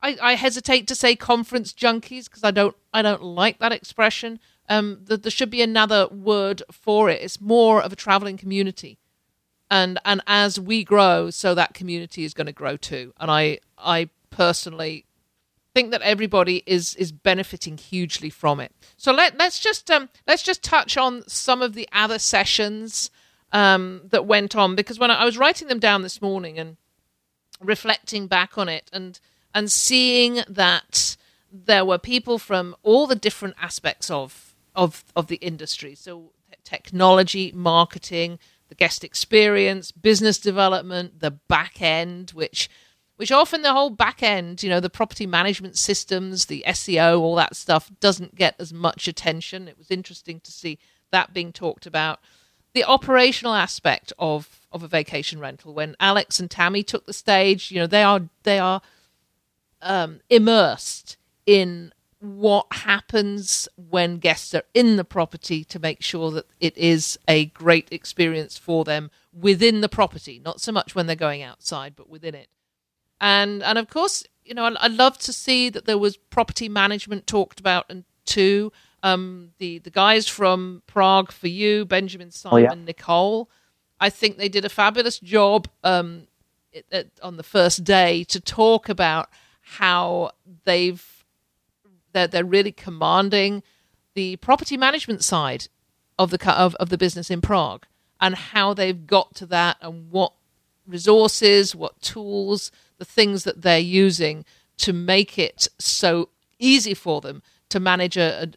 I, 0.00 0.16
I 0.22 0.34
hesitate 0.36 0.86
to 0.88 0.94
say 0.94 1.16
conference 1.16 1.72
junkies 1.72 2.26
because 2.26 2.44
I 2.44 2.52
don't 2.52 2.76
I 2.92 3.02
don't 3.02 3.22
like 3.22 3.58
that 3.58 3.72
expression. 3.72 4.38
Um, 4.70 5.00
that 5.04 5.22
there 5.22 5.30
should 5.30 5.50
be 5.50 5.62
another 5.62 6.08
word 6.08 6.62
for 6.70 7.08
it. 7.08 7.22
It's 7.22 7.40
more 7.40 7.80
of 7.82 7.92
a 7.92 7.96
traveling 7.96 8.36
community 8.36 8.98
and 9.70 9.98
and 10.04 10.22
as 10.26 10.58
we 10.58 10.84
grow 10.84 11.30
so 11.30 11.54
that 11.54 11.74
community 11.74 12.24
is 12.24 12.34
going 12.34 12.46
to 12.46 12.52
grow 12.52 12.76
too 12.76 13.12
and 13.20 13.30
i 13.30 13.58
i 13.78 14.08
personally 14.30 15.04
think 15.78 15.92
that 15.92 16.02
everybody 16.02 16.64
is 16.66 16.96
is 16.96 17.12
benefiting 17.12 17.78
hugely 17.78 18.30
from 18.30 18.58
it. 18.58 18.72
So 18.96 19.12
let 19.12 19.38
let's 19.38 19.60
just 19.60 19.88
um 19.92 20.08
let's 20.26 20.42
just 20.42 20.60
touch 20.64 20.96
on 20.96 21.22
some 21.28 21.62
of 21.62 21.74
the 21.74 21.88
other 21.92 22.18
sessions 22.18 23.12
um 23.52 24.00
that 24.10 24.26
went 24.26 24.56
on 24.56 24.74
because 24.74 24.98
when 24.98 25.12
I, 25.12 25.22
I 25.22 25.24
was 25.24 25.38
writing 25.38 25.68
them 25.68 25.78
down 25.78 26.02
this 26.02 26.20
morning 26.20 26.58
and 26.58 26.76
reflecting 27.60 28.26
back 28.26 28.58
on 28.58 28.68
it 28.68 28.90
and 28.92 29.20
and 29.54 29.70
seeing 29.70 30.40
that 30.48 31.16
there 31.52 31.84
were 31.84 31.98
people 31.98 32.38
from 32.38 32.74
all 32.82 33.06
the 33.06 33.14
different 33.14 33.54
aspects 33.62 34.10
of 34.10 34.56
of 34.74 35.04
of 35.14 35.28
the 35.28 35.36
industry. 35.36 35.94
So 35.94 36.32
technology 36.64 37.52
marketing 37.54 38.40
the 38.68 38.74
guest 38.74 39.02
experience, 39.02 39.92
business 39.92 40.38
development, 40.38 41.20
the 41.20 41.30
back 41.30 41.80
end, 41.80 42.30
which 42.32 42.68
which 43.18 43.32
often 43.32 43.62
the 43.62 43.72
whole 43.72 43.90
back 43.90 44.22
end, 44.22 44.62
you 44.62 44.70
know, 44.70 44.78
the 44.78 44.88
property 44.88 45.26
management 45.26 45.76
systems, 45.76 46.46
the 46.46 46.62
SEO, 46.68 47.18
all 47.18 47.34
that 47.34 47.56
stuff 47.56 47.90
doesn't 47.98 48.36
get 48.36 48.54
as 48.60 48.72
much 48.72 49.08
attention. 49.08 49.66
It 49.66 49.76
was 49.76 49.90
interesting 49.90 50.38
to 50.38 50.52
see 50.52 50.78
that 51.10 51.34
being 51.34 51.52
talked 51.52 51.84
about. 51.84 52.20
The 52.74 52.84
operational 52.84 53.54
aspect 53.54 54.12
of 54.20 54.60
of 54.70 54.84
a 54.84 54.88
vacation 54.88 55.40
rental 55.40 55.74
when 55.74 55.96
Alex 55.98 56.38
and 56.38 56.48
Tammy 56.48 56.84
took 56.84 57.06
the 57.06 57.12
stage, 57.12 57.72
you 57.72 57.80
know, 57.80 57.88
they 57.88 58.04
are 58.04 58.20
they 58.44 58.60
are 58.60 58.82
um, 59.82 60.20
immersed 60.30 61.16
in 61.44 61.92
what 62.20 62.66
happens 62.70 63.68
when 63.76 64.18
guests 64.18 64.54
are 64.54 64.64
in 64.74 64.94
the 64.94 65.04
property 65.04 65.64
to 65.64 65.80
make 65.80 66.02
sure 66.02 66.30
that 66.30 66.46
it 66.60 66.76
is 66.78 67.18
a 67.26 67.46
great 67.46 67.88
experience 67.90 68.56
for 68.56 68.84
them 68.84 69.10
within 69.32 69.80
the 69.80 69.88
property, 69.88 70.40
not 70.44 70.60
so 70.60 70.70
much 70.70 70.94
when 70.94 71.06
they're 71.06 71.16
going 71.16 71.42
outside, 71.42 71.96
but 71.96 72.08
within 72.08 72.36
it. 72.36 72.48
And 73.20 73.62
and 73.62 73.78
of 73.78 73.88
course, 73.88 74.24
you 74.44 74.54
know, 74.54 74.64
I, 74.64 74.74
I 74.80 74.86
love 74.88 75.18
to 75.18 75.32
see 75.32 75.68
that 75.70 75.84
there 75.84 75.98
was 75.98 76.16
property 76.16 76.68
management 76.68 77.26
talked 77.26 77.60
about 77.60 77.86
and 77.88 78.04
too. 78.24 78.72
Um, 79.02 79.50
the 79.58 79.78
the 79.78 79.90
guys 79.90 80.26
from 80.26 80.82
Prague 80.86 81.30
for 81.30 81.48
you, 81.48 81.84
Benjamin 81.84 82.30
Simon, 82.30 82.66
oh, 82.70 82.74
yeah. 82.74 82.84
Nicole. 82.84 83.50
I 84.00 84.10
think 84.10 84.36
they 84.36 84.48
did 84.48 84.64
a 84.64 84.68
fabulous 84.68 85.18
job 85.18 85.68
um, 85.82 86.28
on 87.22 87.36
the 87.36 87.42
first 87.42 87.82
day 87.84 88.24
to 88.24 88.40
talk 88.40 88.88
about 88.88 89.28
how 89.60 90.32
they've 90.64 91.24
they're, 92.12 92.26
they're 92.26 92.44
really 92.44 92.72
commanding 92.72 93.62
the 94.14 94.36
property 94.36 94.76
management 94.76 95.22
side 95.22 95.68
of 96.18 96.30
the 96.30 96.52
of, 96.58 96.74
of 96.76 96.88
the 96.88 96.98
business 96.98 97.30
in 97.30 97.40
Prague 97.40 97.86
and 98.20 98.34
how 98.34 98.74
they've 98.74 99.06
got 99.06 99.34
to 99.36 99.46
that 99.46 99.76
and 99.80 100.10
what 100.10 100.32
resources, 100.86 101.74
what 101.74 102.00
tools, 102.00 102.72
the 102.98 103.04
things 103.04 103.44
that 103.44 103.62
they're 103.62 103.78
using 103.78 104.44
to 104.78 104.92
make 104.92 105.38
it 105.38 105.68
so 105.78 106.30
easy 106.58 106.94
for 106.94 107.20
them 107.20 107.42
to 107.68 107.80
manage 107.80 108.16
a, 108.16 108.50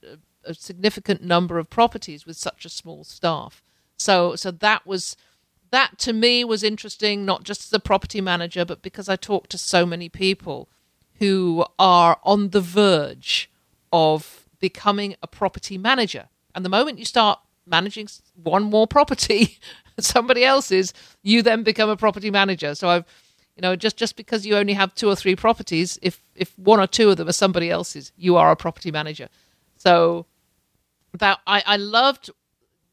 a, 0.46 0.52
a 0.52 0.54
significant 0.54 1.24
number 1.24 1.60
of 1.60 1.70
properties 1.70 2.26
with 2.26 2.38
such 2.38 2.66
a 2.66 2.70
small 2.70 3.04
staff. 3.04 3.64
So 3.98 4.36
so 4.36 4.52
that 4.52 4.86
was 4.86 5.16
that 5.72 5.98
to 6.00 6.14
me 6.14 6.44
was 6.44 6.64
interesting, 6.64 7.26
not 7.26 7.44
just 7.44 7.66
as 7.66 7.74
a 7.74 7.80
property 7.80 8.22
manager, 8.22 8.66
but 8.66 8.82
because 8.82 9.10
I 9.10 9.16
talked 9.16 9.52
to 9.52 9.58
so 9.58 9.86
many 9.86 10.10
people 10.10 10.70
who 11.20 11.66
are 11.80 12.20
on 12.24 12.50
the 12.50 12.62
verge 12.62 13.50
of 13.94 14.48
becoming 14.60 15.16
a 15.22 15.28
property 15.28 15.78
manager. 15.78 16.30
And 16.54 16.66
the 16.66 16.70
moment 16.70 17.00
you 17.00 17.06
start 17.06 17.40
managing 17.66 18.08
one 18.36 18.64
more 18.64 18.88
property, 18.88 19.60
somebody 20.00 20.44
else's, 20.44 20.94
you 21.22 21.42
then 21.42 21.64
become 21.64 21.90
a 21.90 21.98
property 21.98 22.32
manager. 22.32 22.76
So 22.76 22.90
I've, 22.90 23.06
you 23.62 23.68
know, 23.68 23.76
just 23.76 23.96
just 23.96 24.16
because 24.16 24.44
you 24.44 24.56
only 24.56 24.74
have 24.74 24.96
two 24.96 25.08
or 25.08 25.16
three 25.16 25.36
properties, 25.36 26.00
if 26.02 26.24
if 26.34 26.58
one 26.58 26.80
or 26.80 26.88
two 26.88 27.12
of 27.12 27.18
them 27.18 27.28
are 27.30 27.32
somebody 27.32 27.70
else's, 27.70 28.12
you 28.18 28.36
are 28.36 28.50
a 28.50 28.56
property 28.56 28.90
manager. 28.90 29.30
So 29.78 30.26
that 31.20 31.42
I, 31.46 31.62
I 31.68 31.78
loved 31.78 32.32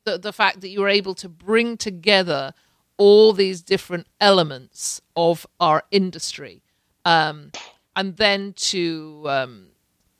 the 0.04 0.18
the 0.18 0.30
fact 0.30 0.60
that 0.60 0.68
you 0.68 0.80
were 0.80 0.88
able 0.90 1.14
to 1.14 1.28
bring 1.28 1.78
together 1.78 2.52
all 2.98 3.32
these 3.32 3.62
different 3.62 4.08
elements 4.20 5.00
of 5.16 5.46
our 5.58 5.84
industry, 5.90 6.60
um, 7.06 7.50
and 7.96 8.18
then 8.18 8.52
to 8.56 9.24
um, 9.24 9.68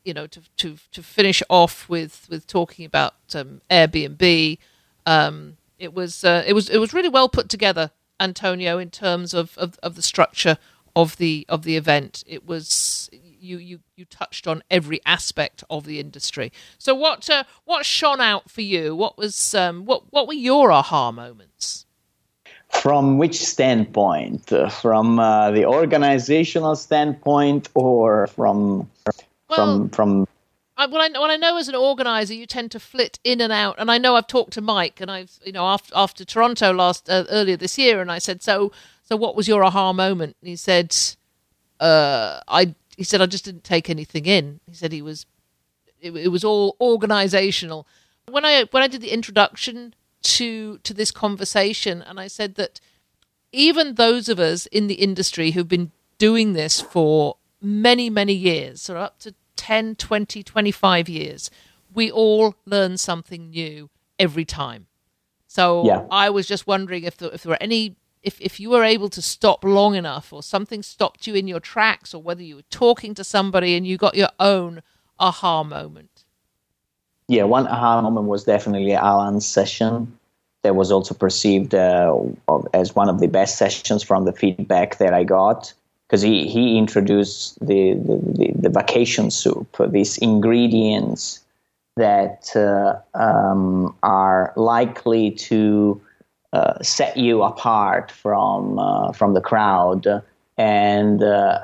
you 0.03 0.15
know 0.15 0.27
to 0.29 0.41
to 0.57 0.79
to 0.93 1.03
finish 1.03 1.43
off 1.51 1.91
with 1.91 2.27
with 2.31 2.47
talking 2.47 2.87
about 2.87 3.17
um, 3.35 3.61
Airbnb. 3.71 4.57
Um, 5.05 5.59
it 5.79 5.93
was 5.93 6.25
uh, 6.25 6.43
it 6.47 6.55
was 6.55 6.71
it 6.71 6.79
was 6.79 6.95
really 6.95 7.11
well 7.11 7.29
put 7.29 7.51
together, 7.51 7.91
Antonio, 8.21 8.79
in 8.79 8.91
terms 8.91 9.35
of, 9.35 9.57
of, 9.59 9.79
of 9.83 9.95
the 9.95 10.03
structure 10.03 10.59
of 10.99 11.16
the 11.16 11.47
of 11.49 11.62
the 11.62 11.77
event. 11.77 12.25
It 12.27 12.45
was 12.47 13.09
you 13.12 13.59
you 13.59 13.81
you 13.95 14.05
touched 14.05 14.47
on 14.47 14.62
every 14.71 15.01
aspect 15.07 15.62
of 15.71 15.85
the 15.85 16.01
industry. 16.01 16.53
So 16.77 16.95
what 16.95 17.31
uh, 17.31 17.45
what 17.64 17.87
shone 17.87 18.21
out 18.21 18.51
for 18.51 18.62
you? 18.62 18.97
What 18.97 19.16
was 19.16 19.55
um, 19.55 19.85
what 19.85 20.03
what 20.11 20.27
were 20.27 20.35
your 20.35 20.73
aha 20.73 21.12
moments? 21.12 21.87
From 22.71 23.16
which 23.16 23.43
standpoint? 23.43 24.53
From 24.83 25.19
uh, 25.19 25.53
the 25.53 25.64
organizational 25.64 26.77
standpoint, 26.77 27.69
or 27.75 28.27
from 28.27 28.91
well, 29.49 29.57
from 29.57 29.91
from 29.91 30.29
Well, 30.79 31.03
I, 31.03 31.09
well, 31.12 31.31
I 31.31 31.37
know 31.37 31.57
as 31.57 31.68
an 31.68 31.74
organizer, 31.74 32.35
you 32.35 32.47
tend 32.47 32.70
to 32.70 32.79
flit 32.79 33.18
in 33.24 33.41
and 33.41 33.53
out. 33.53 33.74
And 33.79 33.91
I 33.91 33.99
know 33.99 34.14
I've 34.14 34.29
talked 34.29 34.53
to 34.53 34.61
Mike, 34.61 35.01
and 35.01 35.11
I've, 35.11 35.33
you 35.45 35.51
know, 35.51 35.66
after 35.66 35.93
after 35.97 36.24
Toronto 36.24 36.72
last 36.72 37.11
uh, 37.11 37.24
earlier 37.31 37.57
this 37.57 37.76
year, 37.79 38.01
and 38.01 38.12
I 38.12 38.18
said, 38.18 38.43
so, 38.45 38.70
so 39.03 39.16
what 39.16 39.35
was 39.35 39.49
your 39.49 39.64
aha 39.64 39.93
moment? 39.93 40.37
And 40.41 40.49
he 40.49 40.55
said, 40.55 40.97
uh, 41.81 42.41
I, 42.47 42.76
he 42.97 43.03
said, 43.03 43.20
I 43.20 43.26
just 43.26 43.45
didn't 43.45 43.64
take 43.64 43.91
anything 43.91 44.26
in. 44.26 44.61
He 44.68 44.74
said 44.74 44.93
he 44.93 45.03
was, 45.03 45.26
it, 46.01 46.12
it 46.12 46.29
was 46.29 46.45
all 46.45 46.76
organizational. 46.81 47.85
When 48.31 48.45
I 48.45 48.64
when 48.70 48.83
I 48.85 48.87
did 48.89 49.01
the 49.01 49.11
introduction 49.11 49.95
to 50.22 50.79
to 50.79 50.95
this 50.95 51.11
conversation, 51.11 52.03
and 52.03 52.20
I 52.20 52.29
said 52.29 52.55
that 52.55 52.81
even 53.51 53.95
those 53.95 54.29
of 54.29 54.39
us 54.39 54.66
in 54.66 54.87
the 54.87 54.95
industry 54.95 55.53
who've 55.53 55.66
been 55.66 55.91
doing 56.18 56.53
this 56.53 56.81
for 56.81 57.37
many, 57.61 58.11
many 58.11 58.35
years, 58.35 58.83
so 58.83 58.97
up 58.97 59.18
to 59.20 59.35
10, 59.59 59.97
20, 59.97 60.43
25 60.43 61.09
years, 61.09 61.51
we 61.93 62.11
all 62.11 62.55
learn 62.65 62.97
something 62.97 63.51
new 63.51 63.91
every 64.19 64.45
time. 64.45 64.87
So 65.49 65.85
yeah. 65.85 66.07
I 66.11 66.31
was 66.31 66.47
just 66.47 66.67
wondering 66.67 67.05
if 67.05 67.17
there, 67.17 67.31
if 67.33 67.43
there 67.43 67.51
were 67.51 67.63
any 67.63 67.97
if, 68.23 68.41
if 68.41 68.59
you 68.59 68.71
were 68.71 68.83
able 68.83 69.09
to 69.11 69.23
stop 69.23 69.63
long 69.65 69.95
enough 69.95 70.33
or 70.33 70.43
something 70.43 70.83
stopped 70.83 71.27
you 71.27 71.35
in 71.35 71.47
your 71.47 71.61
tracks 71.61 72.13
or 72.13 72.21
whether 72.21 72.43
you 72.43 72.57
were 72.57 72.71
talking 72.71 73.15
to 73.15 73.23
somebody 73.23 73.77
and 73.77 73.87
you 73.87 73.97
got 73.97 74.17
your 74.17 74.29
own 74.41 74.83
aha 75.21 75.63
moment. 75.63 76.25
Yeah, 77.29 77.45
one 77.45 77.69
aha 77.69 78.01
moment 78.03 78.27
was 78.27 78.45
definitely 78.45 78.93
Alan's 78.93 79.47
session 79.47 80.19
that 80.63 80.75
was 80.75 80.91
also 80.91 81.15
perceived 81.15 81.75
uh, 81.75 82.13
as 82.75 82.95
one 82.95 83.09
of 83.09 83.21
the 83.21 83.29
best 83.29 83.57
sessions 83.57 84.03
from 84.03 84.25
the 84.25 84.33
feedback 84.33 84.99
that 84.99 85.15
I 85.15 85.23
got 85.23 85.73
because 86.09 86.23
he, 86.23 86.49
he 86.49 86.79
introduced 86.79 87.59
the, 87.61 87.93
the, 87.93 88.17
the, 88.17 88.48
vacation 88.63 89.31
soup, 89.31 89.77
these 89.91 90.19
ingredients 90.19 91.41
that 91.97 92.55
uh, 92.57 92.97
um, 93.19 93.95
are 94.03 94.53
likely 94.57 95.33
to 95.33 96.01
uh, 96.53 96.81
set 96.83 97.17
you 97.17 97.43
apart 97.43 98.11
from 98.11 98.79
uh, 98.79 99.13
from 99.13 99.35
the 99.35 99.41
crowd 99.41 100.07
and, 100.57 101.23
uh, 101.23 101.59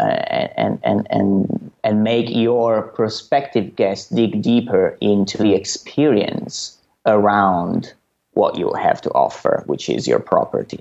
and 0.56 0.78
and 0.84 1.06
and 1.10 1.72
and 1.82 2.04
make 2.04 2.28
your 2.30 2.82
prospective 2.82 3.76
guests 3.76 4.10
dig 4.10 4.42
deeper 4.42 4.96
into 5.00 5.38
the 5.38 5.54
experience 5.54 6.76
around 7.06 7.92
what 8.32 8.58
you 8.58 8.72
have 8.74 9.00
to 9.00 9.10
offer, 9.10 9.62
which 9.66 9.88
is 9.88 10.06
your 10.06 10.18
property. 10.18 10.80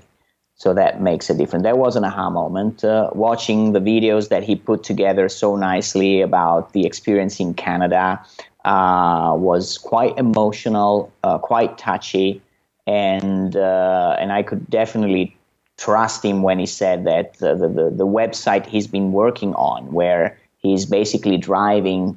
So 0.56 0.72
that 0.74 1.02
makes 1.02 1.28
a 1.28 1.34
difference. 1.34 1.64
That 1.64 1.78
was 1.78 1.96
an 1.96 2.04
aha 2.04 2.30
moment. 2.30 2.84
Uh, 2.84 3.10
watching 3.12 3.72
the 3.72 3.80
videos 3.80 4.28
that 4.28 4.44
he 4.44 4.54
put 4.54 4.84
together 4.84 5.28
so 5.28 5.56
nicely 5.56 6.20
about 6.20 6.72
the 6.72 6.86
experience 6.86 7.40
in 7.40 7.54
Canada 7.54 8.24
uh, 8.64 9.34
was 9.36 9.78
quite 9.78 10.16
emotional, 10.16 11.12
uh, 11.24 11.38
quite 11.38 11.76
touchy, 11.76 12.40
and 12.86 13.56
uh, 13.56 14.16
and 14.18 14.32
I 14.32 14.42
could 14.42 14.70
definitely 14.70 15.36
trust 15.76 16.24
him 16.24 16.42
when 16.42 16.58
he 16.58 16.66
said 16.66 17.04
that 17.04 17.34
the, 17.38 17.56
the, 17.56 17.92
the 17.94 18.06
website 18.06 18.64
he's 18.64 18.86
been 18.86 19.12
working 19.12 19.54
on, 19.54 19.92
where 19.92 20.38
he's 20.58 20.86
basically 20.86 21.36
driving 21.36 22.16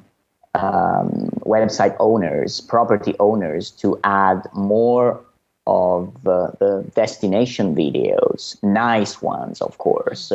um, 0.54 1.30
website 1.44 1.96
owners, 1.98 2.60
property 2.60 3.14
owners, 3.18 3.70
to 3.72 3.98
add 4.04 4.46
more 4.54 5.20
of 5.68 6.26
uh, 6.26 6.50
the 6.58 6.90
destination 6.94 7.76
videos, 7.76 8.60
nice 8.62 9.20
ones, 9.20 9.60
of 9.60 9.76
course, 9.76 10.32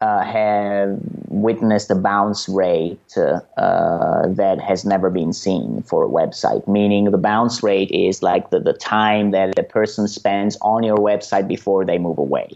uh, 0.00 0.24
have 0.24 0.98
witnessed 1.28 1.90
a 1.90 1.94
bounce 1.94 2.48
rate 2.48 3.16
uh, 3.16 4.26
that 4.26 4.60
has 4.60 4.84
never 4.84 5.10
been 5.10 5.32
seen 5.32 5.82
for 5.82 6.04
a 6.04 6.08
website. 6.08 6.66
Meaning, 6.66 7.04
the 7.10 7.18
bounce 7.18 7.62
rate 7.62 7.90
is 7.92 8.22
like 8.22 8.50
the, 8.50 8.58
the 8.58 8.72
time 8.72 9.30
that 9.30 9.56
a 9.58 9.62
person 9.62 10.08
spends 10.08 10.58
on 10.60 10.82
your 10.82 10.98
website 10.98 11.46
before 11.46 11.84
they 11.84 11.98
move 11.98 12.18
away. 12.18 12.50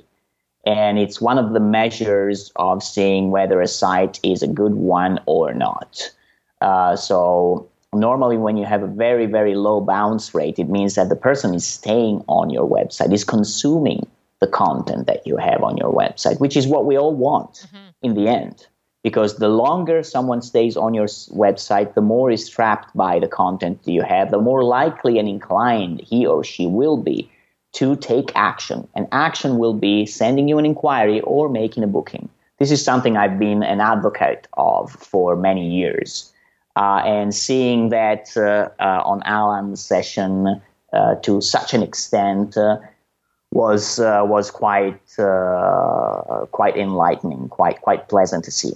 And 0.67 0.99
it's 0.99 1.21
one 1.21 1.39
of 1.39 1.53
the 1.53 1.61
measures 1.61 2.53
of 2.57 2.83
seeing 2.83 3.31
whether 3.31 3.61
a 3.61 3.69
site 3.69 4.19
is 4.25 4.43
a 4.43 4.49
good 4.49 4.75
one 4.75 5.21
or 5.27 5.55
not. 5.55 6.11
Uh, 6.61 6.95
so 6.95 7.69
normally 7.93 8.37
when 8.37 8.57
you 8.57 8.65
have 8.65 8.83
a 8.83 8.87
very 8.87 9.27
very 9.27 9.55
low 9.55 9.81
bounce 9.81 10.35
rate 10.35 10.59
it 10.59 10.69
means 10.69 10.95
that 10.95 11.09
the 11.09 11.17
person 11.17 11.55
is 11.55 11.67
staying 11.67 12.25
on 12.27 12.51
your 12.51 12.69
website 12.69 13.13
is 13.13 13.25
consuming 13.25 14.07
the 14.41 14.47
content 14.47 15.07
that 15.07 15.27
you 15.27 15.37
have 15.37 15.63
on 15.63 15.77
your 15.77 15.93
website 15.93 16.41
which 16.41 16.57
is 16.57 16.67
what 16.67 16.87
we 16.87 16.99
all 16.99 17.15
want 17.15 17.67
mm-hmm. 17.67 17.89
in 18.03 18.15
the 18.15 18.29
end. 18.29 18.67
Because 19.05 19.37
the 19.37 19.49
longer 19.49 20.05
someone 20.05 20.43
stays 20.43 20.77
on 20.77 20.95
your 20.95 21.07
website 21.07 21.95
the 21.95 22.01
more 22.01 22.31
is 22.31 22.49
trapped 22.49 22.97
by 22.97 23.19
the 23.19 23.29
content 23.29 23.81
you 23.85 24.03
have 24.03 24.31
the 24.31 24.41
more 24.41 24.65
likely 24.65 25.19
and 25.19 25.29
inclined 25.29 26.01
he 26.01 26.27
or 26.27 26.43
she 26.43 26.67
will 26.67 26.97
be 26.97 27.31
to 27.73 27.97
take 27.97 28.31
action. 28.35 28.87
And 28.95 29.07
action 29.13 29.59
will 29.59 29.75
be 29.75 30.07
sending 30.07 30.49
you 30.49 30.59
an 30.59 30.67
inquiry 30.67 31.21
or 31.23 31.49
making 31.49 31.85
a 31.85 31.87
booking. 31.87 32.29
This 32.59 32.71
is 32.71 32.85
something 32.85 33.17
i've 33.17 33.39
been 33.39 33.63
an 33.63 33.81
advocate 33.81 34.47
of 34.57 34.91
for 34.93 35.37
many 35.37 35.69
years 35.69 36.32
uh, 36.77 37.03
and 37.05 37.35
seeing 37.35 37.91
that 37.91 38.37
uh, 38.37 38.69
uh, 38.83 39.03
on 39.05 39.23
Alan's 39.25 39.85
session 39.85 40.61
to 41.23 41.41
such 41.41 41.73
an 41.73 41.83
extent 41.83 42.57
was 43.51 43.99
was 43.99 44.51
quite 44.51 45.01
quite 46.53 46.77
enlightening, 46.77 47.49
quite 47.49 47.81
quite 47.81 48.09
pleasant 48.09 48.45
to 48.45 48.51
see. 48.51 48.75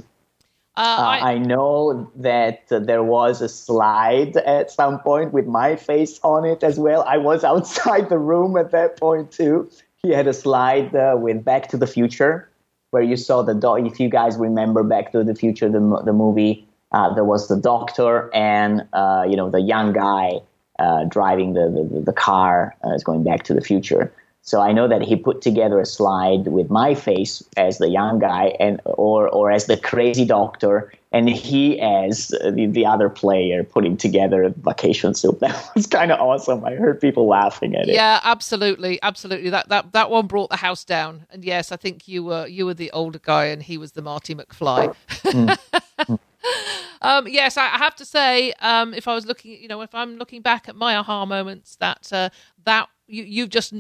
Uh, 0.79 1.19
I, 1.23 1.33
I, 1.33 1.39
know 1.39 2.11
that 2.17 2.65
uh, 2.71 2.79
there 2.79 3.03
was 3.03 3.41
a 3.41 3.49
slide 3.49 4.37
at 4.37 4.71
some 4.71 5.01
point 5.01 5.33
with 5.33 5.47
my 5.47 5.75
face 5.75 6.21
on 6.23 6.45
it 6.45 6.63
as 6.63 6.79
well. 6.79 7.03
I 7.09 7.17
was 7.17 7.45
outside 7.53 8.11
the 8.11 8.19
room 8.19 8.59
at 8.59 8.73
that 8.73 9.01
point 9.01 9.33
too. 9.33 9.71
He 10.03 10.11
had 10.11 10.27
a 10.27 10.35
slide 10.35 10.95
uh, 10.95 11.17
with 11.19 11.43
Back 11.43 11.69
to 11.69 11.79
the 11.79 11.87
Future, 11.87 12.51
where 12.91 13.03
you 13.03 13.17
saw 13.17 13.41
the 13.41 13.55
dog. 13.55 13.87
If 13.87 13.99
you 13.99 14.11
guys 14.11 14.37
remember 14.37 14.83
Back 14.83 15.13
to 15.13 15.25
the 15.25 15.35
Future, 15.35 15.71
the 15.71 15.81
the 16.05 16.13
movie, 16.13 16.69
uh, 16.93 17.13
there 17.15 17.25
was 17.25 17.49
the 17.49 17.57
doctor 17.57 18.31
and 18.35 18.87
uh, 18.93 19.25
you 19.29 19.37
know 19.37 19.51
the 19.51 19.61
young 19.61 19.93
guy 19.93 20.41
uh, 20.79 21.05
driving 21.05 21.55
the, 21.55 21.89
the, 21.93 22.01
the 22.01 22.13
car 22.13 22.75
uh, 22.85 22.91
is 22.91 23.03
going 23.03 23.25
back 23.25 23.43
to 23.45 23.55
the 23.55 23.61
future. 23.61 24.13
So 24.43 24.61
I 24.61 24.71
know 24.71 24.87
that 24.87 25.03
he 25.03 25.17
put 25.17 25.43
together 25.43 25.81
a 25.81 25.87
slide 25.87 26.47
with 26.47 26.71
my 26.71 26.95
face 26.95 27.43
as 27.57 27.79
the 27.79 27.89
young 27.89 28.21
guy, 28.21 28.55
and 28.61 28.81
or 28.85 29.29
or 29.29 29.51
as 29.51 29.67
the 29.67 29.77
crazy 29.77 30.25
doctor, 30.25 30.93
and 31.11 31.29
he 31.29 31.81
as 31.81 32.29
the, 32.29 32.69
the 32.71 32.87
other 32.87 33.09
player 33.09 33.65
putting 33.65 33.97
together 33.97 34.45
a 34.45 34.51
vacation 34.51 35.15
soup. 35.15 35.41
That 35.47 35.71
was 35.75 35.89
kind 35.89 36.13
of 36.13 36.21
awesome. 36.21 36.65
I 36.65 36.77
heard 36.77 37.01
people 37.01 37.27
laughing 37.27 37.75
at 37.75 37.89
it. 37.89 37.95
yeah, 37.95 38.21
absolutely, 38.23 39.01
absolutely. 39.03 39.51
That 39.51 39.69
that 39.69 39.91
that 39.91 40.11
one 40.11 40.29
brought 40.29 40.51
the 40.51 40.59
house 40.59 40.85
down. 40.85 41.27
And 41.31 41.45
yes, 41.45 41.73
I 41.73 41.77
think 41.77 42.07
you 42.07 42.23
were 42.23 42.47
you 42.47 42.67
were 42.67 42.75
the 42.75 42.93
older 42.93 43.19
guy, 43.19 43.47
and 43.47 43.61
he 43.61 43.77
was 43.77 43.93
the 43.93 44.03
Marty 44.03 44.37
McFly. 44.37 44.95
um, 47.03 47.27
yes, 47.29 47.57
I, 47.57 47.67
have 47.67 47.97
to 47.97 48.05
say, 48.05 48.53
um, 48.61 48.95
if 48.95 49.09
I 49.09 49.15
was 49.15 49.27
looking, 49.27 49.61
you 49.61 49.69
know, 49.69 49.81
if 49.81 49.95
I'm 49.95 50.17
looking 50.17 50.43
back 50.43 50.69
at 50.69 50.77
my 50.77 50.97
aha 50.97 51.25
moments, 51.27 51.77
that 51.77 52.13
uh, 52.13 52.31
that 52.65 52.89
you 53.07 53.25
you've 53.25 53.51
just 53.51 53.75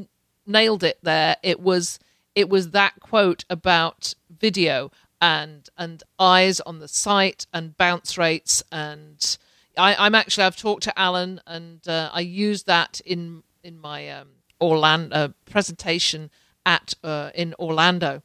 nailed 0.46 0.82
it 0.82 0.98
there. 1.02 1.36
It 1.42 1.60
was 1.60 1.98
it 2.34 2.48
was 2.48 2.70
that 2.70 3.00
quote 3.00 3.44
about 3.50 4.14
video 4.30 4.90
and 5.20 5.68
and 5.76 6.02
eyes 6.18 6.60
on 6.60 6.78
the 6.78 6.88
site 6.88 7.46
and 7.52 7.76
bounce 7.76 8.18
rates 8.18 8.62
and 8.70 9.38
I, 9.76 9.94
I'm 10.06 10.14
actually 10.14 10.44
I've 10.44 10.56
talked 10.56 10.82
to 10.84 10.98
Alan 10.98 11.40
and 11.46 11.86
uh, 11.86 12.10
I 12.12 12.20
used 12.20 12.66
that 12.66 13.00
in 13.04 13.42
in 13.62 13.78
my 13.80 14.08
um, 14.08 14.28
Orlando 14.60 15.14
uh, 15.14 15.28
presentation 15.44 16.30
at 16.64 16.94
uh, 17.04 17.30
in 17.34 17.54
Orlando, 17.58 18.22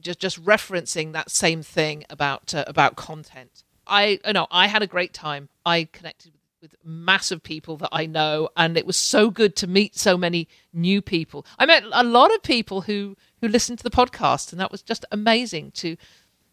just 0.00 0.20
just 0.20 0.42
referencing 0.44 1.12
that 1.12 1.30
same 1.30 1.62
thing 1.62 2.04
about 2.08 2.54
uh, 2.54 2.64
about 2.66 2.96
content. 2.96 3.64
I 3.86 4.20
you 4.24 4.32
know 4.32 4.46
I 4.50 4.66
had 4.66 4.82
a 4.82 4.86
great 4.86 5.12
time. 5.12 5.48
I 5.64 5.88
connected 5.92 6.32
with 6.60 6.76
massive 6.84 7.42
people 7.42 7.76
that 7.78 7.88
I 7.92 8.06
know, 8.06 8.48
and 8.56 8.76
it 8.76 8.86
was 8.86 8.96
so 8.96 9.30
good 9.30 9.56
to 9.56 9.66
meet 9.66 9.96
so 9.96 10.16
many 10.16 10.48
new 10.72 11.02
people. 11.02 11.44
I 11.58 11.66
met 11.66 11.82
a 11.92 12.04
lot 12.04 12.32
of 12.34 12.42
people 12.42 12.82
who 12.82 13.16
who 13.40 13.48
listened 13.48 13.78
to 13.78 13.84
the 13.84 13.90
podcast, 13.90 14.52
and 14.52 14.60
that 14.60 14.70
was 14.70 14.82
just 14.82 15.04
amazing 15.10 15.72
to 15.72 15.96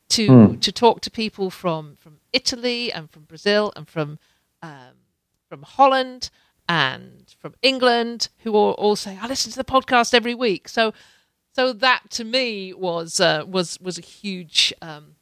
to 0.10 0.58
to 0.58 0.72
talk 0.72 1.02
to 1.02 1.12
people 1.12 1.50
from 1.50 1.96
from 1.96 2.18
Italy 2.34 2.92
and 2.92 3.10
from 3.10 3.24
Brazil 3.24 3.72
and 3.76 3.88
from 3.88 4.20
um, 4.62 4.98
from 5.48 5.62
Holland 5.62 6.30
and 6.68 7.34
from 7.40 7.56
England 7.62 8.30
who 8.40 8.54
all, 8.54 8.72
all 8.74 8.96
say 8.96 9.18
I 9.22 9.28
listen 9.28 9.52
to 9.52 9.58
the 9.58 9.64
podcast 9.64 10.14
every 10.14 10.36
week. 10.36 10.68
So 10.68 10.94
so 11.54 11.74
that 11.74 12.10
to 12.12 12.24
me 12.24 12.74
was 12.74 13.20
uh, 13.20 13.44
was 13.48 13.80
was 13.80 13.98
a 13.98 14.02
huge 14.02 14.74
um, 14.82 15.16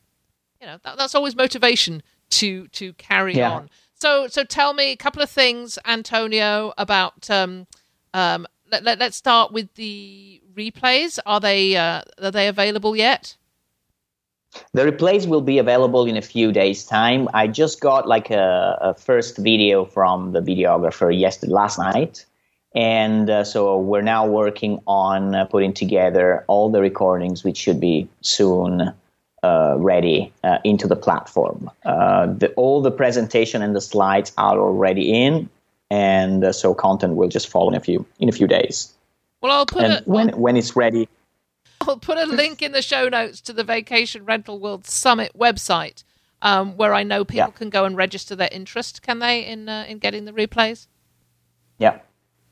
you 0.61 0.67
know 0.67 0.77
that, 0.83 0.97
that's 0.97 1.15
always 1.15 1.35
motivation 1.35 2.01
to 2.29 2.67
to 2.69 2.93
carry 2.93 3.35
Yeah. 3.35 3.51
on. 3.51 3.69
So 3.93 4.27
so 4.27 4.43
tell 4.43 4.73
me 4.73 4.91
a 4.91 4.95
couple 4.95 5.21
of 5.21 5.29
things, 5.29 5.79
Antonio, 5.85 6.73
about 6.77 7.29
um, 7.29 7.67
um, 8.13 8.47
let, 8.71 8.83
let, 8.83 8.99
let's 8.99 9.17
start 9.17 9.51
with 9.51 9.73
the 9.75 10.41
replays. 10.55 11.19
Are 11.25 11.39
they 11.39 11.75
uh, 11.75 12.01
are 12.21 12.31
they 12.31 12.47
available 12.47 12.95
yet? 12.95 13.35
The 14.73 14.83
replays 14.83 15.27
will 15.27 15.41
be 15.41 15.57
available 15.59 16.05
in 16.05 16.17
a 16.17 16.21
few 16.21 16.51
days' 16.51 16.85
time. 16.85 17.27
I 17.33 17.47
just 17.47 17.81
got 17.81 18.07
like 18.07 18.31
a, 18.31 18.77
a 18.81 18.93
first 18.93 19.37
video 19.37 19.85
from 19.85 20.31
the 20.31 20.41
videographer 20.41 21.17
yesterday, 21.17 21.51
last 21.51 21.77
night, 21.77 22.25
and 22.73 23.29
uh, 23.29 23.43
so 23.43 23.77
we're 23.77 24.01
now 24.01 24.25
working 24.25 24.79
on 24.87 25.35
uh, 25.35 25.45
putting 25.45 25.73
together 25.73 26.43
all 26.47 26.71
the 26.71 26.81
recordings, 26.81 27.43
which 27.43 27.57
should 27.57 27.79
be 27.79 28.07
soon 28.21 28.93
uh, 29.43 29.75
ready 29.77 30.31
uh, 30.43 30.57
into 30.63 30.87
the 30.87 30.95
platform. 30.95 31.69
Uh, 31.85 32.27
the, 32.27 32.51
all 32.53 32.81
the 32.81 32.91
presentation 32.91 33.61
and 33.61 33.75
the 33.75 33.81
slides 33.81 34.31
are 34.37 34.59
already 34.59 35.13
in, 35.13 35.49
and 35.91 36.43
uh, 36.43 36.51
so 36.51 36.73
content 36.73 37.15
will 37.15 37.29
just 37.29 37.47
follow 37.47 37.69
in 37.69 37.75
a 37.75 37.79
few 37.79 38.05
in 38.19 38.29
a 38.29 38.31
few 38.31 38.47
days. 38.47 38.93
Well, 39.41 39.51
I'll 39.51 39.65
put 39.65 39.83
And 39.83 39.93
a, 39.93 40.01
when 40.09 40.29
when 40.29 40.57
it's 40.57 40.75
ready, 40.75 41.07
I'll 41.81 41.97
put 41.97 42.17
a 42.17 42.25
link 42.25 42.61
in 42.61 42.71
the 42.71 42.81
show 42.81 43.07
notes 43.09 43.39
to 43.41 43.53
the 43.53 43.63
Vacation 43.63 44.25
Rental 44.25 44.59
World 44.59 44.87
Summit 44.87 45.31
website, 45.37 46.03
um, 46.41 46.75
where 46.75 46.93
I 46.93 47.03
know 47.03 47.23
people 47.23 47.49
Yeah. 47.49 47.57
can 47.57 47.69
go 47.69 47.85
and 47.85 47.95
register 47.95 48.35
their 48.35 48.49
interest. 48.51 49.01
Can 49.03 49.19
they 49.19 49.45
in 49.45 49.69
uh, 49.69 49.85
in 49.87 49.99
getting 49.99 50.25
the 50.25 50.33
replays? 50.33 50.87
Yeah, 51.77 51.99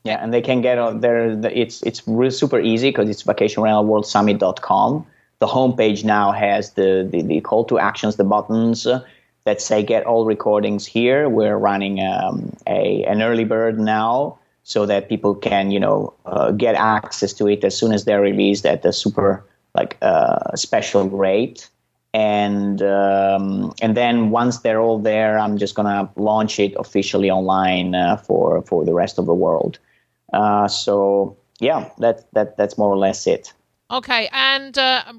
yeah, 0.04 0.22
and 0.22 0.32
they 0.32 0.40
can 0.40 0.60
get 0.62 0.78
on 0.78 1.00
there. 1.00 1.30
It's 1.48 1.82
it's 1.82 2.06
really 2.06 2.30
super 2.30 2.60
easy 2.60 2.90
because 2.90 3.08
it's 3.10 3.24
vacationrentalworldsummit.com. 3.24 5.06
The 5.38 5.46
homepage 5.46 6.04
now 6.04 6.32
has 6.32 6.72
the, 6.72 7.06
the, 7.10 7.22
the 7.22 7.40
call 7.40 7.64
to 7.66 7.78
actions, 7.78 8.16
the 8.16 8.24
buttons 8.24 8.86
uh, 8.86 9.04
that 9.44 9.60
say 9.60 9.82
get 9.82 10.04
all 10.04 10.24
recordings 10.24 10.86
here. 10.86 11.28
We're 11.28 11.56
running 11.56 12.00
um, 12.00 12.54
a 12.66 13.04
an 13.04 13.22
early 13.22 13.44
bird 13.44 13.78
now 13.78 14.38
so 14.64 14.84
that 14.86 15.08
people 15.08 15.34
can 15.34 15.70
you 15.70 15.78
know 15.78 16.12
uh, 16.26 16.50
get 16.50 16.74
access 16.74 17.32
to 17.34 17.46
it 17.48 17.64
as 17.64 17.78
soon 17.78 17.92
as 17.92 18.04
they're 18.04 18.20
released 18.20 18.66
at 18.66 18.82
the 18.82 18.92
super 18.92 19.44
like 19.74 19.96
uh, 20.02 20.54
special 20.56 21.08
rate. 21.08 21.70
And 22.12 22.82
um, 22.82 23.72
and 23.82 23.96
then 23.96 24.30
once 24.30 24.60
they're 24.60 24.80
all 24.80 24.98
there, 24.98 25.38
I'm 25.38 25.58
just 25.58 25.74
gonna 25.74 26.10
launch 26.16 26.58
it 26.58 26.74
officially 26.78 27.30
online 27.30 27.94
uh, 27.94 28.16
for 28.16 28.62
for 28.62 28.84
the 28.84 28.94
rest 28.94 29.18
of 29.18 29.26
the 29.26 29.34
world. 29.34 29.78
Uh, 30.32 30.66
so 30.66 31.36
yeah, 31.60 31.90
that 31.98 32.26
that 32.32 32.56
that's 32.56 32.76
more 32.78 32.90
or 32.90 32.96
less 32.96 33.26
it. 33.26 33.52
Okay, 33.90 34.28
and 34.32 34.76
uh, 34.76 35.12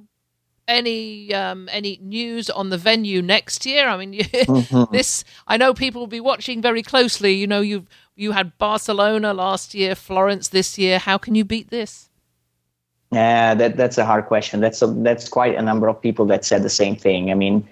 any 0.68 1.34
um, 1.34 1.70
any 1.72 2.00
news 2.02 2.50
on 2.50 2.70
the 2.70 2.78
venue 2.78 3.22
next 3.22 3.66
year? 3.66 3.88
I 3.88 3.98
mean, 3.98 4.12
this 4.92 5.24
I 5.48 5.58
know 5.58 5.74
people 5.74 6.02
will 6.02 6.08
be 6.08 6.20
watching 6.20 6.62
very 6.62 6.84
closely. 6.84 7.34
You 7.34 7.48
know, 7.48 7.62
you 7.62 7.86
you 8.16 8.34
had 8.34 8.58
Barcelona 8.58 9.34
last 9.34 9.74
year, 9.74 9.96
Florence 9.96 10.50
this 10.50 10.78
year. 10.78 11.00
How 11.00 11.18
can 11.18 11.36
you 11.36 11.46
beat 11.46 11.70
this? 11.70 12.10
Yeah, 13.12 13.56
that 13.56 13.78
that's 13.78 13.98
a 13.98 14.06
hard 14.06 14.26
question. 14.26 14.60
That's 14.60 14.82
a, 14.82 14.88
that's 14.88 15.30
quite 15.30 15.56
a 15.56 15.62
number 15.62 15.88
of 15.88 16.02
people 16.02 16.26
that 16.26 16.44
said 16.44 16.64
the 16.64 16.70
same 16.70 16.96
thing. 16.96 17.32
I 17.32 17.36
mean, 17.36 17.68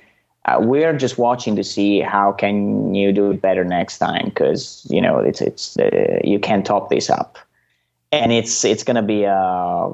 uh, 0.46 0.60
we're 0.62 0.96
just 0.96 1.18
watching 1.18 1.56
to 1.58 1.64
see 1.64 2.00
how 2.00 2.32
can 2.32 2.96
you 2.96 3.12
do 3.12 3.32
it 3.32 3.42
better 3.42 3.66
next 3.66 3.98
time 3.98 4.26
because 4.26 4.88
you 4.90 5.02
know 5.02 5.20
it's 5.20 5.42
it's 5.42 5.78
uh, 5.78 6.20
you 6.24 6.40
can't 6.40 6.66
top 6.66 6.90
this 6.90 7.10
up, 7.10 7.38
and 8.14 8.32
it's 8.32 8.64
it's 8.64 8.84
gonna 8.84 9.04
be. 9.04 9.26
Uh, 9.26 9.90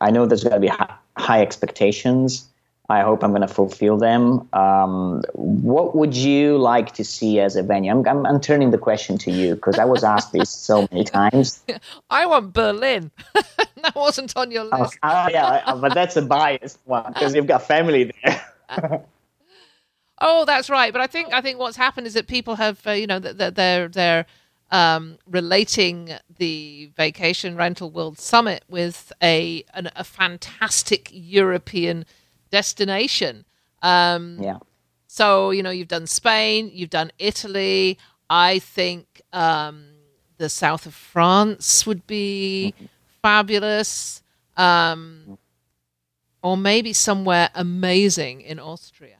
I 0.00 0.10
know 0.10 0.26
there's 0.26 0.42
gonna 0.42 0.60
be 0.60 0.72
high, 1.16 1.42
expectations. 1.42 2.48
I 2.88 3.00
hope 3.00 3.24
I'm 3.24 3.32
gonna 3.32 3.48
fulfill 3.48 3.96
them. 3.98 4.48
Um, 4.52 5.22
what 5.32 5.96
would 5.96 6.14
you 6.14 6.56
like 6.56 6.94
to 6.94 7.04
see 7.04 7.40
as 7.40 7.56
a 7.56 7.62
venue? 7.64 7.90
I'm 7.90 8.06
I'm, 8.06 8.24
I'm 8.24 8.40
turning 8.40 8.70
the 8.70 8.78
question 8.78 9.18
to 9.18 9.32
you 9.32 9.56
because 9.56 9.78
I 9.78 9.84
was 9.84 10.04
asked 10.04 10.32
this 10.32 10.50
so 10.50 10.86
many 10.92 11.02
times. 11.18 11.64
I 12.10 12.26
want 12.26 12.52
Berlin. 12.52 13.10
that 13.34 13.94
wasn't 13.96 14.36
on 14.36 14.52
your 14.52 14.68
Oh, 14.70 14.82
list. 14.82 14.98
ah, 15.02 15.28
yeah, 15.32 15.46
uh, 15.66 15.74
but 15.76 15.94
that's 15.94 16.16
a 16.16 16.22
biased 16.22 16.78
one 16.84 17.12
because 17.12 17.34
you've 17.34 17.48
got 17.48 17.62
family 17.66 18.12
there. 18.22 18.46
Oh, 20.18 20.46
that's 20.46 20.70
right. 20.70 20.92
But 20.92 21.02
I 21.02 21.06
think 21.06 21.32
I 21.34 21.40
think 21.42 21.58
what's 21.58 21.76
happened 21.76 22.06
is 22.06 22.14
that 22.14 22.26
people 22.26 22.54
have, 22.54 22.84
uh, 22.86 22.92
you 22.92 23.06
know, 23.06 23.18
that 23.18 23.54
they're 23.54 23.88
they're 23.88 24.24
um, 24.70 25.18
relating 25.26 26.10
the 26.38 26.90
Vacation 26.96 27.56
Rental 27.56 27.90
World 27.90 28.18
Summit 28.18 28.64
with 28.68 29.12
a 29.22 29.64
an, 29.74 29.90
a 29.96 30.04
fantastic 30.04 31.08
European 31.12 32.04
destination. 32.50 33.44
Um, 33.82 34.38
yeah, 34.40 34.58
so 35.06 35.50
you 35.50 35.62
know, 35.62 35.70
you've 35.70 35.88
done 35.88 36.06
Spain, 36.06 36.70
you've 36.72 36.90
done 36.90 37.10
Italy. 37.18 37.98
I 38.28 38.58
think 38.58 39.22
um, 39.32 39.86
the 40.36 40.48
south 40.48 40.86
of 40.86 40.94
France 40.94 41.86
would 41.86 42.06
be 42.06 42.74
fabulous, 43.22 44.22
um, 44.56 45.38
or 46.42 46.56
maybe 46.56 46.92
somewhere 46.92 47.50
amazing 47.54 48.40
in 48.40 48.58
Austria. 48.58 49.18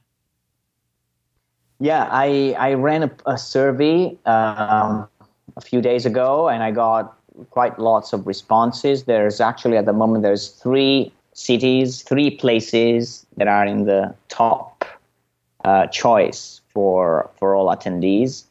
yeah. 1.79 2.09
I 2.11 2.55
I 2.59 2.75
ran 2.75 3.05
a, 3.05 3.11
a 3.27 3.39
survey 3.39 4.19
um, 4.27 5.09
a 5.57 5.61
few 5.61 5.81
days 5.81 6.07
ago, 6.07 6.49
and 6.49 6.63
I 6.63 6.71
got 6.71 7.17
quite 7.51 7.79
lots 7.79 8.13
of 8.13 8.27
responses. 8.27 9.05
There's 9.05 9.41
actually 9.41 9.77
at 9.77 9.87
the 9.87 9.93
moment 9.93 10.23
there's 10.23 10.49
three 10.49 11.13
cities, 11.35 12.03
three 12.03 12.31
places 12.31 13.27
that 13.37 13.49
are 13.49 13.67
in 13.67 13.85
the 13.85 14.15
top 14.29 14.85
uh, 15.65 15.87
choice 15.89 16.61
for 16.69 17.31
for 17.39 17.55
all 17.55 17.67
attendees. 17.75 18.45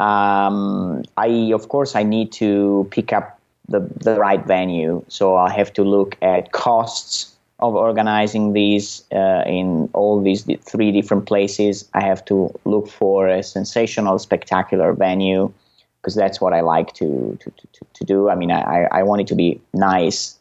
Um, 0.00 1.04
I 1.16 1.52
of 1.52 1.68
course 1.68 1.94
I 1.94 2.02
need 2.02 2.32
to 2.32 2.86
pick 2.90 3.12
up 3.12 3.38
the 3.68 3.80
the 3.80 4.18
right 4.18 4.44
venue, 4.44 5.04
so 5.08 5.36
I 5.36 5.50
have 5.50 5.72
to 5.74 5.84
look 5.84 6.16
at 6.22 6.52
costs 6.52 7.28
of 7.60 7.76
organizing 7.76 8.54
these 8.54 9.04
uh, 9.12 9.44
in 9.46 9.88
all 9.92 10.20
these 10.20 10.44
three 10.62 10.90
different 10.90 11.26
places. 11.26 11.88
I 11.94 12.02
have 12.02 12.24
to 12.24 12.52
look 12.64 12.88
for 12.88 13.28
a 13.28 13.42
sensational, 13.42 14.18
spectacular 14.18 14.92
venue 14.92 15.52
because 16.02 16.16
that's 16.16 16.40
what 16.40 16.52
I 16.52 16.60
like 16.60 16.92
to 16.94 17.38
to, 17.40 17.50
to, 17.50 17.86
to 17.94 18.04
do. 18.04 18.28
I 18.28 18.34
mean, 18.34 18.50
I, 18.50 18.88
I 18.90 19.02
want 19.04 19.20
it 19.20 19.28
to 19.28 19.34
be 19.36 19.60
nice 19.72 20.38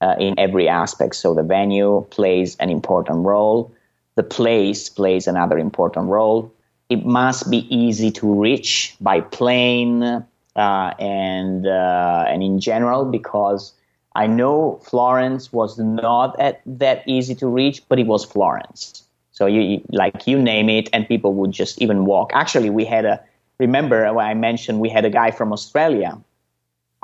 uh, 0.00 0.16
in 0.18 0.34
every 0.38 0.68
aspect. 0.68 1.14
So 1.16 1.34
the 1.34 1.42
venue 1.42 2.06
plays 2.10 2.56
an 2.56 2.70
important 2.70 3.26
role. 3.26 3.70
The 4.14 4.22
place 4.22 4.88
plays 4.88 5.26
another 5.26 5.58
important 5.58 6.08
role. 6.08 6.52
It 6.88 7.04
must 7.06 7.50
be 7.50 7.66
easy 7.74 8.10
to 8.12 8.40
reach 8.40 8.96
by 9.00 9.20
plane 9.20 10.02
uh, 10.02 10.94
and 10.98 11.66
uh, 11.66 12.24
and 12.28 12.42
in 12.42 12.60
general 12.60 13.04
because 13.04 13.72
I 14.14 14.26
know 14.26 14.80
Florence 14.82 15.52
was 15.52 15.78
not 15.78 16.38
at, 16.38 16.60
that 16.66 17.02
easy 17.06 17.34
to 17.36 17.46
reach, 17.46 17.82
but 17.88 17.98
it 17.98 18.06
was 18.06 18.24
Florence. 18.24 19.04
So 19.30 19.46
you 19.46 19.82
like 19.88 20.26
you 20.26 20.40
name 20.40 20.68
it, 20.68 20.90
and 20.92 21.08
people 21.08 21.32
would 21.34 21.52
just 21.52 21.80
even 21.80 22.04
walk. 22.04 22.32
Actually, 22.34 22.68
we 22.68 22.84
had 22.84 23.06
a 23.06 23.22
remember 23.66 23.98
when 24.12 24.26
I 24.32 24.34
mentioned 24.34 24.80
we 24.86 24.90
had 24.96 25.04
a 25.04 25.10
guy 25.20 25.30
from 25.30 25.48
Australia 25.56 26.12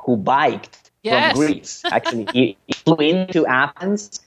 who 0.02 0.16
biked 0.16 0.90
yes. 1.02 1.32
from 1.32 1.40
Greece. 1.40 1.82
Actually, 1.96 2.26
he, 2.32 2.42
he 2.66 2.72
flew 2.84 3.00
into 3.14 3.46
Athens, 3.46 4.20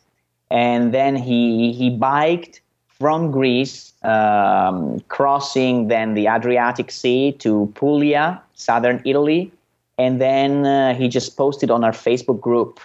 and 0.50 0.94
then 0.98 1.16
he 1.16 1.74
he 1.80 1.88
biked 1.90 2.62
from 3.00 3.32
Greece, 3.32 3.94
um, 4.04 5.00
crossing 5.16 5.88
then 5.88 6.14
the 6.14 6.26
Adriatic 6.28 6.92
Sea 6.92 7.32
to 7.44 7.52
Puglia, 7.76 8.42
southern 8.54 9.02
Italy, 9.06 9.52
and 9.98 10.22
then 10.22 10.66
uh, 10.66 10.94
he 10.94 11.08
just 11.08 11.36
posted 11.36 11.70
on 11.72 11.84
our 11.84 11.96
Facebook 12.08 12.40
group 12.40 12.80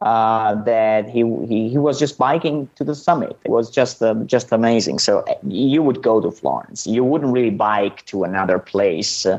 uh, 0.00 0.54
that 0.64 1.08
he, 1.08 1.20
he 1.46 1.68
he 1.68 1.78
was 1.78 1.98
just 1.98 2.18
biking 2.18 2.68
to 2.76 2.84
the 2.84 2.94
summit. 2.94 3.36
It 3.44 3.50
was 3.50 3.70
just 3.70 4.02
uh, 4.02 4.14
just 4.26 4.52
amazing. 4.52 4.98
So 4.98 5.20
uh, 5.20 5.34
you 5.46 5.82
would 5.82 6.02
go 6.02 6.20
to 6.20 6.30
Florence. 6.30 6.86
You 6.86 7.04
wouldn't 7.04 7.32
really 7.32 7.50
bike 7.50 8.04
to 8.06 8.24
another 8.24 8.58
place 8.58 9.24
uh, 9.24 9.38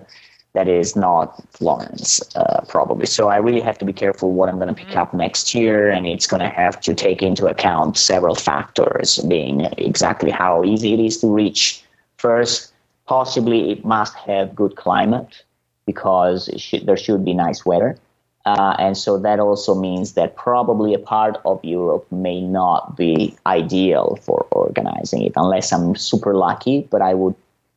that 0.53 0.67
is 0.67 0.95
not 0.95 1.43
Florence, 1.51 2.21
uh, 2.35 2.61
probably. 2.67 3.05
So 3.05 3.27
I 3.27 3.37
really 3.37 3.59
have 3.59 3.77
to 3.79 3.85
be 3.85 3.93
careful 3.93 4.31
what 4.31 4.47
I'm 4.49 4.55
going 4.55 4.73
to 4.73 4.73
pick 4.73 4.95
up 4.95 5.13
next 5.13 5.53
year, 5.53 5.89
and 5.89 6.07
it's 6.07 6.25
going 6.25 6.41
to 6.41 6.49
have 6.49 6.79
to 6.81 6.95
take 6.95 7.21
into 7.21 7.45
account 7.45 7.97
several 7.97 8.35
factors, 8.35 9.19
being 9.27 9.61
exactly 9.77 10.31
how 10.31 10.63
easy 10.63 10.93
it 10.93 10.99
is 10.99 11.17
to 11.19 11.27
reach. 11.27 11.83
First, 12.17 12.73
possibly 13.05 13.71
it 13.71 13.85
must 13.85 14.15
have 14.15 14.55
good 14.55 14.77
climate 14.77 15.43
because 15.85 16.49
should, 16.57 16.85
there 16.85 16.97
should 16.97 17.23
be 17.23 17.33
nice 17.33 17.65
weather. 17.65 17.97
Uh, 18.45 18.75
and 18.77 18.95
so 18.95 19.17
that 19.17 19.39
also 19.39 19.73
means 19.73 20.13
that 20.13 20.35
probably 20.35 20.93
a 20.93 20.99
part 20.99 21.41
of 21.45 21.63
Europe 21.65 22.05
may 22.11 22.39
not 22.41 22.95
be 22.95 23.35
ideal 23.47 24.19
for 24.21 24.45
organizing 24.51 25.23
it, 25.23 25.33
unless 25.35 25.73
I'm 25.73 25.95
super 25.95 26.35
lucky. 26.35 26.87
But 26.91 27.01
I 27.01 27.15
would 27.15 27.35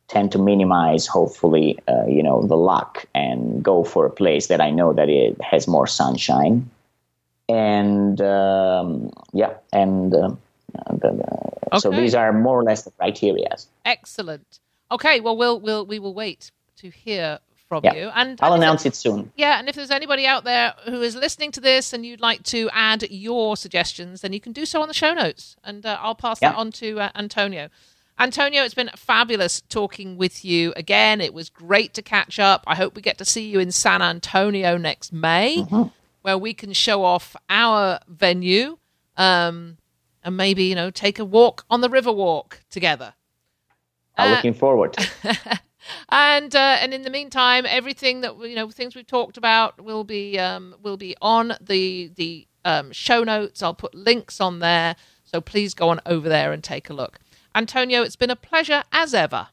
tend 0.09 0.31
to 0.31 0.37
minimize, 0.37 1.07
hopefully, 1.07 1.79
uh, 1.87 2.05
you 2.07 2.21
know, 2.21 2.43
the 2.43 2.55
luck 2.57 3.05
and 3.15 3.63
go 3.63 3.83
for 3.83 4.05
a 4.05 4.11
place 4.11 4.47
that 4.47 4.61
I 4.61 4.69
know 4.69 4.93
that 4.93 5.09
it 5.09 5.41
has 5.41 5.67
more 5.67 5.87
sunshine. 5.87 6.69
And 7.47 8.21
um, 8.21 9.11
yeah, 9.33 9.53
and 9.73 10.13
uh, 10.13 10.35
okay. 11.01 11.79
so 11.79 11.89
these 11.89 12.13
are 12.13 12.31
more 12.31 12.59
or 12.59 12.63
less 12.63 12.83
the 12.83 12.91
criteria. 12.91 13.55
Excellent. 13.85 14.59
Okay, 14.91 15.19
well, 15.19 15.35
we'll 15.35 15.59
we'll 15.59 15.85
we 15.85 15.97
will 15.97 16.13
wait 16.13 16.51
to 16.77 16.91
hear 16.91 17.39
from 17.69 17.85
yeah. 17.85 17.93
you. 17.93 18.11
And 18.13 18.37
I'll 18.41 18.55
announce 18.55 18.85
it 18.85 18.95
soon. 18.95 19.31
Yeah, 19.37 19.59
and 19.59 19.69
if 19.69 19.75
there's 19.75 19.91
anybody 19.91 20.25
out 20.25 20.43
there 20.43 20.73
who 20.85 21.01
is 21.01 21.15
listening 21.15 21.51
to 21.53 21.61
this 21.61 21.93
and 21.93 22.05
you'd 22.05 22.19
like 22.19 22.43
to 22.45 22.69
add 22.73 23.09
your 23.09 23.55
suggestions, 23.55 24.21
then 24.21 24.33
you 24.33 24.41
can 24.41 24.51
do 24.51 24.65
so 24.65 24.81
on 24.81 24.89
the 24.89 24.93
show 24.93 25.13
notes, 25.13 25.55
and 25.63 25.85
uh, 25.85 25.97
I'll 26.01 26.15
pass 26.15 26.39
yeah. 26.41 26.51
that 26.51 26.57
on 26.57 26.71
to 26.73 26.99
uh, 26.99 27.09
Antonio. 27.15 27.69
Antonio, 28.19 28.63
it's 28.63 28.73
been 28.73 28.89
fabulous 28.97 29.61
talking 29.61 30.17
with 30.17 30.43
you 30.43 30.73
again. 30.75 31.21
It 31.21 31.33
was 31.33 31.49
great 31.49 31.93
to 31.93 32.01
catch 32.01 32.37
up. 32.37 32.65
I 32.67 32.75
hope 32.75 32.95
we 32.95 33.01
get 33.01 33.17
to 33.19 33.25
see 33.25 33.47
you 33.47 33.59
in 33.59 33.71
San 33.71 34.01
Antonio 34.01 34.75
next 34.75 35.13
May, 35.13 35.59
mm-hmm. 35.59 35.83
where 36.23 36.37
we 36.37 36.53
can 36.53 36.73
show 36.73 37.05
off 37.05 37.37
our 37.49 37.99
venue 38.09 38.77
um, 39.15 39.77
and 40.23 40.35
maybe 40.35 40.63
you 40.63 40.75
know 40.75 40.89
take 40.89 41.19
a 41.19 41.25
walk 41.25 41.65
on 41.69 41.81
the 41.81 41.89
Riverwalk 41.89 42.59
together. 42.69 43.13
I'm 44.17 44.33
uh, 44.33 44.35
looking 44.35 44.53
forward. 44.53 44.97
and 46.09 46.55
uh, 46.55 46.77
and 46.79 46.93
in 46.93 47.03
the 47.03 47.09
meantime, 47.09 47.65
everything 47.67 48.21
that 48.21 48.37
you 48.39 48.55
know, 48.55 48.69
things 48.69 48.95
we've 48.95 49.07
talked 49.07 49.37
about 49.37 49.81
will 49.81 50.03
be 50.03 50.37
um, 50.39 50.75
will 50.81 50.97
be 50.97 51.15
on 51.21 51.53
the 51.61 52.11
the 52.15 52.47
um, 52.65 52.91
show 52.91 53.23
notes. 53.23 53.61
I'll 53.63 53.73
put 53.73 53.95
links 53.95 54.39
on 54.41 54.59
there, 54.59 54.95
so 55.23 55.41
please 55.41 55.73
go 55.73 55.89
on 55.89 55.99
over 56.05 56.27
there 56.29 56.51
and 56.51 56.63
take 56.63 56.89
a 56.89 56.93
look. 56.93 57.19
Antonio, 57.55 58.03
it's 58.03 58.15
been 58.15 58.29
a 58.29 58.35
pleasure 58.35 58.83
as 58.91 59.13
ever. 59.13 59.49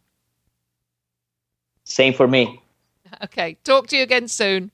Same 1.84 2.12
for 2.12 2.26
me. 2.26 2.62
Okay, 3.22 3.56
talk 3.62 3.86
to 3.86 3.96
you 3.96 4.02
again 4.02 4.26
soon. 4.26 4.72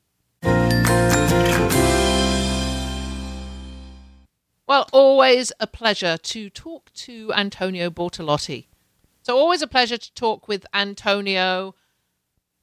Well, 4.66 4.88
always 4.90 5.52
a 5.60 5.66
pleasure 5.66 6.16
to 6.16 6.48
talk 6.48 6.90
to 6.94 7.30
Antonio 7.34 7.90
Bortolotti. 7.90 8.68
So, 9.22 9.38
always 9.38 9.62
a 9.62 9.68
pleasure 9.68 9.98
to 9.98 10.14
talk 10.14 10.48
with 10.48 10.66
Antonio 10.74 11.76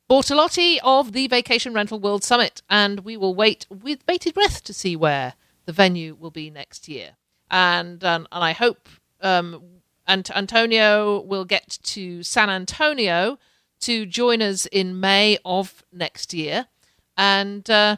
Bortolotti 0.10 0.78
of 0.84 1.14
the 1.14 1.28
Vacation 1.28 1.74
Rental 1.74 2.00
World 2.00 2.22
Summit. 2.24 2.62
And 2.70 3.02
we 3.02 3.16
will 3.16 3.34
wait 3.34 3.66
with 3.70 4.06
bated 4.06 4.34
breath 4.34 4.62
to 4.66 4.74
see 4.74 4.98
where 4.98 5.36
the 5.66 5.72
venue 5.72 6.16
will 6.20 6.32
be 6.32 6.50
next 6.50 6.90
year. 6.90 7.12
And, 7.50 8.04
um, 8.04 8.28
and 8.32 8.44
I 8.44 8.52
hope 8.52 8.90
um, 9.22 9.62
Ant- 10.06 10.36
Antonio 10.36 11.22
will 11.22 11.46
get 11.46 11.80
to 11.84 12.24
San 12.24 12.50
Antonio 12.50 13.40
to 13.82 14.06
join 14.06 14.42
us 14.42 14.66
in 14.66 15.00
May 15.00 15.38
of 15.46 15.86
next 15.94 16.34
year. 16.34 16.68
And 17.16 17.70
uh, 17.70 17.98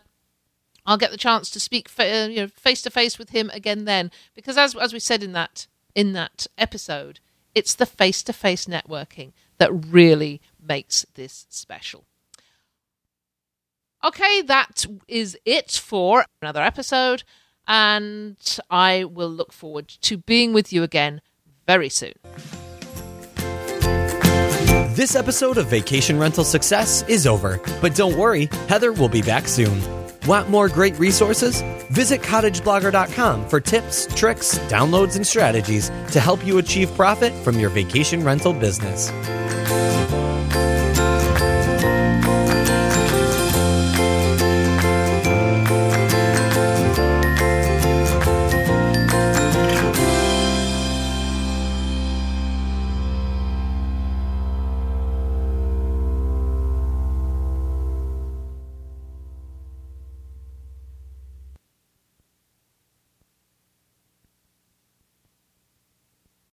I'll 0.85 0.97
get 0.97 1.09
the 1.09 1.17
chance 1.17 1.49
to 1.49 1.59
speak 1.59 1.89
face 1.89 2.81
to 2.83 2.89
face 2.91 3.17
with 3.17 3.31
him 3.31 3.49
again 3.53 3.85
then. 3.85 4.11
Because 4.35 4.55
as, 4.55 4.75
as 4.75 4.93
we 4.93 4.99
said 4.99 5.23
in 5.23 5.31
that, 5.31 5.65
in 5.95 6.13
that 6.13 6.45
episode, 6.59 7.19
it's 7.55 7.75
the 7.75 7.85
face 7.85 8.23
to 8.23 8.33
face 8.33 8.65
networking 8.65 9.33
that 9.57 9.71
really 9.71 10.41
makes 10.61 11.05
this 11.15 11.45
special. 11.49 12.05
Okay, 14.03 14.41
that 14.43 14.85
is 15.07 15.37
it 15.45 15.71
for 15.71 16.25
another 16.41 16.61
episode, 16.61 17.23
and 17.67 18.37
I 18.69 19.03
will 19.03 19.29
look 19.29 19.53
forward 19.53 19.87
to 19.87 20.17
being 20.17 20.53
with 20.53 20.73
you 20.73 20.81
again 20.81 21.21
very 21.67 21.89
soon. 21.89 22.13
This 24.95 25.15
episode 25.15 25.57
of 25.57 25.67
Vacation 25.67 26.19
Rental 26.19 26.43
Success 26.43 27.03
is 27.07 27.25
over, 27.25 27.61
but 27.79 27.95
don't 27.95 28.17
worry, 28.17 28.49
Heather 28.67 28.91
will 28.91 29.09
be 29.09 29.21
back 29.21 29.47
soon. 29.47 29.79
Want 30.25 30.49
more 30.49 30.69
great 30.69 30.97
resources? 30.99 31.63
Visit 31.89 32.21
cottageblogger.com 32.21 33.49
for 33.49 33.59
tips, 33.59 34.07
tricks, 34.15 34.59
downloads, 34.69 35.15
and 35.15 35.25
strategies 35.25 35.89
to 36.11 36.19
help 36.19 36.45
you 36.45 36.59
achieve 36.59 36.93
profit 36.95 37.33
from 37.43 37.59
your 37.59 37.69
vacation 37.69 38.23
rental 38.23 38.53
business. 38.53 39.09